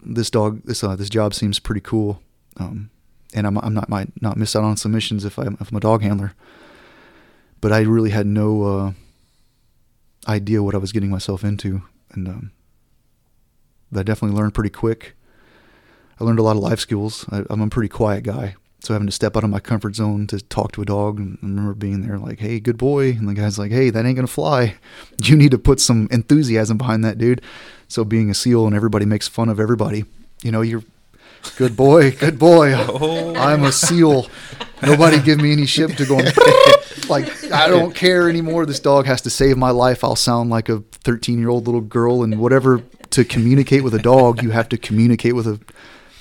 This 0.02 0.30
dog, 0.30 0.62
this 0.64 0.84
uh, 0.84 0.96
this 0.96 1.10
job 1.10 1.34
seems 1.34 1.58
pretty 1.58 1.80
cool, 1.80 2.22
um, 2.58 2.90
and 3.34 3.46
I'm 3.46 3.58
I'm 3.58 3.74
not 3.74 3.88
might 3.88 4.10
not 4.22 4.36
miss 4.36 4.54
out 4.54 4.64
on 4.64 4.76
submissions 4.76 5.24
if 5.24 5.38
I'm 5.38 5.56
if 5.60 5.70
I'm 5.70 5.76
a 5.76 5.80
dog 5.80 6.02
handler. 6.02 6.34
But 7.60 7.72
I 7.72 7.80
really 7.80 8.10
had 8.10 8.26
no 8.26 8.62
uh, 8.62 8.92
idea 10.28 10.62
what 10.62 10.74
I 10.74 10.78
was 10.78 10.92
getting 10.92 11.10
myself 11.10 11.42
into, 11.42 11.82
and 12.12 12.28
um, 12.28 12.52
I 13.94 14.02
definitely 14.02 14.36
learned 14.36 14.54
pretty 14.54 14.70
quick. 14.70 15.14
I 16.20 16.24
learned 16.24 16.38
a 16.38 16.42
lot 16.42 16.56
of 16.56 16.62
life 16.62 16.78
skills. 16.80 17.26
I, 17.30 17.42
I'm 17.50 17.60
a 17.60 17.68
pretty 17.68 17.88
quiet 17.88 18.22
guy, 18.22 18.54
so 18.86 18.92
having 18.94 19.08
to 19.08 19.12
step 19.12 19.36
out 19.36 19.42
of 19.42 19.50
my 19.50 19.58
comfort 19.58 19.96
zone 19.96 20.28
to 20.28 20.38
talk 20.38 20.70
to 20.70 20.80
a 20.80 20.84
dog, 20.84 21.18
and 21.18 21.38
I 21.42 21.46
remember 21.46 21.74
being 21.74 22.06
there 22.06 22.18
like, 22.18 22.38
"Hey, 22.38 22.60
good 22.60 22.78
boy," 22.78 23.10
and 23.10 23.28
the 23.28 23.34
guy's 23.34 23.58
like, 23.58 23.72
"Hey, 23.72 23.90
that 23.90 24.06
ain't 24.06 24.14
gonna 24.14 24.28
fly. 24.28 24.76
You 25.18 25.34
need 25.34 25.50
to 25.50 25.58
put 25.58 25.80
some 25.80 26.06
enthusiasm 26.12 26.78
behind 26.78 27.04
that, 27.04 27.18
dude." 27.18 27.42
So 27.88 28.04
being 28.04 28.30
a 28.30 28.34
SEAL 28.34 28.64
and 28.64 28.76
everybody 28.76 29.04
makes 29.04 29.26
fun 29.26 29.48
of 29.48 29.58
everybody, 29.58 30.04
you 30.44 30.52
know, 30.52 30.60
you're 30.60 30.84
good 31.56 31.76
boy, 31.76 32.12
good 32.12 32.38
boy. 32.38 32.74
Oh. 32.88 33.34
I'm 33.34 33.64
a 33.64 33.72
SEAL. 33.72 34.28
Nobody 34.82 35.20
give 35.20 35.40
me 35.40 35.50
any 35.50 35.66
shit 35.66 35.96
to 35.96 36.06
go. 36.06 36.16
like 37.08 37.52
I 37.52 37.66
don't 37.66 37.94
care 37.94 38.28
anymore. 38.28 38.66
This 38.66 38.78
dog 38.78 39.06
has 39.06 39.20
to 39.22 39.30
save 39.30 39.56
my 39.56 39.70
life. 39.70 40.04
I'll 40.04 40.14
sound 40.14 40.50
like 40.50 40.68
a 40.68 40.84
13 41.02 41.40
year 41.40 41.48
old 41.48 41.66
little 41.66 41.80
girl, 41.80 42.22
and 42.22 42.38
whatever 42.38 42.84
to 43.10 43.24
communicate 43.24 43.82
with 43.82 43.94
a 43.94 44.02
dog, 44.02 44.44
you 44.44 44.50
have 44.50 44.68
to 44.68 44.78
communicate 44.78 45.34
with 45.34 45.48
a 45.48 45.58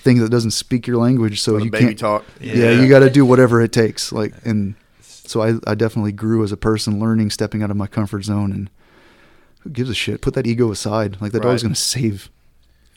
thing 0.06 0.20
that 0.20 0.30
doesn't 0.30 0.52
speak 0.52 0.88
your 0.88 0.98
language. 0.98 1.42
So 1.42 1.58
you 1.58 1.70
baby 1.70 1.86
can't 1.88 2.00
talk. 2.00 2.24
Yeah, 2.40 2.54
Yeah. 2.54 2.82
you 2.82 2.88
got 2.88 3.00
to 3.00 3.10
do 3.10 3.26
whatever 3.26 3.60
it 3.62 3.74
takes. 3.74 4.14
Like 4.14 4.34
and 4.46 4.76
so 5.02 5.42
I 5.42 5.56
I 5.68 5.76
definitely 5.76 6.14
grew 6.14 6.44
as 6.46 6.54
a 6.54 6.58
person, 6.58 7.00
learning, 7.00 7.32
stepping 7.32 7.62
out 7.64 7.72
of 7.72 7.76
my 7.76 7.88
comfort 7.88 8.24
zone, 8.24 8.54
and 8.54 8.70
who 9.62 9.70
gives 9.72 9.90
a 9.90 9.96
shit? 9.96 10.22
Put 10.22 10.34
that 10.36 10.48
ego 10.48 10.72
aside. 10.72 11.20
Like 11.20 11.34
that 11.34 11.42
dog's 11.42 11.64
gonna 11.64 11.76
save 11.76 12.30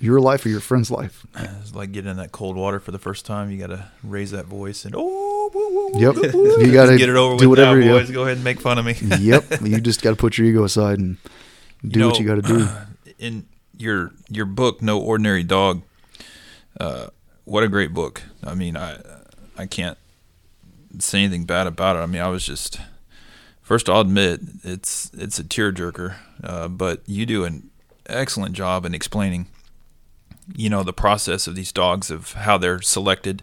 your 0.00 0.20
life 0.20 0.46
or 0.46 0.50
your 0.50 0.60
friend's 0.60 0.92
life. 0.92 1.26
Uh, 1.34 1.48
it's 1.60 1.74
like 1.74 1.90
getting 1.90 2.08
in 2.12 2.18
that 2.18 2.30
cold 2.30 2.54
water 2.56 2.78
for 2.78 2.92
the 2.92 3.00
first 3.00 3.26
time. 3.26 3.50
You 3.50 3.58
got 3.58 3.66
to 3.74 3.90
raise 4.04 4.30
that 4.30 4.44
voice 4.46 4.84
and 4.84 4.94
oh, 4.96 5.50
woo, 5.52 5.68
woo, 5.74 5.92
woo, 5.92 6.00
Yep. 6.00 6.14
woo, 6.34 6.42
woo. 6.56 6.64
You 6.64 6.72
gotta 6.72 6.96
get 6.96 7.08
it 7.08 7.16
over 7.16 7.36
do 7.36 7.48
with 7.48 7.58
whatever 7.58 7.80
now, 7.80 7.86
you- 7.86 7.92
boys. 8.00 8.10
Go 8.12 8.22
ahead 8.22 8.36
and 8.36 8.44
make 8.44 8.60
fun 8.60 8.78
of 8.78 8.84
me. 8.84 8.94
yep. 9.18 9.44
You 9.62 9.80
just 9.80 10.00
got 10.02 10.10
to 10.10 10.16
put 10.16 10.38
your 10.38 10.46
ego 10.46 10.62
aside 10.62 11.00
and 11.00 11.16
do 11.84 12.06
what 12.06 12.20
you 12.20 12.26
got 12.26 12.36
to 12.36 12.42
do. 12.42 12.68
In 13.18 13.46
your 13.76 14.12
your 14.28 14.44
book, 14.46 14.82
No 14.82 15.00
Ordinary 15.00 15.42
Dog, 15.42 15.82
uh, 16.78 17.08
what 17.44 17.64
a 17.64 17.68
great 17.68 17.92
book. 17.92 18.22
I 18.44 18.54
mean, 18.54 18.76
I 18.76 18.98
I 19.56 19.66
can't 19.66 19.98
say 20.98 21.20
anything 21.20 21.44
bad 21.44 21.66
about 21.66 21.96
it. 21.96 22.00
I 22.00 22.06
mean, 22.06 22.22
I 22.22 22.28
was 22.28 22.44
just 22.44 22.80
first. 23.62 23.88
I'll 23.88 24.00
admit 24.00 24.40
it's 24.64 25.10
it's 25.14 25.38
a 25.38 25.44
tearjerker, 25.44 26.16
uh, 26.42 26.68
but 26.68 27.02
you 27.06 27.26
do 27.26 27.44
an 27.44 27.70
excellent 28.06 28.54
job 28.54 28.84
in 28.84 28.94
explaining, 28.94 29.48
you 30.54 30.70
know, 30.70 30.82
the 30.82 30.92
process 30.92 31.46
of 31.46 31.54
these 31.54 31.72
dogs 31.72 32.10
of 32.10 32.32
how 32.32 32.58
they're 32.58 32.80
selected, 32.80 33.42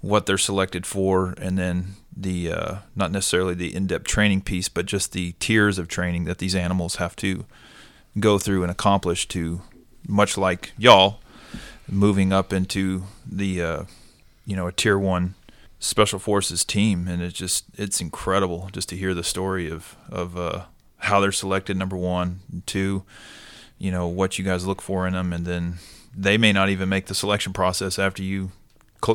what 0.00 0.26
they're 0.26 0.38
selected 0.38 0.86
for, 0.86 1.34
and 1.38 1.58
then 1.58 1.94
the 2.16 2.50
uh, 2.50 2.74
not 2.94 3.12
necessarily 3.12 3.54
the 3.54 3.74
in-depth 3.74 4.06
training 4.06 4.40
piece, 4.40 4.68
but 4.68 4.86
just 4.86 5.12
the 5.12 5.32
tiers 5.38 5.78
of 5.78 5.88
training 5.88 6.24
that 6.24 6.38
these 6.38 6.54
animals 6.54 6.96
have 6.96 7.14
to 7.16 7.44
go 8.18 8.38
through 8.38 8.62
and 8.62 8.70
accomplish 8.70 9.28
to, 9.28 9.60
much 10.08 10.38
like 10.38 10.72
y'all, 10.78 11.20
moving 11.88 12.32
up 12.32 12.52
into 12.52 13.04
the, 13.30 13.62
uh, 13.62 13.82
you 14.44 14.56
know, 14.56 14.66
a 14.66 14.72
tier 14.72 14.98
one 14.98 15.34
special 15.78 16.18
forces 16.18 16.64
team, 16.64 17.06
and 17.08 17.22
it's 17.22 17.36
just 17.38 17.64
it's 17.74 18.00
incredible 18.00 18.68
just 18.72 18.88
to 18.88 18.96
hear 18.96 19.14
the 19.14 19.24
story 19.24 19.70
of 19.70 19.96
of 20.08 20.36
uh, 20.36 20.64
how 20.98 21.20
they're 21.20 21.32
selected. 21.32 21.76
Number 21.76 21.96
one, 21.96 22.40
and 22.50 22.66
two, 22.66 23.02
you 23.78 23.90
know 23.90 24.06
what 24.06 24.38
you 24.38 24.44
guys 24.44 24.66
look 24.66 24.80
for 24.82 25.06
in 25.06 25.12
them, 25.14 25.32
and 25.32 25.44
then 25.46 25.74
they 26.16 26.38
may 26.38 26.52
not 26.52 26.68
even 26.70 26.88
make 26.88 27.06
the 27.06 27.14
selection 27.14 27.52
process 27.52 27.98
after 27.98 28.22
you, 28.22 28.50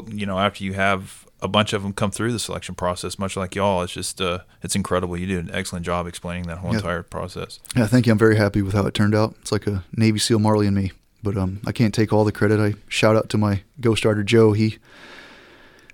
you 0.07 0.25
know, 0.25 0.37
after 0.39 0.63
you 0.63 0.73
have 0.73 1.25
a 1.41 1.47
bunch 1.47 1.73
of 1.73 1.81
them 1.81 1.91
come 1.93 2.11
through 2.11 2.31
the 2.31 2.37
selection 2.37 2.75
process. 2.75 3.17
Much 3.17 3.35
like 3.35 3.55
y'all, 3.55 3.81
it's 3.81 3.91
just 3.93 4.21
uh, 4.21 4.39
it's 4.61 4.75
incredible. 4.75 5.17
You 5.17 5.25
did 5.25 5.39
an 5.45 5.49
excellent 5.51 5.83
job 5.85 6.05
explaining 6.05 6.43
that 6.47 6.59
whole 6.59 6.69
Yeah. 6.71 6.77
entire 6.77 7.01
process. 7.03 7.59
Yeah, 7.75 7.87
thank 7.87 8.05
you. 8.05 8.11
I'm 8.11 8.19
very 8.19 8.35
happy 8.37 8.61
with 8.61 8.73
how 8.75 8.85
it 8.85 8.93
turned 8.93 9.15
out. 9.15 9.35
It's 9.41 9.51
like 9.51 9.65
a 9.65 9.83
Navy 9.95 10.19
SEAL 10.19 10.37
Marley 10.39 10.67
and 10.67 10.75
me, 10.75 10.91
but 11.23 11.37
um, 11.37 11.61
I 11.65 11.71
can't 11.71 11.93
take 11.93 12.11
all 12.11 12.23
the 12.23 12.31
credit. 12.31 12.59
I 12.59 12.75
shout 12.87 13.15
out 13.15 13.29
to 13.29 13.37
my 13.37 13.63
ghostwriter 13.79 14.25
Joe. 14.25 14.53
He 14.53 14.77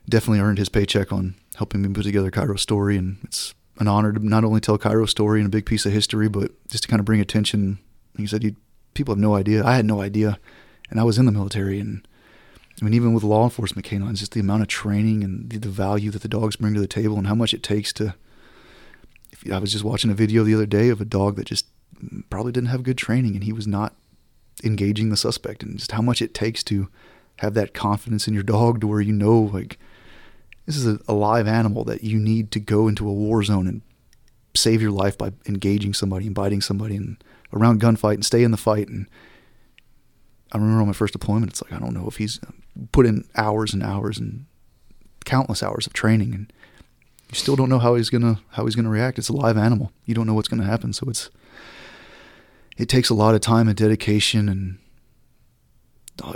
definitely 0.08 0.40
earned 0.40 0.58
his 0.58 0.70
paycheck 0.70 1.12
on 1.12 1.36
helping 1.56 1.82
me 1.82 1.90
put 1.90 2.04
together 2.04 2.32
Cairo's 2.32 2.62
story, 2.62 2.98
and 2.98 3.18
it's 3.24 3.54
an 3.80 3.88
honor 3.88 4.14
to 4.14 4.26
not 4.26 4.44
only 4.44 4.60
tell 4.60 4.78
Cairo's 4.78 5.12
story 5.12 5.40
and 5.40 5.48
a 5.48 5.52
big 5.52 5.66
piece 5.66 5.86
of 5.86 5.92
history, 5.92 6.28
but 6.28 6.52
just 6.70 6.84
to 6.84 6.90
kind 6.90 7.00
of 7.00 7.06
bring 7.06 7.20
attention. 7.20 7.80
He 8.18 8.26
said, 8.26 8.56
people 8.94 9.14
have 9.14 9.20
no 9.20 9.36
idea. 9.36 9.64
I 9.64 9.76
had 9.76 9.86
no 9.86 10.02
idea, 10.02 10.40
and 10.90 11.00
I 11.00 11.04
was 11.04 11.18
in 11.18 11.26
the 11.26 11.32
military, 11.32 11.80
and 11.80 12.08
I 12.82 12.86
mean, 12.86 12.94
even 12.94 13.14
with 13.14 13.24
law 13.24 13.44
enforcement 13.44 13.86
canines, 13.86 14.20
just 14.20 14.34
the 14.34 14.40
amount 14.40 14.62
of 14.64 14.68
training 14.68 15.24
and 15.24 15.50
the, 15.50 15.58
the 15.58 15.70
value 15.70 16.12
that 16.12 16.22
the 16.22 16.28
dogs 16.28 16.56
bring 16.56 16.74
to 16.74 16.80
the 16.80 16.88
table, 16.88 17.18
and 17.18 17.28
how 17.28 17.36
much 17.36 17.54
it 17.54 17.64
takes 17.64 17.94
to. 17.94 18.16
I 19.52 19.60
was 19.60 19.72
just 19.72 19.84
watching 19.84 20.10
a 20.10 20.16
video 20.16 20.44
the 20.44 20.56
other 20.56 20.66
day 20.66 20.90
of 20.90 21.00
a 21.00 21.06
dog 21.06 21.36
that 21.36 21.46
just 21.46 21.68
probably 22.30 22.52
didn't 22.52 22.70
have 22.70 22.84
good 22.84 22.98
training, 22.98 23.36
and 23.36 23.44
he 23.44 23.54
was 23.54 23.68
not 23.68 23.96
engaging 24.64 25.10
the 25.10 25.18
suspect, 25.18 25.64
and 25.64 25.78
just 25.78 25.92
how 25.92 26.02
much 26.02 26.22
it 26.22 26.34
takes 26.34 26.64
to 26.66 26.90
have 27.40 27.54
that 27.54 27.74
confidence 27.74 28.28
in 28.28 28.34
your 28.34 28.44
dog 28.44 28.82
to 28.82 28.88
where 28.88 29.02
you 29.02 29.14
know, 29.14 29.40
like, 29.40 29.78
this 30.66 30.76
is 30.76 30.88
a, 30.88 31.00
a 31.08 31.14
live 31.14 31.48
animal 31.48 31.84
that 31.84 32.04
you 32.04 32.18
need 32.18 32.52
to 32.52 32.60
go 32.60 32.88
into 32.88 33.08
a 33.08 33.14
war 33.14 33.44
zone 33.44 33.68
and 33.68 33.82
save 34.56 34.82
your 34.82 34.92
life 34.92 35.18
by 35.18 35.32
engaging 35.46 35.94
somebody 35.94 36.26
and 36.26 36.36
biting 36.36 36.62
somebody 36.62 36.96
and 36.96 37.24
around 37.54 37.80
gunfight 37.80 38.16
and 38.16 38.26
stay 38.26 38.44
in 38.44 38.52
the 38.52 38.58
fight 38.58 38.88
and 38.88 39.08
I 40.52 40.58
remember 40.58 40.82
on 40.82 40.88
my 40.88 40.94
first 40.94 41.14
deployment, 41.14 41.52
it's 41.52 41.62
like 41.62 41.74
I 41.74 41.80
don't 41.80 41.94
know 41.94 42.08
if 42.08 42.18
he's 42.18 42.40
uh, 42.44 42.52
put 42.92 43.06
in 43.06 43.26
hours 43.36 43.74
and 43.74 43.84
hours 43.84 44.18
and 44.18 44.46
countless 45.26 45.62
hours 45.62 45.88
of 45.88 45.94
training, 45.94 46.34
and 46.34 46.54
you 47.30 47.36
still 47.36 47.56
don't 47.56 47.70
know 47.70 47.80
how 47.80 47.96
he's 47.96 48.10
gonna 48.10 48.40
how 48.52 48.66
he's 48.66 48.76
gonna 48.76 48.90
react. 48.90 49.18
It's 49.18 49.30
a 49.30 49.34
live 49.34 49.58
animal. 49.58 49.92
You 50.06 50.16
don't 50.16 50.28
know 50.28 50.34
what's 50.34 50.48
gonna 50.48 50.64
happen, 50.64 50.94
so 50.94 51.08
it's 51.10 51.30
it 52.78 52.90
takes 52.90 53.10
a 53.10 53.14
lot 53.14 53.36
of 53.36 53.42
time 53.42 53.68
and 53.68 53.78
dedication 53.78 54.48
and 54.48 54.78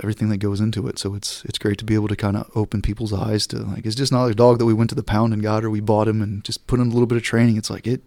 everything 0.02 0.28
that 0.28 0.38
goes 0.38 0.60
into 0.60 0.86
it. 0.86 0.98
So 0.98 1.14
it's 1.14 1.44
it's 1.44 1.58
great 1.58 1.78
to 1.78 1.84
be 1.84 1.94
able 1.94 2.08
to 2.08 2.16
kind 2.16 2.36
of 2.36 2.50
open 2.54 2.82
people's 2.82 3.12
eyes 3.12 3.46
to 3.48 3.58
like 3.58 3.86
it's 3.86 3.96
just 3.96 4.12
not 4.12 4.30
a 4.30 4.34
dog 4.34 4.58
that 4.58 4.66
we 4.66 4.74
went 4.74 4.90
to 4.90 4.96
the 4.96 5.02
pound 5.02 5.32
and 5.32 5.42
got 5.42 5.64
or 5.64 5.70
we 5.70 5.80
bought 5.80 6.08
him 6.08 6.22
and 6.22 6.44
just 6.44 6.66
put 6.66 6.80
in 6.80 6.86
a 6.86 6.90
little 6.90 7.06
bit 7.06 7.16
of 7.16 7.24
training. 7.24 7.56
It's 7.56 7.70
like 7.70 7.86
it 7.86 8.02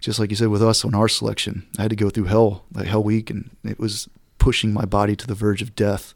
just 0.00 0.18
like 0.18 0.30
you 0.30 0.36
said 0.36 0.48
with 0.48 0.62
us 0.62 0.84
on 0.84 0.94
our 0.94 1.08
selection. 1.08 1.66
I 1.78 1.82
had 1.82 1.90
to 1.90 1.96
go 1.96 2.10
through 2.10 2.24
hell, 2.24 2.64
like 2.74 2.86
hell 2.86 3.02
week, 3.02 3.30
and 3.30 3.50
it 3.64 3.78
was 3.78 4.08
pushing 4.38 4.72
my 4.72 4.84
body 4.84 5.16
to 5.16 5.26
the 5.26 5.34
verge 5.34 5.62
of 5.62 5.74
death. 5.74 6.12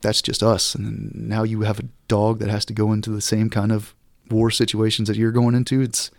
That's 0.00 0.22
just 0.22 0.42
us. 0.42 0.74
And 0.74 1.14
now 1.14 1.42
you 1.42 1.62
have 1.62 1.78
a 1.78 1.88
dog 2.08 2.38
that 2.38 2.48
has 2.48 2.64
to 2.66 2.72
go 2.72 2.92
into 2.92 3.10
the 3.10 3.20
same 3.20 3.50
kind 3.50 3.72
of 3.72 3.94
war 4.30 4.50
situations 4.50 5.08
that 5.08 5.16
you're 5.16 5.32
going 5.32 5.54
into. 5.54 5.82
It's 5.82 6.10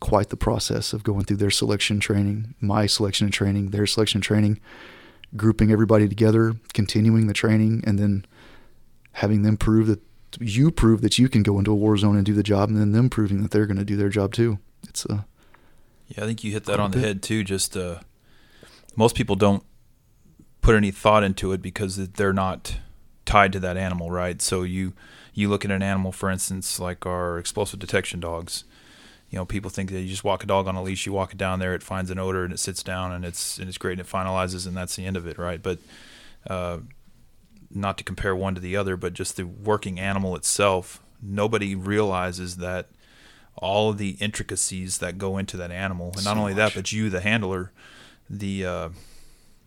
quite 0.00 0.30
the 0.30 0.36
process 0.36 0.92
of 0.92 1.04
going 1.04 1.24
through 1.24 1.36
their 1.36 1.50
selection 1.50 2.00
training, 2.00 2.54
my 2.60 2.86
selection 2.86 3.26
and 3.26 3.34
training, 3.34 3.70
their 3.70 3.86
selection 3.86 4.18
and 4.18 4.24
training, 4.24 4.58
grouping 5.36 5.70
everybody 5.70 6.08
together, 6.08 6.54
continuing 6.72 7.26
the 7.26 7.34
training, 7.34 7.84
and 7.86 7.98
then 7.98 8.24
having 9.12 9.42
them 9.42 9.56
prove 9.56 9.86
that 9.86 10.00
you 10.40 10.70
prove 10.70 11.00
that 11.02 11.18
you 11.18 11.28
can 11.28 11.42
go 11.42 11.58
into 11.58 11.72
a 11.72 11.74
war 11.74 11.96
zone 11.96 12.16
and 12.16 12.24
do 12.24 12.32
the 12.34 12.42
job, 12.42 12.68
and 12.68 12.78
then 12.78 12.92
them 12.92 13.10
proving 13.10 13.42
that 13.42 13.50
they're 13.50 13.66
going 13.66 13.76
to 13.76 13.84
do 13.84 13.96
their 13.96 14.08
job 14.08 14.32
too. 14.32 14.58
It's 14.88 15.04
a 15.04 15.26
Yeah, 16.08 16.24
I 16.24 16.26
think 16.26 16.44
you 16.44 16.52
hit 16.52 16.64
that 16.64 16.80
on 16.80 16.92
the 16.92 16.98
bit. 16.98 17.06
head 17.06 17.22
too. 17.22 17.44
Just 17.44 17.76
uh, 17.76 18.00
most 18.96 19.14
people 19.16 19.36
don't 19.36 19.64
put 20.60 20.76
any 20.76 20.90
thought 20.90 21.24
into 21.24 21.52
it 21.52 21.60
because 21.60 21.96
they're 22.10 22.32
not 22.32 22.78
tied 23.24 23.52
to 23.52 23.60
that 23.60 23.76
animal, 23.76 24.10
right? 24.10 24.40
So 24.40 24.62
you 24.62 24.94
you 25.34 25.48
look 25.48 25.64
at 25.64 25.70
an 25.70 25.82
animal, 25.82 26.12
for 26.12 26.30
instance, 26.30 26.78
like 26.80 27.06
our 27.06 27.38
explosive 27.38 27.78
detection 27.78 28.20
dogs. 28.20 28.64
You 29.30 29.38
know, 29.38 29.44
people 29.44 29.70
think 29.70 29.90
that 29.90 30.00
you 30.00 30.08
just 30.08 30.24
walk 30.24 30.42
a 30.42 30.46
dog 30.46 30.66
on 30.66 30.74
a 30.74 30.82
leash, 30.82 31.06
you 31.06 31.12
walk 31.12 31.32
it 31.32 31.38
down 31.38 31.60
there, 31.60 31.72
it 31.74 31.82
finds 31.82 32.10
an 32.10 32.18
odor, 32.18 32.44
and 32.44 32.52
it 32.52 32.58
sits 32.58 32.82
down, 32.82 33.12
and 33.12 33.24
it's 33.24 33.58
and 33.58 33.68
it's 33.68 33.78
great, 33.78 33.92
and 33.92 34.00
it 34.00 34.10
finalizes, 34.10 34.66
and 34.66 34.76
that's 34.76 34.96
the 34.96 35.06
end 35.06 35.16
of 35.16 35.26
it, 35.26 35.38
right? 35.38 35.62
But 35.62 35.78
uh, 36.48 36.78
not 37.70 37.96
to 37.98 38.04
compare 38.04 38.34
one 38.34 38.54
to 38.56 38.60
the 38.60 38.76
other, 38.76 38.96
but 38.96 39.14
just 39.14 39.36
the 39.36 39.46
working 39.46 40.00
animal 40.00 40.34
itself, 40.34 41.00
nobody 41.22 41.74
realizes 41.76 42.56
that 42.56 42.88
all 43.56 43.90
of 43.90 43.98
the 43.98 44.16
intricacies 44.20 44.98
that 44.98 45.18
go 45.18 45.38
into 45.38 45.56
that 45.56 45.70
animal, 45.70 46.12
and 46.16 46.24
not 46.24 46.36
only 46.36 46.52
much. 46.54 46.72
that, 46.72 46.74
but 46.74 46.90
you, 46.90 47.08
the 47.08 47.20
handler, 47.20 47.70
the 48.28 48.64
uh, 48.66 48.88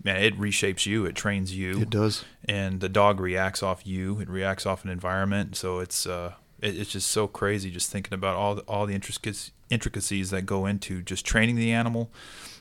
man, 0.03 0.17
it 0.17 0.37
reshapes 0.37 0.85
you, 0.85 1.05
it 1.05 1.15
trains 1.15 1.55
you, 1.55 1.81
it 1.81 1.89
does. 1.89 2.25
and 2.45 2.81
the 2.81 2.89
dog 2.89 3.19
reacts 3.21 3.63
off 3.63 3.87
you. 3.87 4.19
It 4.19 4.29
reacts 4.29 4.65
off 4.65 4.83
an 4.83 4.89
environment. 4.89 5.55
So 5.55 5.79
it's 5.79 6.05
uh, 6.05 6.33
it's 6.59 6.91
just 6.91 7.09
so 7.09 7.27
crazy 7.27 7.71
just 7.71 7.91
thinking 7.91 8.13
about 8.13 8.35
all 8.35 8.55
the, 8.55 8.61
all 8.63 8.85
the 8.85 8.95
intricacies 8.95 9.51
intricacies 9.69 10.29
that 10.31 10.45
go 10.45 10.65
into 10.65 11.01
just 11.01 11.25
training 11.25 11.55
the 11.55 11.71
animal, 11.71 12.11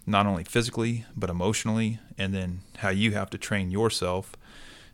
not 0.07 0.27
only 0.27 0.45
physically 0.45 1.05
but 1.17 1.31
emotionally, 1.31 1.99
and 2.19 2.35
then 2.35 2.61
how 2.79 2.91
you 2.91 3.13
have 3.13 3.31
to 3.31 3.39
train 3.39 3.71
yourself. 3.71 4.33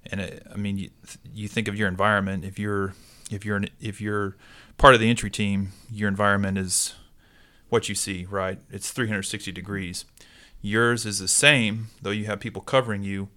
And 0.06 0.20
it, 0.20 0.46
I 0.52 0.56
mean, 0.56 0.78
you, 0.78 0.90
you 1.34 1.48
think 1.48 1.68
of 1.68 1.76
your 1.76 1.88
environment. 1.88 2.44
If 2.44 2.58
you're 2.58 2.94
if 3.30 3.44
you're 3.44 3.56
an, 3.56 3.68
if 3.80 4.00
you're 4.00 4.36
part 4.78 4.94
of 4.94 5.00
the 5.00 5.10
entry 5.10 5.30
team, 5.30 5.72
your 5.90 6.08
environment 6.08 6.58
is 6.58 6.94
what 7.68 7.88
you 7.88 7.94
see, 7.94 8.26
right? 8.30 8.58
It's 8.70 8.90
360 8.90 9.52
degrees. 9.52 10.04
Yours 10.62 11.04
is 11.04 11.18
the 11.18 11.28
same, 11.28 11.88
though 12.00 12.10
you 12.10 12.26
have 12.26 12.40
people 12.40 12.62
covering 12.62 13.02
you 13.02 13.28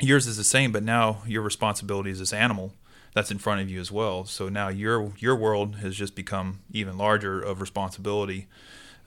yours 0.00 0.26
is 0.26 0.36
the 0.36 0.44
same, 0.44 0.72
but 0.72 0.82
now 0.82 1.22
your 1.26 1.42
responsibility 1.42 2.10
is 2.10 2.18
this 2.18 2.32
animal 2.32 2.72
that's 3.14 3.30
in 3.30 3.38
front 3.38 3.60
of 3.62 3.70
you 3.70 3.80
as 3.80 3.90
well. 3.90 4.24
So 4.26 4.48
now 4.48 4.68
your 4.68 5.12
your 5.18 5.34
world 5.36 5.76
has 5.76 5.96
just 5.96 6.14
become 6.14 6.60
even 6.72 6.98
larger 6.98 7.40
of 7.40 7.60
responsibility. 7.60 8.46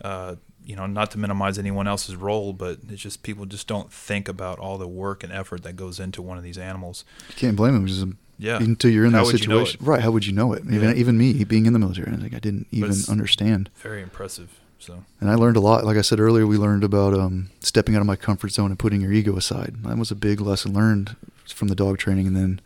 Uh, 0.01 0.35
you 0.65 0.75
know, 0.75 0.85
not 0.85 1.11
to 1.11 1.17
minimize 1.17 1.57
anyone 1.57 1.87
else's 1.87 2.15
role, 2.15 2.51
but 2.53 2.79
it's 2.89 3.01
just 3.01 3.23
people 3.23 3.45
just 3.45 3.67
don't 3.67 3.91
think 3.91 4.27
about 4.27 4.59
all 4.59 4.77
the 4.77 4.87
work 4.87 5.23
and 5.23 5.31
effort 5.31 5.63
that 5.63 5.75
goes 5.77 5.97
into 5.99 6.21
one 6.21 6.37
of 6.37 6.43
these 6.43 6.57
animals. 6.57 7.05
You 7.29 7.35
can't 7.35 7.55
blame 7.55 7.73
them 7.73 7.85
because 7.85 8.03
Yeah. 8.37 8.57
until 8.61 8.91
you're 8.91 9.05
in 9.05 9.13
How 9.13 9.19
that 9.23 9.31
would 9.31 9.41
you 9.41 9.47
know 9.47 9.63
situation, 9.63 9.85
right? 9.85 10.01
How 10.01 10.11
would 10.11 10.25
you 10.25 10.33
know 10.33 10.51
it? 10.53 10.63
Even 10.65 10.89
Yeah. 10.89 10.93
even 10.95 11.17
me 11.17 11.43
being 11.45 11.65
in 11.67 11.73
the 11.73 11.79
military, 11.79 12.11
I 12.13 12.17
think 12.17 12.33
I 12.35 12.39
didn't 12.39 12.67
even 12.71 12.95
understand. 13.09 13.69
Very 13.81 14.01
impressive. 14.01 14.49
So 14.79 15.03
And 15.19 15.31
I 15.31 15.35
learned 15.35 15.57
a 15.57 15.59
lot. 15.61 15.85
Like 15.85 15.97
I 15.97 16.01
said 16.01 16.19
earlier, 16.19 16.45
we 16.45 16.57
learned 16.57 16.83
about 16.83 17.13
um, 17.15 17.49
stepping 17.61 17.95
out 17.95 18.01
of 18.01 18.05
my 18.07 18.15
comfort 18.15 18.51
zone 18.51 18.69
and 18.69 18.77
putting 18.77 19.01
your 19.01 19.11
ego 19.11 19.35
aside. 19.35 19.77
That 19.83 19.97
was 19.97 20.11
a 20.11 20.15
big 20.15 20.39
lesson 20.39 20.73
learned 20.73 21.15
from 21.47 21.69
the 21.69 21.75
dog 21.75 21.97
training, 21.97 22.27
and 22.27 22.35
then 22.35 22.59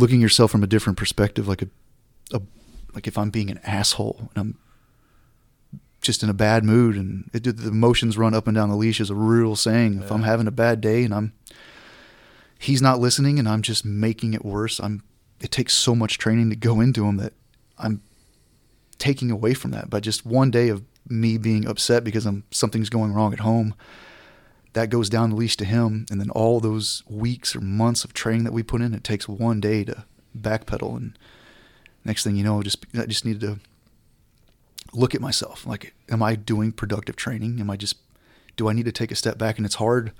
looking 0.00 0.20
yourself 0.20 0.50
from 0.50 0.62
a 0.62 0.66
different 0.66 0.98
perspective, 0.98 1.46
like 1.46 1.62
a, 1.62 1.68
a 2.32 2.40
like 2.94 3.06
if 3.06 3.16
I'm 3.16 3.30
being 3.30 3.50
an 3.50 3.60
asshole 3.64 4.30
and 4.34 4.38
I'm 4.38 4.58
just 6.00 6.22
in 6.22 6.30
a 6.30 6.34
bad 6.34 6.64
mood, 6.64 6.96
and 6.96 7.30
it, 7.32 7.44
the 7.44 7.68
emotions 7.68 8.16
run 8.16 8.34
up 8.34 8.46
and 8.46 8.54
down 8.54 8.70
the 8.70 8.76
leash 8.76 9.00
is 9.00 9.10
a 9.10 9.14
real 9.14 9.54
saying. 9.54 10.02
If 10.02 10.10
I'm 10.10 10.22
having 10.22 10.46
a 10.46 10.52
bad 10.52 10.80
day 10.80 11.04
and 11.04 11.14
I'm 11.14 11.32
he's 12.58 12.82
not 12.82 13.00
listening 13.00 13.38
and 13.38 13.48
I'm 13.48 13.62
just 13.62 13.84
making 13.84 14.34
it 14.34 14.44
worse, 14.44 14.80
I'm 14.80 15.02
it 15.40 15.50
takes 15.50 15.74
so 15.74 15.94
much 15.94 16.18
training 16.18 16.50
to 16.50 16.56
go 16.56 16.80
into 16.80 17.06
him 17.06 17.16
that 17.18 17.32
I'm 17.78 18.02
taking 18.98 19.30
away 19.30 19.54
from 19.54 19.70
that. 19.70 19.88
by 19.88 20.00
just 20.00 20.26
one 20.26 20.50
day 20.50 20.68
of 20.68 20.82
me 21.08 21.38
being 21.38 21.66
upset 21.66 22.04
because 22.04 22.26
I'm 22.26 22.44
something's 22.50 22.90
going 22.90 23.12
wrong 23.12 23.32
at 23.32 23.40
home, 23.40 23.74
that 24.72 24.90
goes 24.90 25.08
down 25.08 25.30
the 25.30 25.36
leash 25.36 25.56
to 25.58 25.64
him, 25.64 26.06
and 26.10 26.20
then 26.20 26.30
all 26.30 26.60
those 26.60 27.02
weeks 27.08 27.56
or 27.56 27.60
months 27.60 28.04
of 28.04 28.12
training 28.12 28.44
that 28.44 28.52
we 28.52 28.62
put 28.62 28.80
in, 28.80 28.94
it 28.94 29.04
takes 29.04 29.28
one 29.28 29.60
day 29.60 29.84
to 29.84 30.04
backpedal, 30.38 30.96
and 30.96 31.18
next 32.04 32.24
thing 32.24 32.36
you 32.36 32.44
know, 32.44 32.62
just 32.62 32.86
I 32.94 33.06
just 33.06 33.24
needed 33.24 33.40
to 33.40 33.58
look 34.92 35.14
at 35.14 35.20
myself. 35.20 35.66
Like, 35.66 35.94
am 36.08 36.22
I 36.22 36.34
doing 36.34 36.72
productive 36.72 37.16
training? 37.16 37.60
Am 37.60 37.70
I 37.70 37.76
just 37.76 37.96
do 38.56 38.68
I 38.68 38.72
need 38.72 38.84
to 38.84 38.92
take 38.92 39.10
a 39.10 39.16
step 39.16 39.38
back? 39.38 39.56
And 39.56 39.66
it's 39.66 39.76
hard 39.76 40.12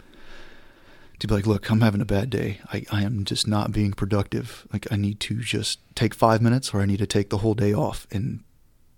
to 1.19 1.27
be 1.27 1.35
like, 1.35 1.47
look, 1.47 1.71
I'm 1.71 1.83
having 1.83 2.01
a 2.01 2.07
bad 2.07 2.31
day. 2.31 2.61
I, 2.73 2.85
I 2.91 3.03
am 3.03 3.25
just 3.25 3.47
not 3.47 3.73
being 3.73 3.93
productive. 3.93 4.67
Like 4.73 4.91
I 4.91 4.97
need 4.97 5.21
to 5.21 5.41
just 5.41 5.79
take 5.95 6.15
five 6.15 6.41
minutes 6.41 6.73
or 6.73 6.81
I 6.81 6.87
need 6.87 6.99
to 6.99 7.07
take 7.07 7.31
the 7.31 7.39
whole 7.39 7.55
day 7.55 7.75
off 7.75 8.07
and 8.11 8.43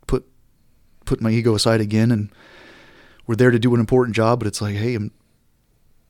put 0.06 0.26
put 1.04 1.20
my 1.20 1.30
ego 1.30 1.54
aside 1.54 1.80
again 1.80 2.12
and 2.12 2.30
we're 3.26 3.34
there 3.34 3.50
to 3.50 3.58
do 3.58 3.74
an 3.74 3.80
important 3.80 4.16
job, 4.16 4.38
but 4.38 4.48
it's 4.48 4.60
like, 4.60 4.76
hey, 4.76 4.94
I'm 4.94 5.10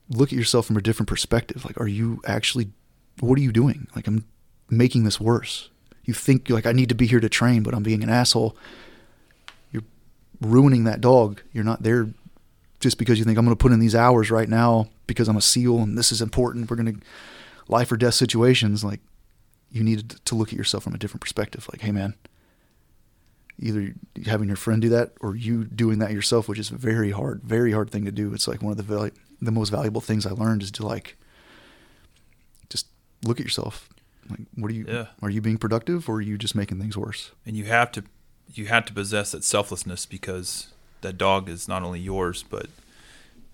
look 0.09 0.31
at 0.33 0.39
yourself 0.39 0.67
from 0.67 0.77
a 0.77 0.83
different 0.83 1.09
perspective. 1.09 1.65
Like, 1.65 1.81
are 1.81 1.89
you 1.89 2.21
actually 2.27 2.73
what 3.21 3.39
are 3.39 3.43
you 3.43 3.53
doing? 3.53 3.89
Like 3.95 4.07
I'm 4.07 4.25
making 4.71 5.05
this 5.05 5.21
worse. 5.21 5.71
You 6.05 6.15
think 6.15 6.51
like 6.51 6.67
I 6.67 6.73
need 6.73 6.89
to 6.89 6.95
be 6.95 7.07
here 7.07 7.21
to 7.21 7.29
train, 7.29 7.63
but 7.63 7.75
I'm 7.75 7.83
being 7.83 8.03
an 8.03 8.11
asshole. 8.11 8.57
You're 9.71 9.85
ruining 10.41 10.85
that 10.85 11.01
dog. 11.01 11.43
You're 11.53 11.65
not 11.65 11.83
there 11.83 12.09
just 12.81 12.99
because 12.99 13.19
you 13.19 13.25
think 13.25 13.39
I'm 13.39 13.45
going 13.45 13.57
to 13.57 13.63
put 13.63 13.73
in 13.73 13.79
these 13.79 13.95
hours 13.95 14.31
right 14.31 14.49
now 14.49 14.89
because 15.07 15.29
I'm 15.29 15.37
a 15.37 15.43
SEAL 15.43 15.79
and 15.79 15.97
this 15.97 16.11
is 16.11 16.21
important. 16.21 16.71
We're 16.71 16.77
going 16.77 16.95
to 16.95 17.01
life 17.69 17.93
or 17.93 17.97
death 17.97 18.15
situations. 18.15 18.83
Like 18.83 19.01
you 19.71 19.85
need 19.85 20.11
to 20.25 20.35
look 20.35 20.49
at 20.49 20.59
yourself 20.59 20.85
from 20.85 20.95
a 20.95 20.99
different 20.99 21.21
perspective. 21.21 21.69
Like, 21.73 21.83
hey, 21.83 21.93
man, 21.93 22.15
either 23.59 23.95
having 24.27 24.49
your 24.49 24.57
friend 24.57 24.83
do 24.83 24.89
that 24.91 25.13
or 25.21 25.37
you 25.37 25.65
doing 25.65 25.99
that 26.01 26.11
yourself, 26.13 26.49
which 26.49 26.59
is 26.59 26.71
a 26.71 26.77
very 26.77 27.11
hard, 27.11 27.43
very 27.43 27.73
hard 27.73 27.91
thing 27.91 28.05
to 28.05 28.13
do. 28.13 28.33
It's 28.35 28.49
like 28.49 28.63
one 28.63 28.73
of 28.73 28.77
the 28.77 28.83
val- 28.83 29.11
the 29.41 29.51
most 29.53 29.71
valuable 29.71 30.01
things 30.01 30.27
I 30.27 30.31
learned 30.31 30.63
is 30.63 30.71
to 30.73 30.87
like 30.87 31.17
just 32.69 32.87
look 33.25 33.39
at 33.41 33.45
yourself. 33.47 33.89
Like, 34.31 34.41
what 34.55 34.71
are 34.71 34.75
you? 34.75 34.85
Yeah. 34.89 35.07
Are 35.21 35.31
you 35.31 35.41
being 35.41 35.59
productive 35.59 36.09
or 36.09 36.17
are 36.17 36.21
you 36.21 36.39
just 36.39 36.55
making 36.55 36.79
things 36.81 36.97
worse? 36.97 37.33
and 37.47 37.57
you 37.57 37.65
have 37.65 37.91
to 37.93 38.05
you 38.55 38.67
have 38.67 38.85
to 38.87 38.93
possess 38.93 39.33
that 39.33 39.43
selflessness 39.45 40.05
because 40.07 40.69
that 41.01 41.17
dog 41.17 41.49
is 41.49 41.67
not 41.69 41.83
only 41.83 42.01
yours 42.01 42.45
but 42.49 42.67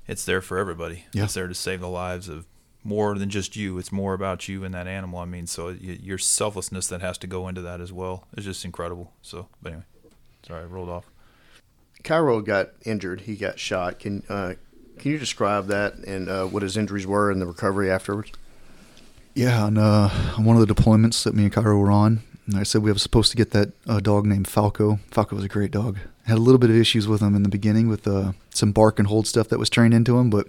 it's 0.09 0.25
there 0.25 0.41
for 0.41 0.59
everybody 0.59 1.05
Yeah. 1.13 1.25
it's 1.25 1.35
there 1.35 1.47
to 1.47 1.55
save 1.55 1.81
the 1.81 1.89
lives 1.89 2.29
of 2.29 2.47
more 2.89 3.17
than 3.19 3.29
just 3.29 3.55
you 3.55 3.79
it's 3.79 3.93
more 3.93 4.15
about 4.15 4.49
you 4.49 4.65
and 4.65 4.75
that 4.75 4.87
animal 4.87 5.19
i 5.19 5.25
mean 5.25 5.47
so 5.47 5.69
your 5.69 6.19
selflessness 6.19 6.89
that 6.89 7.01
has 7.01 7.19
to 7.19 7.27
go 7.27 7.47
into 7.47 7.61
that 7.61 7.81
as 7.81 7.93
well 7.93 8.27
is 8.37 8.45
just 8.45 8.65
incredible 8.65 9.13
so 9.23 9.49
but 9.63 9.73
anyway 9.73 9.85
sorry 10.43 10.63
i 10.63 10.67
rolled 10.67 10.89
off 10.89 11.05
Cairo 12.03 12.41
got 12.41 12.71
injured. 12.85 13.23
He 13.23 13.37
got 13.37 13.59
shot. 13.59 13.99
Can 13.99 14.23
uh, 14.29 14.55
can 14.99 15.13
you 15.13 15.19
describe 15.19 15.67
that 15.69 15.95
and 15.95 16.29
uh, 16.29 16.47
what 16.47 16.63
his 16.63 16.77
injuries 16.77 17.07
were 17.07 17.31
and 17.31 17.41
the 17.41 17.47
recovery 17.47 17.91
afterwards? 17.91 18.33
Yeah, 19.35 19.63
on, 19.65 19.79
uh, 19.79 20.35
on 20.37 20.45
one 20.45 20.57
of 20.57 20.67
the 20.67 20.75
deployments 20.75 21.23
that 21.23 21.33
me 21.33 21.45
and 21.45 21.53
Cairo 21.53 21.79
were 21.79 21.93
on, 21.93 22.23
I 22.57 22.65
said 22.65 22.83
we 22.83 22.91
were 22.91 22.99
supposed 22.99 23.31
to 23.31 23.37
get 23.37 23.53
that 23.53 23.71
uh, 23.87 24.01
dog 24.01 24.27
named 24.27 24.49
Falco. 24.49 24.99
Falco 25.13 25.37
was 25.37 25.45
a 25.45 25.49
great 25.49 25.71
dog. 25.71 25.99
Had 26.27 26.39
a 26.39 26.41
little 26.41 26.59
bit 26.59 26.71
of 26.71 26.77
issues 26.77 27.07
with 27.07 27.21
him 27.21 27.37
in 27.37 27.45
the 27.45 27.49
beginning 27.49 27.89
with 27.89 28.09
uh, 28.09 28.33
some 28.51 28.73
bark 28.73 28.99
and 28.99 29.07
hold 29.07 29.29
stuff 29.29 29.49
that 29.49 29.59
was 29.59 29.71
trained 29.71 29.95
into 29.95 30.19
him, 30.19 30.29
but 30.29 30.49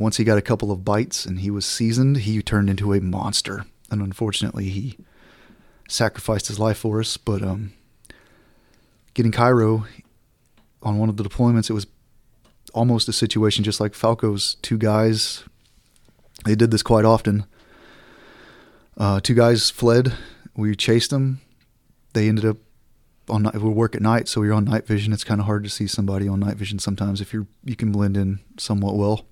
once 0.00 0.16
he 0.16 0.24
got 0.24 0.38
a 0.38 0.42
couple 0.42 0.72
of 0.72 0.82
bites 0.82 1.26
and 1.26 1.40
he 1.40 1.50
was 1.50 1.66
seasoned, 1.66 2.16
he 2.16 2.40
turned 2.40 2.70
into 2.70 2.94
a 2.94 3.02
monster. 3.02 3.66
And 3.90 4.00
unfortunately, 4.00 4.70
he 4.70 4.96
sacrificed 5.88 6.48
his 6.48 6.58
life 6.58 6.78
for 6.78 7.00
us. 7.00 7.18
But 7.18 7.42
um, 7.42 7.74
getting 9.12 9.30
Cairo 9.30 9.84
on 10.82 10.98
one 10.98 11.10
of 11.10 11.18
the 11.18 11.22
deployments, 11.22 11.68
it 11.68 11.74
was 11.74 11.86
almost 12.72 13.10
a 13.10 13.12
situation 13.12 13.62
just 13.62 13.78
like 13.78 13.92
Falco's. 13.92 14.54
Two 14.62 14.78
guys, 14.78 15.44
they 16.46 16.54
did 16.54 16.70
this 16.70 16.82
quite 16.82 17.04
often. 17.04 17.44
Uh, 18.96 19.20
two 19.20 19.34
guys 19.34 19.68
fled. 19.68 20.14
We 20.56 20.74
chased 20.76 21.10
them. 21.10 21.42
They 22.14 22.26
ended 22.26 22.46
up 22.46 22.56
on. 23.28 23.50
We 23.52 23.68
work 23.68 23.94
at 23.94 24.00
night, 24.00 24.28
so 24.28 24.42
you're 24.42 24.54
on 24.54 24.64
night 24.64 24.86
vision. 24.86 25.12
It's 25.12 25.24
kind 25.24 25.42
of 25.42 25.46
hard 25.46 25.62
to 25.64 25.70
see 25.70 25.86
somebody 25.86 26.26
on 26.26 26.40
night 26.40 26.56
vision 26.56 26.78
sometimes 26.78 27.20
if 27.20 27.34
you're 27.34 27.46
you 27.64 27.76
can 27.76 27.92
blend 27.92 28.16
in 28.16 28.40
somewhat 28.58 28.96
well. 28.96 29.26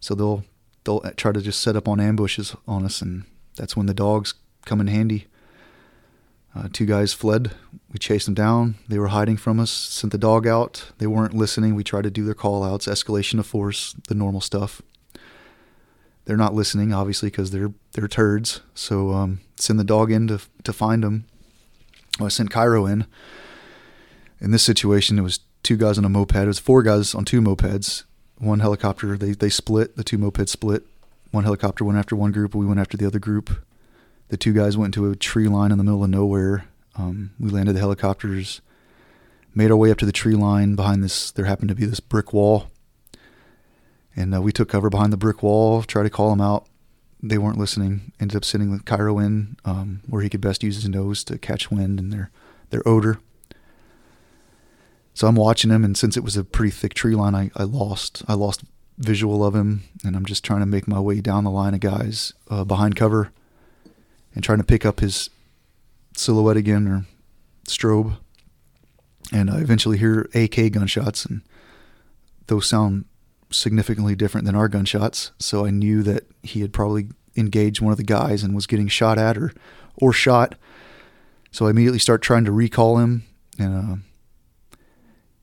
So 0.00 0.14
they'll 0.14 0.44
they'll 0.84 1.00
try 1.16 1.32
to 1.32 1.40
just 1.40 1.60
set 1.60 1.76
up 1.76 1.86
on 1.86 2.00
ambushes 2.00 2.56
on 2.66 2.84
us, 2.84 3.00
and 3.02 3.24
that's 3.56 3.76
when 3.76 3.86
the 3.86 3.94
dogs 3.94 4.34
come 4.64 4.80
in 4.80 4.88
handy. 4.88 5.26
Uh, 6.54 6.68
two 6.72 6.86
guys 6.86 7.12
fled. 7.12 7.52
We 7.92 8.00
chased 8.00 8.26
them 8.26 8.34
down. 8.34 8.74
They 8.88 8.98
were 8.98 9.08
hiding 9.08 9.36
from 9.36 9.60
us. 9.60 9.70
Sent 9.70 10.10
the 10.10 10.18
dog 10.18 10.48
out. 10.48 10.90
They 10.98 11.06
weren't 11.06 11.34
listening. 11.34 11.76
We 11.76 11.84
tried 11.84 12.02
to 12.02 12.10
do 12.10 12.24
their 12.24 12.34
call 12.34 12.64
outs, 12.64 12.86
escalation 12.86 13.38
of 13.38 13.46
force, 13.46 13.94
the 14.08 14.16
normal 14.16 14.40
stuff 14.40 14.82
they're 16.30 16.36
not 16.36 16.54
listening 16.54 16.92
obviously 16.92 17.28
because 17.28 17.50
they're 17.50 17.72
they're 17.92 18.06
turds. 18.06 18.60
So 18.72 19.10
um, 19.10 19.40
send 19.56 19.80
the 19.80 19.84
dog 19.84 20.12
in 20.12 20.28
to 20.28 20.40
to 20.62 20.72
find 20.72 21.02
them. 21.02 21.24
Well, 22.18 22.26
I 22.26 22.28
sent 22.28 22.50
Cairo 22.50 22.86
in, 22.86 23.06
in 24.40 24.52
this 24.52 24.62
situation, 24.62 25.18
it 25.18 25.22
was 25.22 25.40
two 25.62 25.76
guys 25.76 25.98
on 25.98 26.04
a 26.04 26.08
moped. 26.08 26.36
It 26.36 26.46
was 26.46 26.58
four 26.58 26.82
guys 26.82 27.14
on 27.14 27.24
two 27.24 27.40
mopeds. 27.40 28.04
One 28.40 28.60
helicopter. 28.60 29.16
They 29.16 29.32
they 29.32 29.50
split. 29.50 29.96
The 29.96 30.04
two 30.04 30.18
mopeds 30.18 30.48
split. 30.48 30.84
One 31.30 31.44
helicopter 31.44 31.84
went 31.84 31.98
after 31.98 32.16
one 32.16 32.32
group. 32.32 32.54
We 32.54 32.66
went 32.66 32.80
after 32.80 32.96
the 32.96 33.06
other 33.06 33.18
group. 33.18 33.50
The 34.28 34.36
two 34.36 34.52
guys 34.52 34.76
went 34.76 34.96
into 34.96 35.10
a 35.10 35.16
tree 35.16 35.46
line 35.46 35.70
in 35.70 35.78
the 35.78 35.84
middle 35.84 36.02
of 36.02 36.10
nowhere. 36.10 36.64
Um, 36.96 37.32
we 37.38 37.50
landed 37.50 37.74
the 37.74 37.80
helicopters. 37.80 38.60
Made 39.54 39.70
our 39.70 39.76
way 39.76 39.90
up 39.90 39.98
to 39.98 40.06
the 40.06 40.12
tree 40.12 40.34
line. 40.34 40.74
Behind 40.74 41.04
this, 41.04 41.30
there 41.30 41.44
happened 41.44 41.68
to 41.68 41.74
be 41.74 41.84
this 41.84 42.00
brick 42.00 42.32
wall. 42.32 42.70
And 44.16 44.34
uh, 44.34 44.40
we 44.40 44.52
took 44.52 44.68
cover 44.68 44.90
behind 44.90 45.12
the 45.12 45.16
brick 45.16 45.42
wall. 45.42 45.82
Tried 45.82 46.04
to 46.04 46.10
call 46.10 46.30
them 46.30 46.40
out. 46.40 46.66
They 47.22 47.38
weren't 47.38 47.58
listening. 47.58 48.12
Ended 48.18 48.36
up 48.36 48.44
sending 48.44 48.78
Cairo 48.80 49.18
in 49.18 49.56
um, 49.64 50.00
where 50.08 50.22
he 50.22 50.30
could 50.30 50.40
best 50.40 50.62
use 50.62 50.76
his 50.76 50.88
nose 50.88 51.22
to 51.24 51.38
catch 51.38 51.70
wind 51.70 51.98
and 51.98 52.12
their 52.12 52.30
their 52.70 52.86
odor. 52.88 53.18
So 55.14 55.26
I'm 55.26 55.34
watching 55.34 55.70
him, 55.70 55.84
and 55.84 55.96
since 55.96 56.16
it 56.16 56.24
was 56.24 56.36
a 56.36 56.44
pretty 56.44 56.70
thick 56.70 56.94
tree 56.94 57.14
line, 57.14 57.34
I, 57.34 57.50
I 57.56 57.64
lost 57.64 58.22
I 58.28 58.34
lost 58.34 58.62
visual 58.98 59.44
of 59.44 59.54
him, 59.54 59.82
and 60.04 60.16
I'm 60.16 60.24
just 60.24 60.44
trying 60.44 60.60
to 60.60 60.66
make 60.66 60.86
my 60.86 61.00
way 61.00 61.20
down 61.20 61.44
the 61.44 61.50
line 61.50 61.74
of 61.74 61.80
guys 61.80 62.32
uh, 62.48 62.64
behind 62.64 62.96
cover, 62.96 63.32
and 64.34 64.44
trying 64.44 64.58
to 64.58 64.64
pick 64.64 64.86
up 64.86 65.00
his 65.00 65.30
silhouette 66.16 66.56
again 66.56 66.86
or 66.86 67.06
strobe, 67.66 68.18
and 69.32 69.50
I 69.50 69.58
eventually 69.58 69.98
hear 69.98 70.28
AK 70.34 70.72
gunshots, 70.72 71.24
and 71.24 71.42
those 72.46 72.66
sound 72.68 73.04
significantly 73.50 74.14
different 74.14 74.46
than 74.46 74.54
our 74.54 74.68
gunshots. 74.68 75.32
So 75.38 75.66
I 75.66 75.70
knew 75.70 76.02
that 76.04 76.24
he 76.42 76.60
had 76.60 76.72
probably 76.72 77.08
engaged 77.36 77.80
one 77.80 77.92
of 77.92 77.98
the 77.98 78.04
guys 78.04 78.42
and 78.42 78.54
was 78.54 78.66
getting 78.66 78.88
shot 78.88 79.18
at 79.18 79.36
or 79.36 79.52
or 79.96 80.12
shot. 80.12 80.54
So 81.50 81.66
I 81.66 81.70
immediately 81.70 81.98
start 81.98 82.22
trying 82.22 82.44
to 82.44 82.52
recall 82.52 82.98
him, 82.98 83.24
and. 83.58 83.74
Uh, 83.74 83.96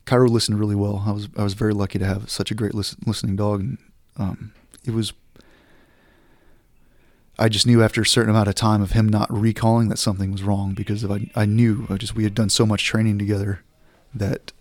Cairo 0.07 0.29
listened 0.29 0.57
really 0.57 0.73
well. 0.73 1.03
I 1.05 1.11
was 1.11 1.27
I 1.37 1.43
was 1.43 1.53
very 1.53 1.73
lucky 1.73 1.99
to 1.99 2.05
have 2.05 2.31
such 2.31 2.49
a 2.49 2.55
great 2.55 2.73
listen, 2.73 2.97
listening 3.05 3.35
dog, 3.35 3.59
and 3.59 3.77
um, 4.15 4.53
it 4.85 4.91
was. 4.91 5.13
I 7.37 7.49
just 7.49 7.67
knew 7.67 7.83
after 7.83 8.01
a 8.01 8.05
certain 8.05 8.31
amount 8.31 8.47
of 8.47 8.55
time 8.55 8.81
of 8.81 8.93
him 8.93 9.07
not 9.07 9.31
recalling 9.31 9.89
that 9.89 9.99
something 9.99 10.31
was 10.31 10.41
wrong 10.43 10.73
because 10.73 11.05
I 11.05 11.29
I 11.35 11.45
knew 11.45 11.85
I 11.89 11.97
just 11.97 12.15
we 12.15 12.23
had 12.23 12.33
done 12.33 12.49
so 12.49 12.65
much 12.65 12.85
training 12.85 13.19
together 13.19 13.63
that 14.15 14.53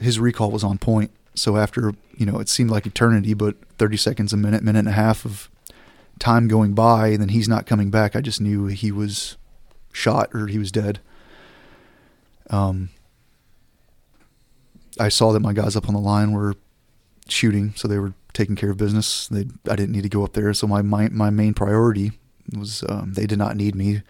his 0.00 0.18
recall 0.18 0.50
was 0.50 0.64
on 0.64 0.78
point. 0.78 1.12
So 1.34 1.56
after 1.56 1.94
you 2.16 2.26
know 2.26 2.40
it 2.40 2.48
seemed 2.48 2.70
like 2.70 2.84
eternity, 2.84 3.34
but 3.34 3.54
thirty 3.78 3.96
seconds, 3.96 4.32
a 4.32 4.36
minute, 4.36 4.64
minute 4.64 4.80
and 4.80 4.88
a 4.88 4.92
half 4.92 5.24
of 5.24 5.48
time 6.18 6.48
going 6.48 6.74
by, 6.74 7.08
and 7.08 7.20
then 7.20 7.28
he's 7.28 7.48
not 7.48 7.66
coming 7.66 7.88
back. 7.90 8.16
I 8.16 8.20
just 8.20 8.40
knew 8.40 8.66
he 8.66 8.90
was 8.90 9.36
shot 9.92 10.34
or 10.34 10.48
he 10.48 10.58
was 10.58 10.72
dead. 10.72 10.98
Um, 12.50 12.88
I 14.98 15.08
saw 15.08 15.32
that 15.32 15.40
my 15.40 15.52
guys 15.52 15.76
up 15.76 15.88
on 15.88 15.94
the 15.94 16.00
line 16.00 16.32
were 16.32 16.54
shooting, 17.28 17.72
so 17.76 17.88
they 17.88 17.98
were 17.98 18.14
taking 18.32 18.56
care 18.56 18.70
of 18.70 18.76
business. 18.76 19.28
They 19.28 19.46
I 19.68 19.76
didn't 19.76 19.92
need 19.92 20.02
to 20.02 20.08
go 20.08 20.24
up 20.24 20.32
there, 20.32 20.52
so 20.54 20.66
my 20.66 20.82
my, 20.82 21.08
my 21.08 21.30
main 21.30 21.54
priority 21.54 22.12
was 22.56 22.84
um, 22.88 23.12
they 23.14 23.26
did 23.26 23.38
not 23.38 23.56
need 23.56 23.74
me 23.74 24.02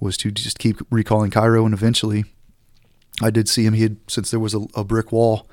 was 0.00 0.16
to 0.16 0.30
just 0.30 0.58
keep 0.58 0.80
recalling 0.90 1.30
Cairo, 1.30 1.64
and 1.64 1.74
eventually 1.74 2.24
I 3.22 3.30
did 3.30 3.48
see 3.48 3.66
him. 3.66 3.74
He 3.74 3.82
had 3.82 3.98
since 4.08 4.30
there 4.30 4.40
was 4.40 4.54
a, 4.54 4.66
a 4.74 4.82
brick 4.82 5.12
wall. 5.12 5.46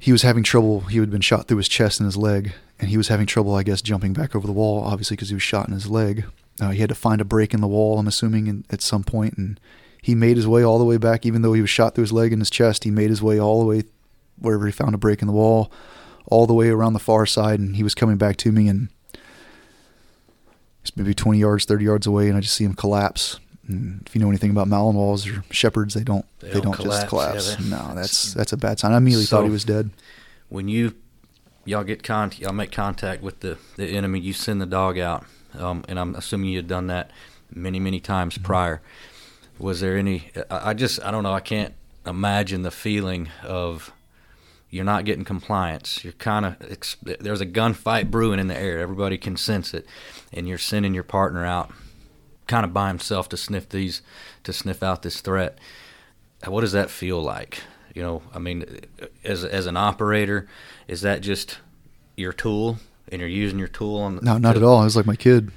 He 0.00 0.12
was 0.12 0.22
having 0.22 0.44
trouble. 0.44 0.82
He 0.82 0.98
had 0.98 1.10
been 1.10 1.20
shot 1.20 1.48
through 1.48 1.56
his 1.56 1.68
chest 1.68 1.98
and 1.98 2.06
his 2.06 2.16
leg, 2.16 2.52
and 2.78 2.88
he 2.88 2.96
was 2.96 3.08
having 3.08 3.26
trouble, 3.26 3.56
I 3.56 3.64
guess, 3.64 3.82
jumping 3.82 4.12
back 4.12 4.36
over 4.36 4.46
the 4.46 4.52
wall. 4.52 4.84
Obviously, 4.84 5.16
because 5.16 5.30
he 5.30 5.34
was 5.34 5.42
shot 5.42 5.66
in 5.66 5.74
his 5.74 5.90
leg. 5.90 6.24
Uh, 6.60 6.70
he 6.70 6.80
had 6.80 6.88
to 6.88 6.94
find 6.94 7.20
a 7.20 7.24
break 7.24 7.52
in 7.52 7.60
the 7.60 7.68
wall. 7.68 7.98
I'm 7.98 8.06
assuming 8.06 8.46
in, 8.46 8.64
at 8.70 8.80
some 8.80 9.02
point, 9.02 9.36
and 9.36 9.58
he 10.02 10.14
made 10.14 10.36
his 10.36 10.46
way 10.46 10.62
all 10.64 10.78
the 10.78 10.84
way 10.84 10.96
back, 10.96 11.26
even 11.26 11.42
though 11.42 11.52
he 11.52 11.60
was 11.60 11.70
shot 11.70 11.94
through 11.94 12.02
his 12.04 12.12
leg 12.12 12.32
and 12.32 12.40
his 12.40 12.50
chest. 12.50 12.84
He 12.84 12.90
made 12.90 13.10
his 13.10 13.22
way 13.22 13.38
all 13.40 13.60
the 13.60 13.66
way 13.66 13.82
wherever 14.38 14.66
he 14.66 14.72
found 14.72 14.94
a 14.94 14.98
break 14.98 15.20
in 15.20 15.26
the 15.26 15.32
wall, 15.34 15.70
all 16.26 16.46
the 16.46 16.54
way 16.54 16.68
around 16.68 16.92
the 16.92 16.98
far 17.00 17.26
side, 17.26 17.58
and 17.58 17.76
he 17.76 17.82
was 17.82 17.94
coming 17.94 18.16
back 18.16 18.36
to 18.38 18.52
me, 18.52 18.68
and 18.68 18.88
it's 20.82 20.96
maybe 20.96 21.14
20 21.14 21.38
yards, 21.38 21.64
30 21.64 21.84
yards 21.84 22.06
away, 22.06 22.28
and 22.28 22.36
I 22.36 22.40
just 22.40 22.54
see 22.54 22.64
him 22.64 22.74
collapse. 22.74 23.40
And 23.66 24.02
if 24.06 24.14
you 24.14 24.20
know 24.20 24.28
anything 24.28 24.50
about 24.50 24.68
Malinois 24.68 25.26
or 25.26 25.44
shepherds, 25.52 25.94
they 25.94 26.02
don't 26.04 26.24
They 26.40 26.48
they, 26.48 26.52
don't 26.54 26.62
don't, 26.64 26.72
collapse, 26.74 26.96
just 27.02 27.08
collapse. 27.08 27.56
yeah, 27.60 27.68
no, 27.68 27.94
that's 27.94 28.32
that's 28.32 28.52
a 28.52 28.56
bad 28.56 28.78
sign. 28.78 28.92
I 28.92 28.96
immediately 28.96 29.26
So- 29.26 29.36
thought 29.38 29.44
he 29.44 29.50
was 29.50 29.64
dead. 29.64 29.90
when 30.48 30.68
you 30.68 30.94
y'all 31.66 31.84
get 31.84 32.02
con 32.02 32.32
y'all 32.38 32.52
make 32.54 32.72
contact 32.72 33.22
with 33.22 33.40
the, 33.40 33.58
the 33.76 33.86
enemy, 33.88 34.20
you 34.20 34.32
send 34.32 34.62
the 34.62 34.66
dog 34.66 34.98
out, 34.98 35.26
um, 35.58 35.84
and 35.88 35.98
I'm 35.98 36.14
assuming 36.14 36.48
you 36.50 36.58
had 36.58 36.68
done 36.68 36.86
that 36.86 37.10
many 37.54 37.78
many 37.80 38.00
times 38.00 38.34
Mm-hmm. 38.34 38.44
prior. 38.44 38.80
Was 39.58 39.80
there 39.80 39.96
any? 39.96 40.30
I, 40.50 40.74
just 40.74 41.02
I 41.04 41.10
don't 41.10 41.22
know. 41.22 41.32
I 41.34 41.40
can't 41.40 41.74
imagine 42.06 42.62
the 42.62 42.70
feeling 42.70 43.28
of 43.44 43.92
you're 44.70 44.84
not 44.84 45.04
getting 45.04 45.24
compliance. 45.24 46.04
You're 46.04 46.12
kind 46.14 46.44
of 46.46 46.56
there's 47.20 47.40
a 47.40 47.46
gunfight 47.46 48.10
brewing 48.10 48.38
in 48.38 48.48
the 48.48 48.56
air. 48.56 48.78
Everybody 48.78 49.18
can 49.18 49.36
sense 49.36 49.74
it, 49.74 49.86
and 50.32 50.46
you're 50.48 50.58
sending 50.58 50.94
your 50.94 51.04
partner 51.04 51.44
out, 51.44 51.72
kind 52.46 52.64
of 52.64 52.72
by 52.72 52.88
himself 52.88 53.28
to 53.30 53.36
sniff 53.36 53.68
these, 53.68 54.02
to 54.44 54.52
sniff 54.52 54.82
out 54.82 55.02
this 55.02 55.20
threat. 55.20 55.58
Uh, 56.46 56.50
what 56.50 56.60
does 56.60 56.72
that 56.72 56.90
feel 56.90 57.20
like? 57.20 57.62
You 57.94 58.02
know, 58.02 58.22
I 58.32 58.38
mean, 58.38 58.64
as 59.24 59.44
as 59.44 59.66
an 59.66 59.76
operator, 59.76 60.46
is 60.86 61.00
that 61.00 61.20
just 61.20 61.58
your 62.16 62.32
tool, 62.32 62.78
and 63.10 63.20
you're 63.20 63.28
using 63.28 63.58
your 63.58 63.68
tool 63.68 63.96
on? 63.98 64.20
No, 64.22 64.38
not 64.38 64.52
to- 64.52 64.58
at 64.58 64.62
all. 64.62 64.82
It 64.82 64.84
was 64.84 64.96
like 64.96 65.06
my 65.06 65.16
kid. 65.16 65.50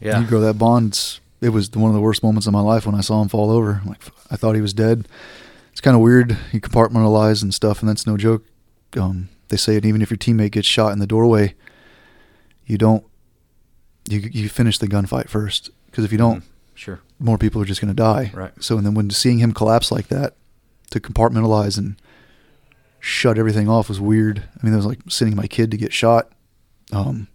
Yeah, 0.00 0.20
You 0.20 0.26
grow 0.26 0.40
that 0.40 0.58
bond. 0.58 0.88
It's, 0.88 1.20
it 1.42 1.50
was 1.50 1.70
one 1.72 1.90
of 1.90 1.94
the 1.94 2.00
worst 2.00 2.22
moments 2.22 2.46
of 2.46 2.52
my 2.52 2.60
life 2.60 2.86
when 2.86 2.94
I 2.94 3.00
saw 3.00 3.20
him 3.20 3.28
fall 3.28 3.50
over. 3.50 3.82
Like 3.84 4.00
I 4.30 4.36
thought 4.36 4.54
he 4.54 4.60
was 4.60 4.72
dead. 4.72 5.08
It's 5.72 5.80
kind 5.80 5.96
of 5.96 6.00
weird. 6.00 6.38
You 6.52 6.60
compartmentalize 6.60 7.42
and 7.42 7.52
stuff, 7.52 7.80
and 7.80 7.88
that's 7.88 8.06
no 8.06 8.16
joke. 8.16 8.44
Um, 8.96 9.28
they 9.48 9.56
say 9.56 9.76
it 9.76 9.84
even 9.84 10.02
if 10.02 10.10
your 10.10 10.18
teammate 10.18 10.52
gets 10.52 10.68
shot 10.68 10.92
in 10.92 10.98
the 10.98 11.06
doorway, 11.06 11.54
you 12.64 12.78
don't. 12.78 13.04
You 14.08 14.20
you 14.20 14.48
finish 14.48 14.78
the 14.78 14.86
gunfight 14.86 15.28
first 15.28 15.70
because 15.86 16.04
if 16.04 16.12
you 16.12 16.18
don't, 16.18 16.44
sure. 16.74 17.00
more 17.18 17.38
people 17.38 17.60
are 17.60 17.66
just 17.66 17.80
going 17.80 17.94
to 17.94 18.02
die. 18.02 18.30
Right. 18.32 18.52
So 18.60 18.76
and 18.76 18.86
then 18.86 18.94
when 18.94 19.10
seeing 19.10 19.38
him 19.38 19.52
collapse 19.52 19.90
like 19.90 20.08
that, 20.08 20.36
to 20.90 21.00
compartmentalize 21.00 21.76
and 21.76 22.00
shut 23.00 23.38
everything 23.38 23.68
off 23.68 23.88
was 23.88 24.00
weird. 24.00 24.44
I 24.60 24.64
mean, 24.64 24.72
it 24.72 24.76
was 24.76 24.86
like 24.86 25.00
sending 25.08 25.36
my 25.36 25.46
kid 25.46 25.70
to 25.72 25.76
get 25.76 25.92
shot. 25.92 26.30
Um, 26.92 27.28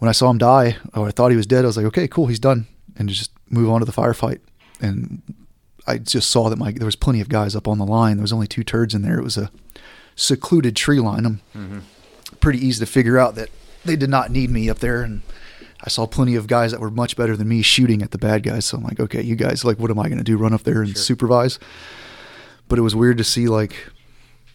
when 0.00 0.08
I 0.08 0.12
saw 0.12 0.28
him 0.30 0.38
die, 0.38 0.76
or 0.94 1.06
I 1.06 1.12
thought 1.12 1.30
he 1.30 1.36
was 1.36 1.46
dead, 1.46 1.64
I 1.64 1.68
was 1.68 1.76
like, 1.76 1.86
okay, 1.86 2.08
cool, 2.08 2.26
he's 2.26 2.40
done, 2.40 2.66
and 2.96 3.08
just 3.08 3.30
move 3.48 3.70
on 3.70 3.80
to 3.80 3.86
the 3.86 3.92
firefight. 3.92 4.40
And 4.80 5.22
I 5.86 5.98
just 5.98 6.28
saw 6.30 6.48
that 6.50 6.56
my 6.58 6.72
there 6.72 6.84
was 6.86 6.96
plenty 6.96 7.20
of 7.20 7.28
guys 7.28 7.54
up 7.56 7.66
on 7.68 7.78
the 7.78 7.86
line. 7.86 8.16
There 8.16 8.22
was 8.22 8.32
only 8.32 8.46
two 8.48 8.64
turds 8.64 8.94
in 8.94 9.02
there. 9.02 9.18
It 9.18 9.24
was 9.24 9.36
a 9.38 9.50
secluded 10.16 10.76
tree 10.76 11.00
line. 11.00 11.24
I'm 11.26 11.40
Mm-hmm. 11.56 11.78
pretty 12.40 12.64
easy 12.66 12.80
to 12.84 12.90
figure 12.90 13.18
out 13.18 13.34
that 13.36 13.48
they 13.84 13.96
did 13.96 14.10
not 14.10 14.30
need 14.30 14.50
me 14.50 14.68
up 14.70 14.78
there, 14.80 15.02
and 15.02 15.22
I 15.82 15.88
saw 15.88 16.06
plenty 16.06 16.34
of 16.34 16.46
guys 16.46 16.72
that 16.72 16.80
were 16.80 16.90
much 16.90 17.16
better 17.16 17.36
than 17.36 17.48
me 17.48 17.62
shooting 17.62 18.02
at 18.02 18.10
the 18.10 18.18
bad 18.18 18.42
guys. 18.42 18.66
So 18.66 18.76
I'm 18.76 18.84
like, 18.84 19.00
okay, 19.00 19.22
you 19.22 19.34
guys, 19.36 19.64
like, 19.64 19.78
what 19.78 19.90
am 19.90 19.98
I 19.98 20.08
going 20.08 20.18
to 20.18 20.24
do? 20.24 20.36
Run 20.36 20.52
up 20.52 20.62
there 20.64 20.82
and 20.82 20.90
Sure. 20.90 21.02
supervise? 21.02 21.58
But 22.68 22.78
it 22.78 22.82
was 22.82 22.94
weird 22.94 23.18
to 23.18 23.24
see 23.24 23.48
like 23.48 23.88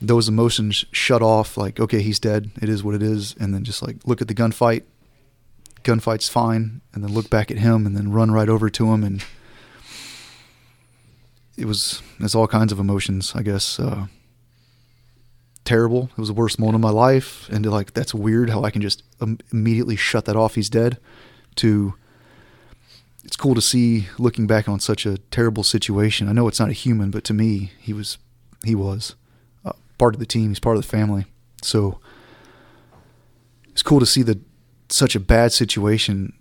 those 0.01 0.27
emotions 0.29 0.85
shut 0.91 1.21
off. 1.21 1.57
Like, 1.57 1.79
okay, 1.79 2.01
he's 2.01 2.19
dead. 2.19 2.51
It 2.61 2.69
is 2.69 2.83
what 2.83 2.95
it 2.95 3.01
is. 3.03 3.35
And 3.39 3.53
then 3.53 3.63
just 3.63 3.81
like 3.81 3.97
look 4.05 4.21
at 4.21 4.27
the 4.27 4.35
gunfight. 4.35 4.83
Gunfight's 5.85 6.27
fine, 6.27 6.81
and 6.93 7.03
then 7.03 7.13
look 7.13 7.29
back 7.29 7.51
at 7.51 7.59
him, 7.59 7.85
and 7.85 7.95
then 7.95 8.11
run 8.11 8.31
right 8.31 8.49
over 8.49 8.69
to 8.69 8.91
him, 8.91 9.03
and 9.03 9.23
it 11.55 11.65
was 11.65 12.01
it's 12.19 12.35
all 12.35 12.47
kinds 12.47 12.71
of 12.71 12.79
emotions. 12.79 13.33
I 13.35 13.43
guess 13.43 13.79
uh, 13.79 14.07
terrible. 15.63 16.09
It 16.11 16.17
was 16.17 16.29
the 16.29 16.33
worst 16.33 16.59
moment 16.59 16.75
of 16.75 16.81
my 16.81 16.89
life, 16.89 17.47
and 17.49 17.65
like 17.65 17.93
that's 17.93 18.13
weird 18.13 18.49
how 18.49 18.63
I 18.63 18.71
can 18.71 18.81
just 18.81 19.03
Im- 19.21 19.39
immediately 19.53 19.95
shut 19.95 20.25
that 20.25 20.35
off. 20.35 20.55
He's 20.55 20.69
dead. 20.69 20.97
To 21.57 21.93
it's 23.23 23.37
cool 23.37 23.55
to 23.55 23.61
see 23.61 24.07
looking 24.17 24.47
back 24.47 24.67
on 24.67 24.79
such 24.79 25.05
a 25.05 25.19
terrible 25.29 25.63
situation. 25.63 26.27
I 26.27 26.33
know 26.33 26.47
it's 26.47 26.59
not 26.59 26.69
a 26.69 26.73
human, 26.73 27.11
but 27.11 27.23
to 27.25 27.33
me, 27.33 27.71
he 27.79 27.93
was 27.93 28.17
he 28.63 28.73
was 28.73 29.15
uh, 29.63 29.73
part 29.99 30.15
of 30.15 30.19
the 30.19 30.25
team. 30.25 30.49
He's 30.49 30.59
part 30.59 30.77
of 30.77 30.83
the 30.83 30.89
family. 30.89 31.25
So 31.61 31.99
it's 33.69 33.83
cool 33.83 33.99
to 33.99 34.05
see 34.05 34.23
that 34.23 34.39
such 34.89 35.15
a 35.15 35.19
bad 35.19 35.51
situation. 35.51 36.33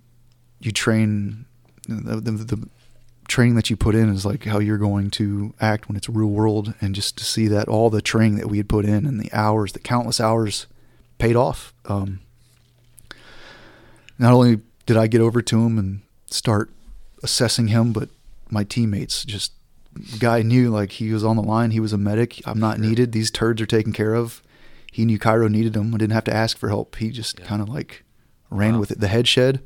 You 0.60 0.72
train 0.72 1.44
the, 1.88 2.16
the, 2.20 2.30
the 2.32 2.68
training 3.28 3.54
that 3.56 3.70
you 3.70 3.76
put 3.76 3.94
in 3.94 4.08
is 4.08 4.24
like 4.26 4.44
how 4.44 4.58
you're 4.58 4.78
going 4.78 5.10
to 5.12 5.54
act 5.60 5.88
when 5.88 5.96
it's 5.96 6.08
real 6.08 6.28
world, 6.28 6.74
and 6.80 6.94
just 6.94 7.16
to 7.18 7.24
see 7.24 7.48
that 7.48 7.68
all 7.68 7.90
the 7.90 8.02
training 8.02 8.36
that 8.36 8.48
we 8.48 8.58
had 8.58 8.68
put 8.68 8.84
in 8.84 9.06
and 9.06 9.20
the 9.20 9.32
hours, 9.32 9.72
the 9.72 9.78
countless 9.78 10.20
hours, 10.20 10.66
paid 11.18 11.36
off. 11.36 11.72
Um, 11.86 12.20
not 14.18 14.32
only 14.32 14.60
did 14.86 14.96
I 14.96 15.06
get 15.06 15.20
over 15.20 15.42
to 15.42 15.64
him 15.66 15.78
and 15.78 16.02
start 16.26 16.70
assessing 17.22 17.68
him, 17.68 17.92
but 17.92 18.08
my 18.50 18.64
teammates 18.64 19.24
just 19.24 19.52
guy 20.18 20.42
knew 20.42 20.70
like 20.70 20.92
he 20.92 21.12
was 21.12 21.24
on 21.24 21.36
the 21.36 21.42
line. 21.42 21.70
He 21.70 21.80
was 21.80 21.92
a 21.92 21.98
medic. 21.98 22.40
I'm 22.46 22.58
not 22.60 22.78
needed. 22.78 23.12
These 23.12 23.30
turds 23.30 23.60
are 23.62 23.66
taken 23.66 23.92
care 23.92 24.14
of. 24.14 24.42
He 24.92 25.04
knew 25.04 25.18
Cairo 25.18 25.48
needed 25.48 25.74
him. 25.76 25.94
I 25.94 25.98
didn't 25.98 26.12
have 26.12 26.24
to 26.24 26.34
ask 26.34 26.56
for 26.56 26.68
help. 26.68 26.96
He 26.96 27.10
just 27.10 27.38
Yeah. 27.40 27.46
kind 27.46 27.62
of 27.62 27.68
like 27.68 28.03
ran 28.54 28.74
Wow. 28.74 28.80
with 28.80 28.90
it. 28.90 29.00
The 29.00 29.08
head 29.08 29.26
shed. 29.28 29.60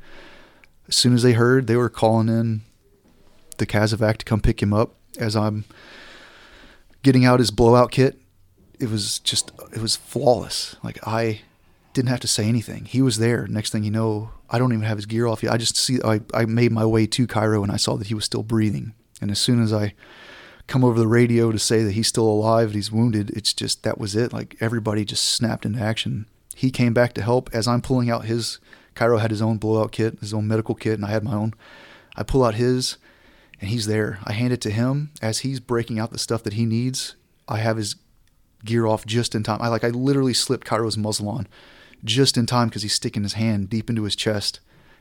As 0.87 0.95
soon 0.95 1.13
as 1.13 1.23
they 1.23 1.33
heard, 1.33 1.67
they 1.67 1.75
were 1.75 1.89
calling 1.89 2.29
in 2.29 2.61
the 3.57 3.65
casevac 3.67 4.17
to 4.17 4.25
come 4.25 4.41
pick 4.41 4.61
him 4.61 4.73
up. 4.73 4.95
As 5.17 5.35
I'm 5.35 5.65
getting 7.03 7.25
out 7.25 7.39
his 7.39 7.51
blowout 7.51 7.91
kit, 7.91 8.19
it 8.79 8.89
was 8.89 9.19
just 9.19 9.51
it 9.73 9.81
was 9.81 9.95
flawless. 9.95 10.75
Like 10.83 11.05
I 11.07 11.41
didn't 11.93 12.09
have 12.09 12.19
to 12.21 12.27
say 12.27 12.45
anything. 12.47 12.85
He 12.85 13.01
was 13.01 13.17
there. 13.17 13.47
Next 13.47 13.71
thing 13.71 13.83
you 13.83 13.91
know, 13.91 14.31
I 14.49 14.57
don't 14.59 14.71
even 14.71 14.85
have 14.85 14.97
his 14.97 15.05
gear 15.05 15.27
off 15.27 15.43
yet. 15.43 15.51
I 15.53 15.57
just 15.57 15.75
see 15.75 15.99
I, 16.03 16.21
I 16.33 16.45
made 16.45 16.71
my 16.71 16.85
way 16.85 17.05
to 17.07 17.27
Cairo 17.27 17.63
and 17.63 17.71
I 17.71 17.77
saw 17.77 17.97
that 17.97 18.07
he 18.07 18.13
was 18.13 18.25
still 18.25 18.43
breathing. 18.43 18.93
And 19.21 19.31
as 19.31 19.39
soon 19.39 19.61
as 19.61 19.73
I 19.73 19.93
come 20.67 20.85
over 20.85 20.99
the 20.99 21.07
radio 21.07 21.51
to 21.51 21.59
say 21.59 21.83
that 21.83 21.93
he's 21.93 22.07
still 22.07 22.27
alive 22.27 22.67
and 22.67 22.75
he's 22.75 22.91
wounded, 22.91 23.31
it's 23.31 23.53
just 23.53 23.83
that 23.83 23.97
was 23.97 24.15
it. 24.15 24.31
Like 24.31 24.55
everybody 24.61 25.03
just 25.03 25.25
snapped 25.27 25.65
into 25.65 25.79
action. 25.81 26.25
He 26.55 26.71
came 26.71 26.93
back 26.93 27.13
to 27.13 27.21
help 27.21 27.49
as 27.53 27.67
I'm 27.67 27.81
pulling 27.81 28.09
out 28.09 28.25
his 28.25 28.59
Cairo 28.99 29.17
had 29.17 29.31
his 29.31 29.41
own 29.41 29.55
blowout 29.55 29.93
kit, 29.93 30.19
his 30.19 30.33
own 30.33 30.45
medical 30.45 30.75
kit, 30.75 30.95
and 30.95 31.05
I 31.05 31.11
had 31.11 31.23
my 31.23 31.33
own. 31.33 31.53
I 32.17 32.23
pull 32.23 32.43
out 32.43 32.55
his 32.55 32.97
and 33.61 33.69
he's 33.69 33.85
there. 33.85 34.19
I 34.25 34.33
hand 34.33 34.51
it 34.51 34.59
to 34.61 34.69
him 34.69 35.11
as 35.21 35.39
he's 35.39 35.61
breaking 35.61 35.99
out 35.99 36.11
the 36.11 36.17
stuff 36.19 36.43
that 36.43 36.51
he 36.51 36.65
needs. 36.65 37.15
I 37.47 37.59
have 37.59 37.77
his 37.77 37.95
gear 38.65 38.85
off 38.85 39.05
just 39.05 39.35
in 39.35 39.41
time. 39.41 39.61
I 39.61 39.69
like 39.69 39.85
I 39.85 39.87
literally 39.87 40.33
slipped 40.33 40.67
Cairo's 40.67 40.97
muzzle 40.97 41.29
on 41.29 41.47
just 42.03 42.35
in 42.35 42.45
time 42.45 42.67
because 42.67 42.81
he's 42.81 42.93
sticking 42.93 43.23
his 43.23 43.33
hand 43.33 43.69
deep 43.69 43.89
into 43.89 44.03
his 44.03 44.17
chest. 44.17 44.59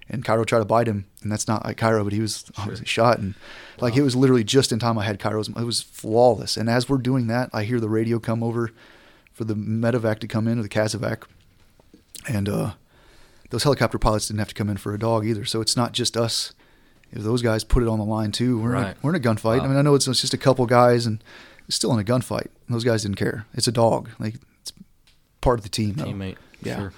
And 0.09 0.25
Cairo 0.25 0.45
tried 0.45 0.61
to 0.61 0.65
bite 0.65 0.87
him, 0.87 1.07
and 1.23 1.33
that's 1.33 1.49
not 1.49 1.65
like 1.65 1.77
Cairo, 1.77 2.05
but 2.05 2.13
he 2.13 2.21
was 2.21 2.45
obviously 2.57 2.87
shot. 2.87 3.19
And 3.19 3.35
like 3.81 3.97
it 3.97 4.03
was 4.03 4.15
literally 4.15 4.45
just 4.45 4.71
in 4.71 4.79
time. 4.79 4.97
I 4.97 5.07
had 5.07 5.19
Cairo's. 5.19 5.49
It 5.49 5.65
was 5.65 5.83
flawless. 5.83 6.57
And 6.57 6.71
as 6.71 6.89
we're 6.89 6.99
doing 6.99 7.27
that, 7.27 7.51
I 7.53 7.65
hear 7.65 7.81
the 7.81 7.89
radio 7.89 8.21
come 8.21 8.45
over 8.45 8.71
for 9.33 9.43
the 9.43 9.55
medevac 9.57 10.21
to 10.21 10.29
come 10.29 10.47
in 10.47 10.61
or 10.61 10.63
the 10.63 10.69
casevac, 10.69 11.25
and 12.29 12.49
uh, 12.49 12.73
those 13.51 13.63
helicopter 13.63 13.99
pilots 13.99 14.29
didn't 14.29 14.41
have 14.41 14.49
to 14.49 14.55
come 14.55 14.69
in 14.69 14.77
for 14.77 14.95
a 14.95 14.99
dog 14.99 15.27
either. 15.27 15.45
So 15.45 15.61
it's 15.61 15.77
not 15.77 15.93
just 15.93 16.17
us. 16.17 16.53
If 17.11 17.23
those 17.23 17.41
guys 17.41 17.65
put 17.65 17.83
it 17.83 17.89
on 17.89 17.99
the 17.99 18.05
line 18.05 18.33
too, 18.33 18.61
we're 18.61 18.75
in 18.75 18.83
a, 18.83 18.95
we're 19.03 19.15
in 19.15 19.17
a 19.17 19.25
gunfight. 19.25 19.63
I 19.63 19.67
mean, 19.67 19.77
I 19.79 19.83
know 19.83 19.95
it's, 19.95 20.07
it's 20.07 20.21
just 20.21 20.35
a 20.35 20.39
couple 20.39 20.67
guys, 20.67 21.07
and 21.07 21.25
it's 21.67 21.77
still 21.77 21.93
in 21.95 21.99
a 21.99 22.05
gunfight. 22.05 22.49
Those 22.69 22.85
guys 22.85 23.03
didn't 23.03 23.17
care. 23.17 23.47
It's 23.55 23.67
a 23.67 23.73
dog. 23.73 24.11
Like 24.19 24.35
it's 24.61 24.73
part 25.41 25.59
of 25.59 25.63
the 25.63 25.71
team. 25.71 25.95
Teammate. 25.95 26.37
Yeah. 26.63 26.77
Sure. 26.77 26.93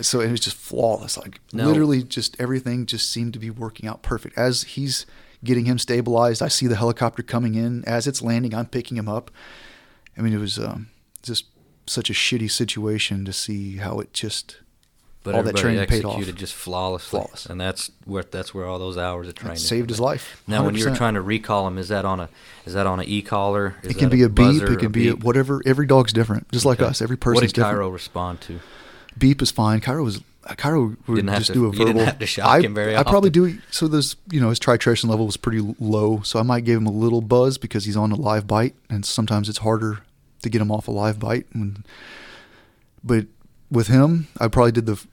So 0.00 0.20
it 0.20 0.30
was 0.30 0.40
just 0.40 0.56
flawless. 0.56 1.16
Like 1.16 1.40
No. 1.52 1.66
literally, 1.66 2.02
just 2.02 2.38
everything 2.40 2.86
just 2.86 3.10
seemed 3.10 3.32
to 3.34 3.38
be 3.38 3.50
working 3.50 3.88
out 3.88 4.02
perfect. 4.02 4.36
As 4.36 4.62
he's 4.62 5.06
getting 5.44 5.66
him 5.66 5.78
stabilized, 5.78 6.42
I 6.42 6.48
see 6.48 6.66
the 6.66 6.76
helicopter 6.76 7.22
coming 7.22 7.54
in. 7.54 7.84
As 7.84 8.06
it's 8.06 8.22
landing, 8.22 8.54
I'm 8.54 8.66
picking 8.66 8.96
him 8.96 9.08
up. 9.08 9.30
I 10.18 10.22
mean, 10.22 10.32
it 10.32 10.38
was 10.38 10.58
um, 10.58 10.88
just 11.22 11.44
such 11.86 12.10
a 12.10 12.14
shitty 12.14 12.50
situation 12.50 13.24
to 13.26 13.32
see 13.32 13.76
how 13.76 14.00
it 14.00 14.12
just 14.12 14.56
But 15.26 15.34
all 15.34 15.42
that 15.42 15.56
training 15.56 15.84
paid 15.86 16.04
off. 16.04 16.12
executed 16.14 16.36
just 16.38 16.54
flawlessly. 16.54 17.18
Flawless. 17.20 17.46
And 17.46 17.60
that's 17.60 17.90
where 18.04 18.22
that's 18.22 18.54
where 18.54 18.64
all 18.66 18.78
those 18.78 18.96
hours 18.96 19.28
of 19.28 19.34
training 19.34 19.58
saved 19.58 19.90
his 19.90 20.00
life. 20.00 20.42
Now, 20.46 20.64
when 20.64 20.74
you're 20.74 20.94
trying 20.96 21.14
to 21.14 21.20
recall 21.20 21.66
him, 21.66 21.76
is 21.78 21.88
that 21.88 22.04
on 22.04 22.20
a 22.20 22.28
is 22.64 22.74
that 22.74 22.86
on 22.86 23.00
an 23.00 23.06
e 23.08 23.20
collar? 23.22 23.74
it 23.82 23.98
can 23.98 24.08
be 24.08 24.22
a 24.22 24.28
beep. 24.28 24.62
It 24.62 24.78
can 24.78 24.92
be 24.92 25.08
a, 25.08 25.14
beep? 25.14 25.24
whatever. 25.24 25.60
Every 25.66 25.86
dog's 25.86 26.12
different, 26.12 26.50
just 26.52 26.64
like 26.64 26.80
Okay. 26.80 26.88
us. 26.88 27.02
Every 27.02 27.14
What 27.16 27.20
person's 27.20 27.52
did 27.52 27.56
different. 27.60 27.74
Cairo 27.76 27.88
respond 27.90 28.40
to? 28.42 28.60
beep 29.18 29.42
is 29.42 29.50
fine. 29.50 29.80
Cairo 29.80 30.04
was 30.04 30.20
Cairo 30.56 30.94
would 31.08 31.16
Didn't 31.16 31.28
have 31.28 31.38
just 31.38 31.48
to- 31.48 31.54
do 31.54 31.66
a 31.66 31.72
verbal. 31.72 32.04
have 32.04 32.20
to 32.20 32.26
shock 32.26 32.46
I, 32.46 32.60
him 32.60 32.72
very 32.72 32.96
I 32.96 33.02
probably 33.02 33.30
do. 33.30 33.58
So 33.72 33.88
there's 33.88 34.14
you 34.30 34.40
know 34.40 34.50
his 34.50 34.60
titration 34.60 35.08
level 35.08 35.26
was 35.26 35.36
pretty 35.36 35.74
low, 35.80 36.20
so 36.22 36.38
I 36.38 36.42
might 36.42 36.64
give 36.64 36.76
him 36.76 36.86
a 36.86 36.92
little 36.92 37.20
buzz 37.20 37.58
because 37.58 37.84
he's 37.84 37.96
on 37.96 38.12
a 38.12 38.16
live 38.16 38.46
bite, 38.46 38.74
and 38.88 39.04
sometimes 39.04 39.48
it's 39.48 39.58
harder 39.58 39.98
to 40.42 40.48
get 40.48 40.60
him 40.62 40.70
off 40.70 40.86
a 40.86 40.92
live 40.92 41.18
bite. 41.18 41.46
And, 41.52 41.84
but 43.02 43.26
with 43.72 43.88
him, 43.88 44.28
I 44.38 44.46
probably 44.48 44.70
did 44.72 44.86
the. 44.86 45.04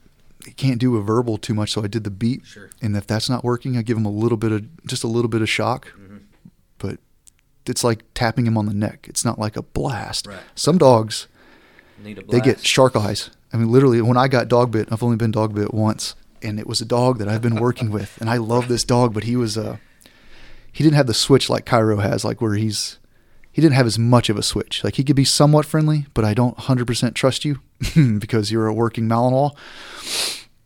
He 0.44 0.52
can't 0.52 0.78
do 0.78 0.96
a 0.96 1.02
verbal 1.02 1.38
too 1.38 1.54
much, 1.54 1.72
so 1.72 1.82
I 1.82 1.86
did 1.86 2.04
the 2.04 2.10
beat. 2.10 2.44
Sure. 2.44 2.70
And 2.82 2.96
if 2.96 3.06
that's 3.06 3.30
not 3.30 3.44
working, 3.44 3.76
I 3.76 3.82
give 3.82 3.96
him 3.96 4.06
a 4.06 4.10
little 4.10 4.36
bit 4.36 4.52
of 4.52 4.86
just 4.86 5.04
a 5.04 5.08
little 5.08 5.28
bit 5.28 5.42
of 5.42 5.48
shock. 5.48 5.88
Mm-hmm. 5.88 6.18
But 6.78 6.98
it's 7.66 7.82
like 7.82 8.02
tapping 8.14 8.46
him 8.46 8.58
on 8.58 8.66
the 8.66 8.74
neck. 8.74 9.06
It's 9.08 9.24
not 9.24 9.38
like 9.38 9.56
a 9.56 9.62
blast. 9.62 10.26
Right. 10.26 10.38
Some 10.54 10.78
dogs 10.78 11.28
Need 12.02 12.18
a 12.18 12.22
they 12.22 12.40
get 12.40 12.56
blast. 12.56 12.66
shark 12.66 12.96
eyes. 12.96 13.30
I 13.52 13.56
mean, 13.56 13.70
literally, 13.70 14.02
when 14.02 14.16
I 14.16 14.28
got 14.28 14.48
dog 14.48 14.70
bit, 14.72 14.88
I've 14.90 15.02
only 15.02 15.16
been 15.16 15.30
dog 15.30 15.54
bit 15.54 15.72
once, 15.72 16.14
and 16.42 16.58
it 16.58 16.66
was 16.66 16.80
a 16.80 16.84
dog 16.84 17.18
that 17.18 17.28
I've 17.28 17.42
been 17.42 17.56
working 17.56 17.90
with, 17.90 18.20
and 18.20 18.28
I 18.28 18.36
love 18.36 18.68
this 18.68 18.84
dog, 18.84 19.14
but 19.14 19.24
he 19.24 19.36
was 19.36 19.56
uh, 19.56 19.76
he 20.72 20.82
didn't 20.82 20.96
have 20.96 21.06
the 21.06 21.14
switch 21.14 21.48
like 21.48 21.64
Cairo 21.64 21.98
has, 21.98 22.24
like 22.24 22.40
where 22.40 22.54
he's 22.54 22.98
he 23.54 23.62
didn't 23.62 23.76
have 23.76 23.86
as 23.86 23.98
much 23.98 24.28
of 24.28 24.36
a 24.36 24.42
switch. 24.42 24.82
Like 24.82 24.96
he 24.96 25.04
could 25.04 25.16
be 25.16 25.24
somewhat 25.24 25.64
friendly, 25.64 26.06
but 26.12 26.24
I 26.24 26.34
don't 26.34 26.58
hundred 26.58 26.86
percent 26.86 27.14
trust 27.14 27.44
you 27.44 27.60
because 28.18 28.50
you're 28.50 28.66
a 28.66 28.74
working 28.74 29.08
Malinois. 29.08 29.54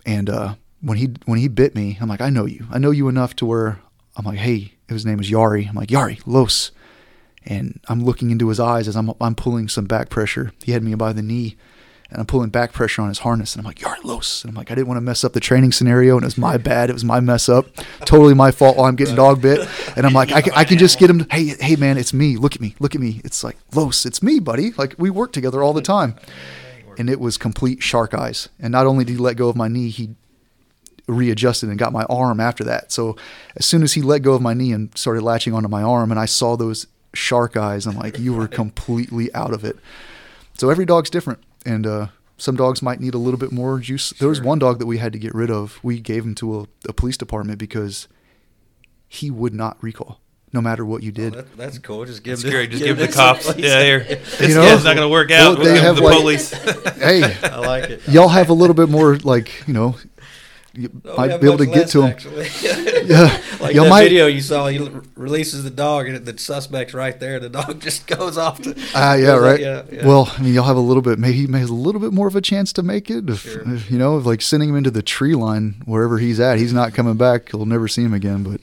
And 0.06 0.30
uh, 0.30 0.54
when 0.80 0.96
he 0.98 1.10
when 1.26 1.38
he 1.38 1.48
bit 1.48 1.74
me, 1.74 1.98
I'm 2.00 2.08
like, 2.08 2.22
I 2.22 2.30
know 2.30 2.46
you. 2.46 2.66
I 2.70 2.78
know 2.78 2.90
you 2.90 3.08
enough 3.08 3.36
to 3.36 3.46
where 3.46 3.78
I'm 4.16 4.24
like, 4.24 4.38
hey, 4.38 4.72
his 4.88 5.04
name 5.04 5.20
is 5.20 5.30
Yari. 5.30 5.68
I'm 5.68 5.74
like, 5.74 5.90
Yari, 5.90 6.20
Los 6.26 6.72
and 7.48 7.80
I'm 7.88 8.04
looking 8.04 8.30
into 8.30 8.48
his 8.48 8.60
eyes 8.60 8.86
as 8.86 8.96
I'm 8.96 9.12
I'm 9.20 9.34
pulling 9.34 9.68
some 9.68 9.86
back 9.86 10.10
pressure. 10.10 10.52
He 10.62 10.72
had 10.72 10.82
me 10.82 10.94
by 10.94 11.12
the 11.12 11.22
knee, 11.22 11.56
and 12.10 12.20
I'm 12.20 12.26
pulling 12.26 12.48
back 12.48 12.72
pressure 12.72 13.02
on 13.02 13.08
his 13.08 13.18
harness, 13.18 13.54
and 13.54 13.60
I'm 13.60 13.66
like, 13.66 13.80
"You're 13.80 13.96
los," 14.02 14.42
and 14.42 14.50
I'm 14.50 14.54
like, 14.54 14.70
I 14.70 14.74
didn't 14.74 14.88
want 14.88 14.96
to 14.96 15.02
mess 15.02 15.24
up 15.24 15.34
the 15.34 15.40
training 15.40 15.72
scenario, 15.72 16.14
and 16.16 16.24
it 16.24 16.26
was 16.26 16.38
my 16.38 16.56
bad. 16.56 16.88
It 16.88 16.94
was 16.94 17.04
my 17.04 17.20
mess 17.20 17.48
up, 17.48 17.66
totally 18.00 18.34
my 18.34 18.50
fault. 18.50 18.76
While 18.76 18.86
I'm 18.86 18.96
getting 18.96 19.14
dog 19.14 19.42
bit, 19.42 19.68
and 19.96 20.06
I'm 20.06 20.14
like, 20.14 20.32
I 20.32 20.40
can, 20.40 20.52
I 20.54 20.64
can 20.64 20.78
just 20.78 20.98
get 20.98 21.10
him. 21.10 21.18
To, 21.20 21.26
hey, 21.30 21.54
hey, 21.60 21.76
man, 21.76 21.98
it's 21.98 22.14
me. 22.14 22.36
Look 22.36 22.54
at 22.54 22.60
me. 22.60 22.74
Look 22.80 22.94
at 22.94 23.00
me. 23.00 23.20
It's 23.24 23.44
like 23.44 23.56
los. 23.74 24.06
It's 24.06 24.22
me, 24.22 24.40
buddy. 24.40 24.72
Like 24.72 24.94
we 24.98 25.10
work 25.10 25.32
together 25.32 25.62
all 25.62 25.72
the 25.72 25.82
time, 25.82 26.14
and 26.96 27.10
it 27.10 27.20
was 27.20 27.36
complete 27.36 27.82
shark 27.82 28.14
eyes. 28.14 28.48
And 28.58 28.72
not 28.72 28.86
only 28.86 29.04
did 29.04 29.12
he 29.12 29.18
let 29.18 29.36
go 29.36 29.48
of 29.48 29.56
my 29.56 29.68
knee, 29.68 29.90
he 29.90 30.14
readjusted 31.06 31.68
and 31.68 31.78
got 31.78 31.92
my 31.92 32.04
arm 32.04 32.38
after 32.38 32.62
that. 32.64 32.92
So 32.92 33.16
as 33.56 33.66
soon 33.66 33.82
as 33.82 33.94
he 33.94 34.02
let 34.02 34.22
go 34.22 34.34
of 34.34 34.42
my 34.42 34.54
knee 34.54 34.72
and 34.72 34.96
started 34.96 35.22
latching 35.22 35.54
onto 35.54 35.68
my 35.68 35.82
arm, 35.82 36.10
and 36.10 36.20
I 36.20 36.26
saw 36.26 36.56
those 36.56 36.86
shark 37.14 37.56
eyes, 37.56 37.86
I'm 37.86 37.96
like, 37.96 38.18
you 38.18 38.34
were 38.34 38.48
completely 38.48 39.32
out 39.34 39.52
of 39.52 39.64
it. 39.64 39.76
So 40.58 40.70
every 40.70 40.84
dog's 40.84 41.08
different, 41.08 41.40
and 41.68 41.86
uh, 41.86 42.06
some 42.36 42.56
dogs 42.56 42.82
might 42.82 43.00
need 43.00 43.14
a 43.14 43.18
little 43.18 43.38
bit 43.38 43.52
more 43.52 43.78
juice. 43.78 44.10
There 44.10 44.28
was 44.28 44.40
one 44.40 44.58
dog 44.58 44.78
that 44.78 44.86
we 44.86 44.98
had 44.98 45.12
to 45.12 45.18
get 45.18 45.34
rid 45.34 45.50
of. 45.50 45.78
We 45.82 46.00
gave 46.00 46.24
him 46.24 46.34
to 46.36 46.60
a, 46.60 46.66
a 46.88 46.92
police 46.92 47.16
department 47.16 47.58
because 47.58 48.08
he 49.06 49.30
would 49.30 49.54
not 49.54 49.76
recall, 49.82 50.20
no 50.52 50.60
matter 50.60 50.84
what 50.84 51.02
you 51.02 51.12
did. 51.12 51.34
that's 51.56 51.78
cool. 51.78 52.04
Just 52.04 52.22
give 52.22 52.34
It's 52.34 52.44
great. 52.44 52.70
Just 52.70 52.84
give 52.84 52.96
the 53.04 53.08
cops. 53.08 53.56
Yeah, 53.56 53.82
here. 53.82 54.00
This 54.04 54.54
know? 54.54 54.62
guy's 54.62 54.84
not 54.84 54.94
going 54.96 55.06
to 55.08 55.12
work 55.12 55.28
Well, 55.30 55.52
out. 55.52 55.58
they 55.64 55.72
with 55.72 55.82
have, 55.82 55.96
the 55.96 56.02
like- 56.02 56.20
police. 56.20 56.50
hey, 56.98 57.36
I 57.42 57.58
like 57.58 57.90
it. 57.90 58.08
y'all 58.08 58.28
have 58.28 58.50
a 58.50 58.54
little 58.54 58.74
bit 58.74 58.88
more, 58.88 59.16
like 59.18 59.66
you 59.66 59.74
know, 59.74 59.96
you 60.78 61.02
Oh, 61.04 61.16
might 61.16 61.40
be 61.40 61.46
able 61.46 61.58
to 61.58 61.66
get 61.66 61.88
to 61.88 62.02
him. 62.06 62.16
Yeah, 63.08 63.40
like 63.60 63.74
y'all 63.74 63.84
that 63.84 63.90
might. 63.90 64.02
video 64.04 64.26
you 64.26 64.42
saw, 64.42 64.66
he 64.66 64.78
l- 64.78 65.02
releases 65.16 65.64
the 65.64 65.70
dog, 65.70 66.06
and 66.08 66.26
the 66.26 66.36
suspect's 66.38 66.92
right 66.92 67.18
there. 67.18 67.40
The 67.40 67.48
dog 67.48 67.80
just 67.88 68.06
goes 68.06 68.36
off. 68.36 68.60
To, 68.62 68.74
Ah, 68.94 69.14
yeah, 69.14 69.32
uh, 69.32 69.38
right. 69.38 69.58
Yeah, 69.60 69.82
yeah. 69.90 70.06
Well, 70.06 70.30
I 70.36 70.42
mean, 70.42 70.52
you'll 70.52 70.64
have 70.64 70.76
a 70.76 70.80
little 70.80 71.02
bit. 71.02 71.18
Maybe 71.18 71.38
he 71.38 71.46
may 71.46 71.60
have 71.60 71.70
a 71.70 71.74
little 71.74 72.00
bit 72.02 72.12
more 72.12 72.28
of 72.28 72.36
a 72.36 72.42
chance 72.42 72.70
to 72.74 72.82
make 72.82 73.10
it. 73.10 73.28
If, 73.30 73.40
Sure. 73.40 73.62
if, 73.74 73.90
you 73.90 73.96
know, 73.98 74.18
if, 74.18 74.26
like 74.26 74.42
sending 74.42 74.68
him 74.68 74.76
into 74.76 74.90
the 74.90 75.00
tree 75.02 75.34
line 75.34 75.82
wherever 75.86 76.18
he's 76.18 76.38
at, 76.38 76.58
he's 76.58 76.72
not 76.74 76.92
coming 76.92 77.16
back. 77.16 77.50
He'll 77.50 77.64
never 77.66 77.88
see 77.88 78.02
him 78.02 78.12
again. 78.12 78.42
But 78.42 78.60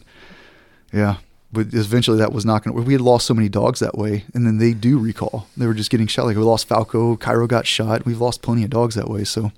yeah, 0.93 1.17
but 1.51 1.73
eventually 1.73 2.19
that 2.19 2.31
was 2.31 2.45
not 2.45 2.63
going 2.63 2.75
to. 2.75 2.81
We 2.83 2.93
had 2.93 3.01
lost 3.01 3.25
so 3.25 3.33
many 3.33 3.49
dogs 3.49 3.79
that 3.79 3.97
way, 3.97 4.25
and 4.35 4.45
then 4.45 4.59
they 4.59 4.73
do 4.73 4.99
recall. 4.99 5.47
They 5.57 5.65
were 5.65 5.73
just 5.73 5.89
getting 5.89 6.05
shot. 6.07 6.25
Like 6.25 6.37
we 6.37 6.43
lost 6.43 6.67
Falco, 6.67 7.15
Cairo 7.17 7.47
got 7.47 7.65
shot. 7.65 8.05
We've 8.05 8.21
lost 8.21 8.43
plenty 8.43 8.63
of 8.63 8.69
dogs 8.69 8.93
that 8.93 9.09
way. 9.09 9.23
So 9.23 9.51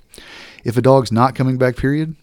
if 0.64 0.78
a 0.78 0.82
dog's 0.82 1.12
not 1.12 1.36
coming 1.36 1.58
back, 1.58 1.76
period, 1.76 2.16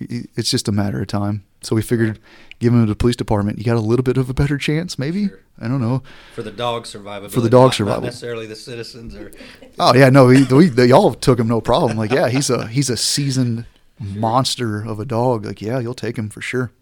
it's 0.00 0.50
just 0.50 0.68
a 0.68 0.72
matter 0.72 1.00
of 1.00 1.06
time. 1.08 1.44
So 1.60 1.74
we 1.74 1.82
figured, 1.82 2.18
give 2.60 2.72
him 2.72 2.82
to 2.84 2.88
the 2.88 2.94
police 2.96 3.16
department. 3.16 3.58
You 3.58 3.64
got 3.64 3.76
a 3.76 3.80
little 3.80 4.04
bit 4.04 4.16
of 4.16 4.30
a 4.30 4.34
better 4.34 4.56
chance, 4.58 4.98
maybe. 4.98 5.28
Sure. 5.28 5.40
I 5.60 5.66
don't 5.66 5.80
know. 5.80 6.02
for 6.34 6.42
the 6.42 6.52
dog 6.52 6.84
survivability. 6.84 7.32
For 7.32 7.40
the 7.40 7.50
dog 7.50 7.66
not- 7.68 7.74
survival. 7.74 8.00
Not 8.02 8.06
necessarily 8.06 8.46
the 8.46 8.56
citizens 8.56 9.14
or. 9.16 9.32
Oh 9.80 9.94
yeah, 9.94 10.08
no, 10.10 10.28
he, 10.28 10.42
we, 10.52 10.66
they 10.68 10.90
all 10.90 11.14
took 11.14 11.38
him 11.38 11.46
no 11.46 11.60
problem. 11.60 11.96
Like 11.96 12.10
yeah, 12.10 12.28
he's 12.28 12.50
a 12.50 12.66
he's 12.66 12.90
a 12.90 12.96
seasoned 12.96 13.64
monster 14.00 14.82
of 14.84 14.98
a 14.98 15.04
dog. 15.04 15.44
Like 15.46 15.60
yeah, 15.62 15.78
you'll 15.78 15.94
take 15.94 16.16
him 16.18 16.28
for 16.30 16.40
sure. 16.40 16.72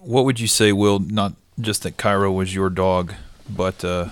What 0.00 0.24
would 0.24 0.38
you 0.38 0.46
say, 0.46 0.72
Will? 0.72 0.98
Not 1.00 1.34
just 1.60 1.82
that 1.82 1.96
Cairo 1.96 2.30
was 2.30 2.54
your 2.54 2.70
dog, 2.70 3.14
but 3.48 3.84
uh, 3.84 4.10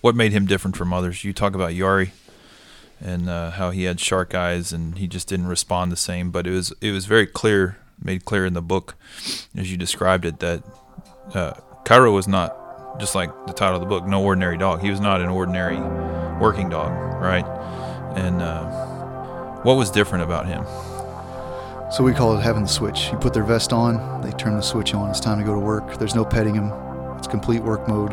what 0.00 0.14
made 0.14 0.32
him 0.32 0.46
different 0.46 0.76
from 0.76 0.92
others? 0.92 1.24
You 1.24 1.32
talk 1.32 1.54
about 1.54 1.72
Yari 1.72 2.10
and 3.00 3.28
uh, 3.28 3.50
how 3.52 3.70
he 3.70 3.84
had 3.84 4.00
shark 4.00 4.34
eyes 4.34 4.72
and 4.72 4.98
he 4.98 5.06
just 5.06 5.28
didn't 5.28 5.46
respond 5.46 5.92
the 5.92 5.96
same. 5.96 6.30
But 6.30 6.46
it 6.46 6.50
was 6.52 6.72
it 6.80 6.92
was 6.92 7.06
very 7.06 7.26
clear, 7.26 7.78
made 8.02 8.24
clear 8.24 8.46
in 8.46 8.54
the 8.54 8.62
book, 8.62 8.96
as 9.56 9.70
you 9.70 9.76
described 9.76 10.24
it, 10.24 10.40
that 10.40 10.62
uh, 11.34 11.52
Cairo 11.84 12.12
was 12.12 12.28
not 12.28 12.98
just 12.98 13.14
like 13.14 13.30
the 13.46 13.52
title 13.52 13.76
of 13.76 13.80
the 13.80 13.86
book, 13.86 14.06
no 14.06 14.22
ordinary 14.22 14.58
dog. 14.58 14.80
He 14.80 14.90
was 14.90 15.00
not 15.00 15.20
an 15.20 15.28
ordinary 15.28 15.78
working 16.40 16.68
dog, 16.68 16.90
right? 17.22 17.44
And 18.16 18.42
uh, 18.42 18.64
what 19.62 19.74
was 19.74 19.90
different 19.90 20.24
about 20.24 20.46
him? 20.46 20.64
So 21.90 22.04
we 22.04 22.12
call 22.12 22.36
it 22.36 22.42
having 22.42 22.62
the 22.62 22.68
switch. 22.68 23.10
You 23.10 23.18
put 23.18 23.32
their 23.32 23.44
vest 23.44 23.72
on, 23.72 24.20
they 24.20 24.30
turn 24.32 24.54
the 24.54 24.60
switch 24.60 24.92
on. 24.92 25.08
It's 25.08 25.20
time 25.20 25.38
to 25.38 25.44
go 25.44 25.54
to 25.54 25.60
work. 25.60 25.98
There's 25.98 26.14
no 26.14 26.24
petting 26.24 26.54
him. 26.54 26.70
It's 27.16 27.26
complete 27.26 27.62
work 27.62 27.88
mode. 27.88 28.12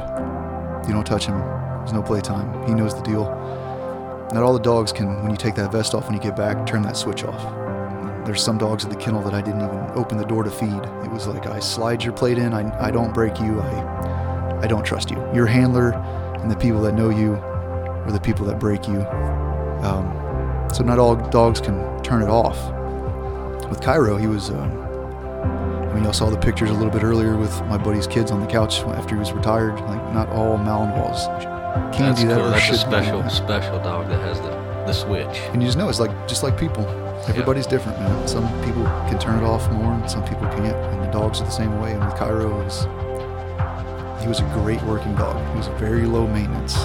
You 0.88 0.94
don't 0.94 1.06
touch 1.06 1.26
him. 1.26 1.38
There's 1.80 1.92
no 1.92 2.02
playtime. 2.02 2.66
He 2.68 2.74
knows 2.74 2.96
the 2.96 3.02
deal. 3.02 3.26
Not 4.34 4.44
all 4.44 4.54
the 4.54 4.60
dogs 4.60 4.92
can, 4.92 5.22
when 5.22 5.32
you 5.32 5.38
take 5.38 5.56
that 5.56 5.72
vest 5.72 5.94
off 5.94 6.06
when 6.06 6.16
you 6.16 6.22
get 6.22 6.36
back, 6.36 6.66
turn 6.66 6.82
that 6.84 6.98
switch 6.98 7.24
off. 7.24 8.26
There's 8.26 8.42
some 8.44 8.58
dogs 8.58 8.84
at 8.84 8.90
the 8.90 8.98
kennel 8.98 9.22
that 9.22 9.34
I 9.34 9.42
didn't 9.42 9.62
even 9.62 9.92
open 9.94 10.18
the 10.18 10.26
door 10.26 10.44
to 10.44 10.50
feed. 10.50 10.74
It 10.74 11.12
was 11.12 11.28
like 11.28 11.46
I 11.46 11.60
slide 11.60 12.04
your 12.04 12.14
plate 12.14 12.40
in. 12.40 12.54
I, 12.54 12.88
I 12.88 12.90
don't 12.90 13.14
break 13.14 13.40
you. 13.40 13.62
I 13.62 14.62
I 14.62 14.68
don't 14.68 14.84
trust 14.84 15.12
you. 15.12 15.18
Your 15.32 15.46
handler 15.46 15.92
and 16.42 16.50
the 16.50 16.56
people 16.56 16.82
that 16.82 16.94
know 16.94 17.10
you 17.10 17.34
are 17.36 18.12
the 18.12 18.20
people 18.20 18.48
that 18.48 18.58
break 18.58 18.88
you. 18.88 19.02
Um, 19.84 20.70
so 20.74 20.84
not 20.84 20.98
all 20.98 21.16
dogs 21.16 21.62
can 21.62 22.02
turn 22.02 22.24
it 22.24 22.30
off. 22.30 22.58
With 23.70 23.82
Cairo, 23.82 24.18
he 24.18 24.26
was. 24.26 24.50
Um, 24.50 24.82
I 24.82 25.94
mean, 25.94 26.04
y'all 26.04 26.14
saw 26.14 26.30
the 26.30 26.38
pictures 26.38 26.72
a 26.72 26.74
little 26.74 26.90
bit 26.90 27.04
earlier 27.04 27.38
with 27.38 27.54
my 27.68 27.78
buddy's 27.78 28.08
kids 28.08 28.32
on 28.32 28.42
the 28.42 28.48
couch 28.48 28.80
after 28.80 29.14
he 29.16 29.20
was 29.20 29.32
retired. 29.32 29.80
Like, 29.82 30.14
not 30.14 30.30
all 30.30 30.58
Malinois 30.58 31.55
That's 31.98 32.24
that 32.24 32.38
cool. 32.38 32.50
That's 32.50 32.70
a 32.70 32.78
special, 32.78 33.22
that. 33.22 33.32
special 33.32 33.80
dog 33.80 34.08
that 34.10 34.20
has 34.22 34.40
the, 34.40 34.50
the 34.86 34.94
switch. 34.94 35.38
And 35.52 35.62
you 35.62 35.68
just 35.68 35.78
know 35.78 35.90
it's 35.90 36.00
like 36.00 36.28
just 36.28 36.44
like 36.44 36.58
people. 36.58 36.86
Everybody's 37.28 37.66
different, 37.66 38.00
man. 38.00 38.28
Some 38.28 38.46
people 38.64 38.84
can 38.84 39.18
turn 39.18 39.44
it 39.44 39.46
off 39.46 39.70
more, 39.72 39.94
and 39.94 40.10
some 40.10 40.24
people 40.24 40.48
can't. 40.48 40.76
And 40.76 41.02
the 41.04 41.12
dogs 41.12 41.42
are 41.42 41.46
the 41.46 41.50
same 41.50 41.80
way. 41.80 41.94
And 41.94 42.06
with 42.06 42.16
Cairo, 42.16 42.62
it 42.62 42.66
was 42.66 42.84
he 44.22 44.28
was 44.28 44.40
a 44.40 44.50
great 44.54 44.82
working 44.84 45.16
dog. 45.16 45.36
He 45.52 45.58
was 45.58 45.68
very 45.80 46.06
low 46.06 46.28
maintenance. 46.28 46.76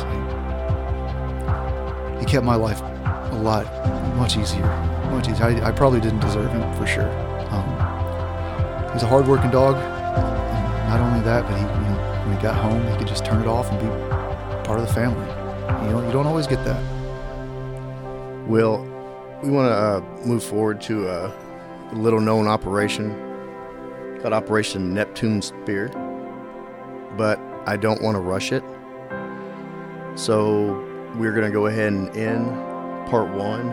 He 2.20 2.26
kept 2.26 2.44
my 2.44 2.54
life 2.54 2.80
a 2.82 3.40
lot 3.42 3.64
much 4.16 4.36
easier, 4.36 4.66
much 5.10 5.28
easier. 5.28 5.46
I, 5.46 5.68
I 5.68 5.72
probably 5.72 6.00
didn't 6.00 6.20
deserve 6.20 6.50
him 6.52 6.60
for 6.74 6.86
sure. 6.86 7.10
Um, 7.50 8.92
he's 8.92 9.02
a 9.02 9.06
hard-working 9.06 9.50
dog. 9.50 9.76
And 9.76 10.88
not 10.88 11.00
only 11.00 11.20
that, 11.24 11.44
but 11.44 11.56
he, 11.56 11.62
you 11.62 11.88
know, 11.88 12.24
when 12.26 12.36
he 12.36 12.42
got 12.42 12.56
home, 12.56 12.86
he 12.90 12.98
could 12.98 13.08
just 13.08 13.24
turn 13.24 13.40
it 13.40 13.46
off 13.46 13.70
and 13.72 13.80
be 13.80 13.86
part 14.70 14.78
of 14.78 14.86
the 14.86 14.94
family. 14.94 15.26
You 15.84 15.94
know, 15.94 16.06
you 16.06 16.12
don't 16.12 16.28
always 16.28 16.46
get 16.46 16.64
that. 16.64 16.80
Will, 18.46 18.78
we 19.42 19.50
want 19.50 19.68
to 19.68 19.74
uh, 19.74 20.00
move 20.24 20.44
forward 20.44 20.80
to 20.82 21.08
a 21.08 21.34
little 21.92 22.20
known 22.20 22.46
operation 22.46 23.10
called 24.20 24.32
Operation 24.32 24.94
Neptune 24.94 25.42
Spear, 25.42 25.88
but 27.16 27.40
I 27.66 27.76
don't 27.76 28.00
want 28.00 28.14
to 28.14 28.20
rush 28.20 28.52
it. 28.52 28.62
So 30.14 30.86
we're 31.16 31.32
going 31.32 31.46
to 31.46 31.52
go 31.52 31.66
ahead 31.66 31.92
and 31.92 32.16
end 32.16 32.46
part 33.10 33.28
one, 33.34 33.70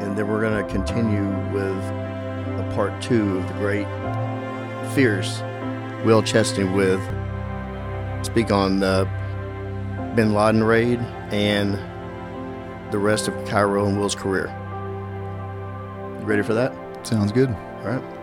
and 0.00 0.16
then 0.16 0.28
we're 0.28 0.40
going 0.40 0.66
to 0.66 0.72
continue 0.72 1.28
with 1.52 1.76
a 1.76 2.72
part 2.74 3.02
two 3.02 3.36
of 3.36 3.48
the 3.48 3.54
great 3.58 3.86
Fierce 4.94 5.42
Will 6.06 6.22
Chesney 6.22 6.64
with 6.64 7.02
speak 8.24 8.50
on 8.50 8.80
the 8.80 9.06
Bin 10.16 10.32
Laden 10.32 10.64
raid 10.64 10.98
and 11.30 11.74
the 12.90 12.98
rest 12.98 13.28
of 13.28 13.34
Cairo 13.46 13.86
and 13.86 13.98
Will's 13.98 14.14
career. 14.14 14.46
You 16.20 16.26
ready 16.26 16.42
for 16.42 16.54
that? 16.54 16.72
Sounds 17.06 17.32
good. 17.32 17.50
All 17.50 17.84
right. 17.84 18.15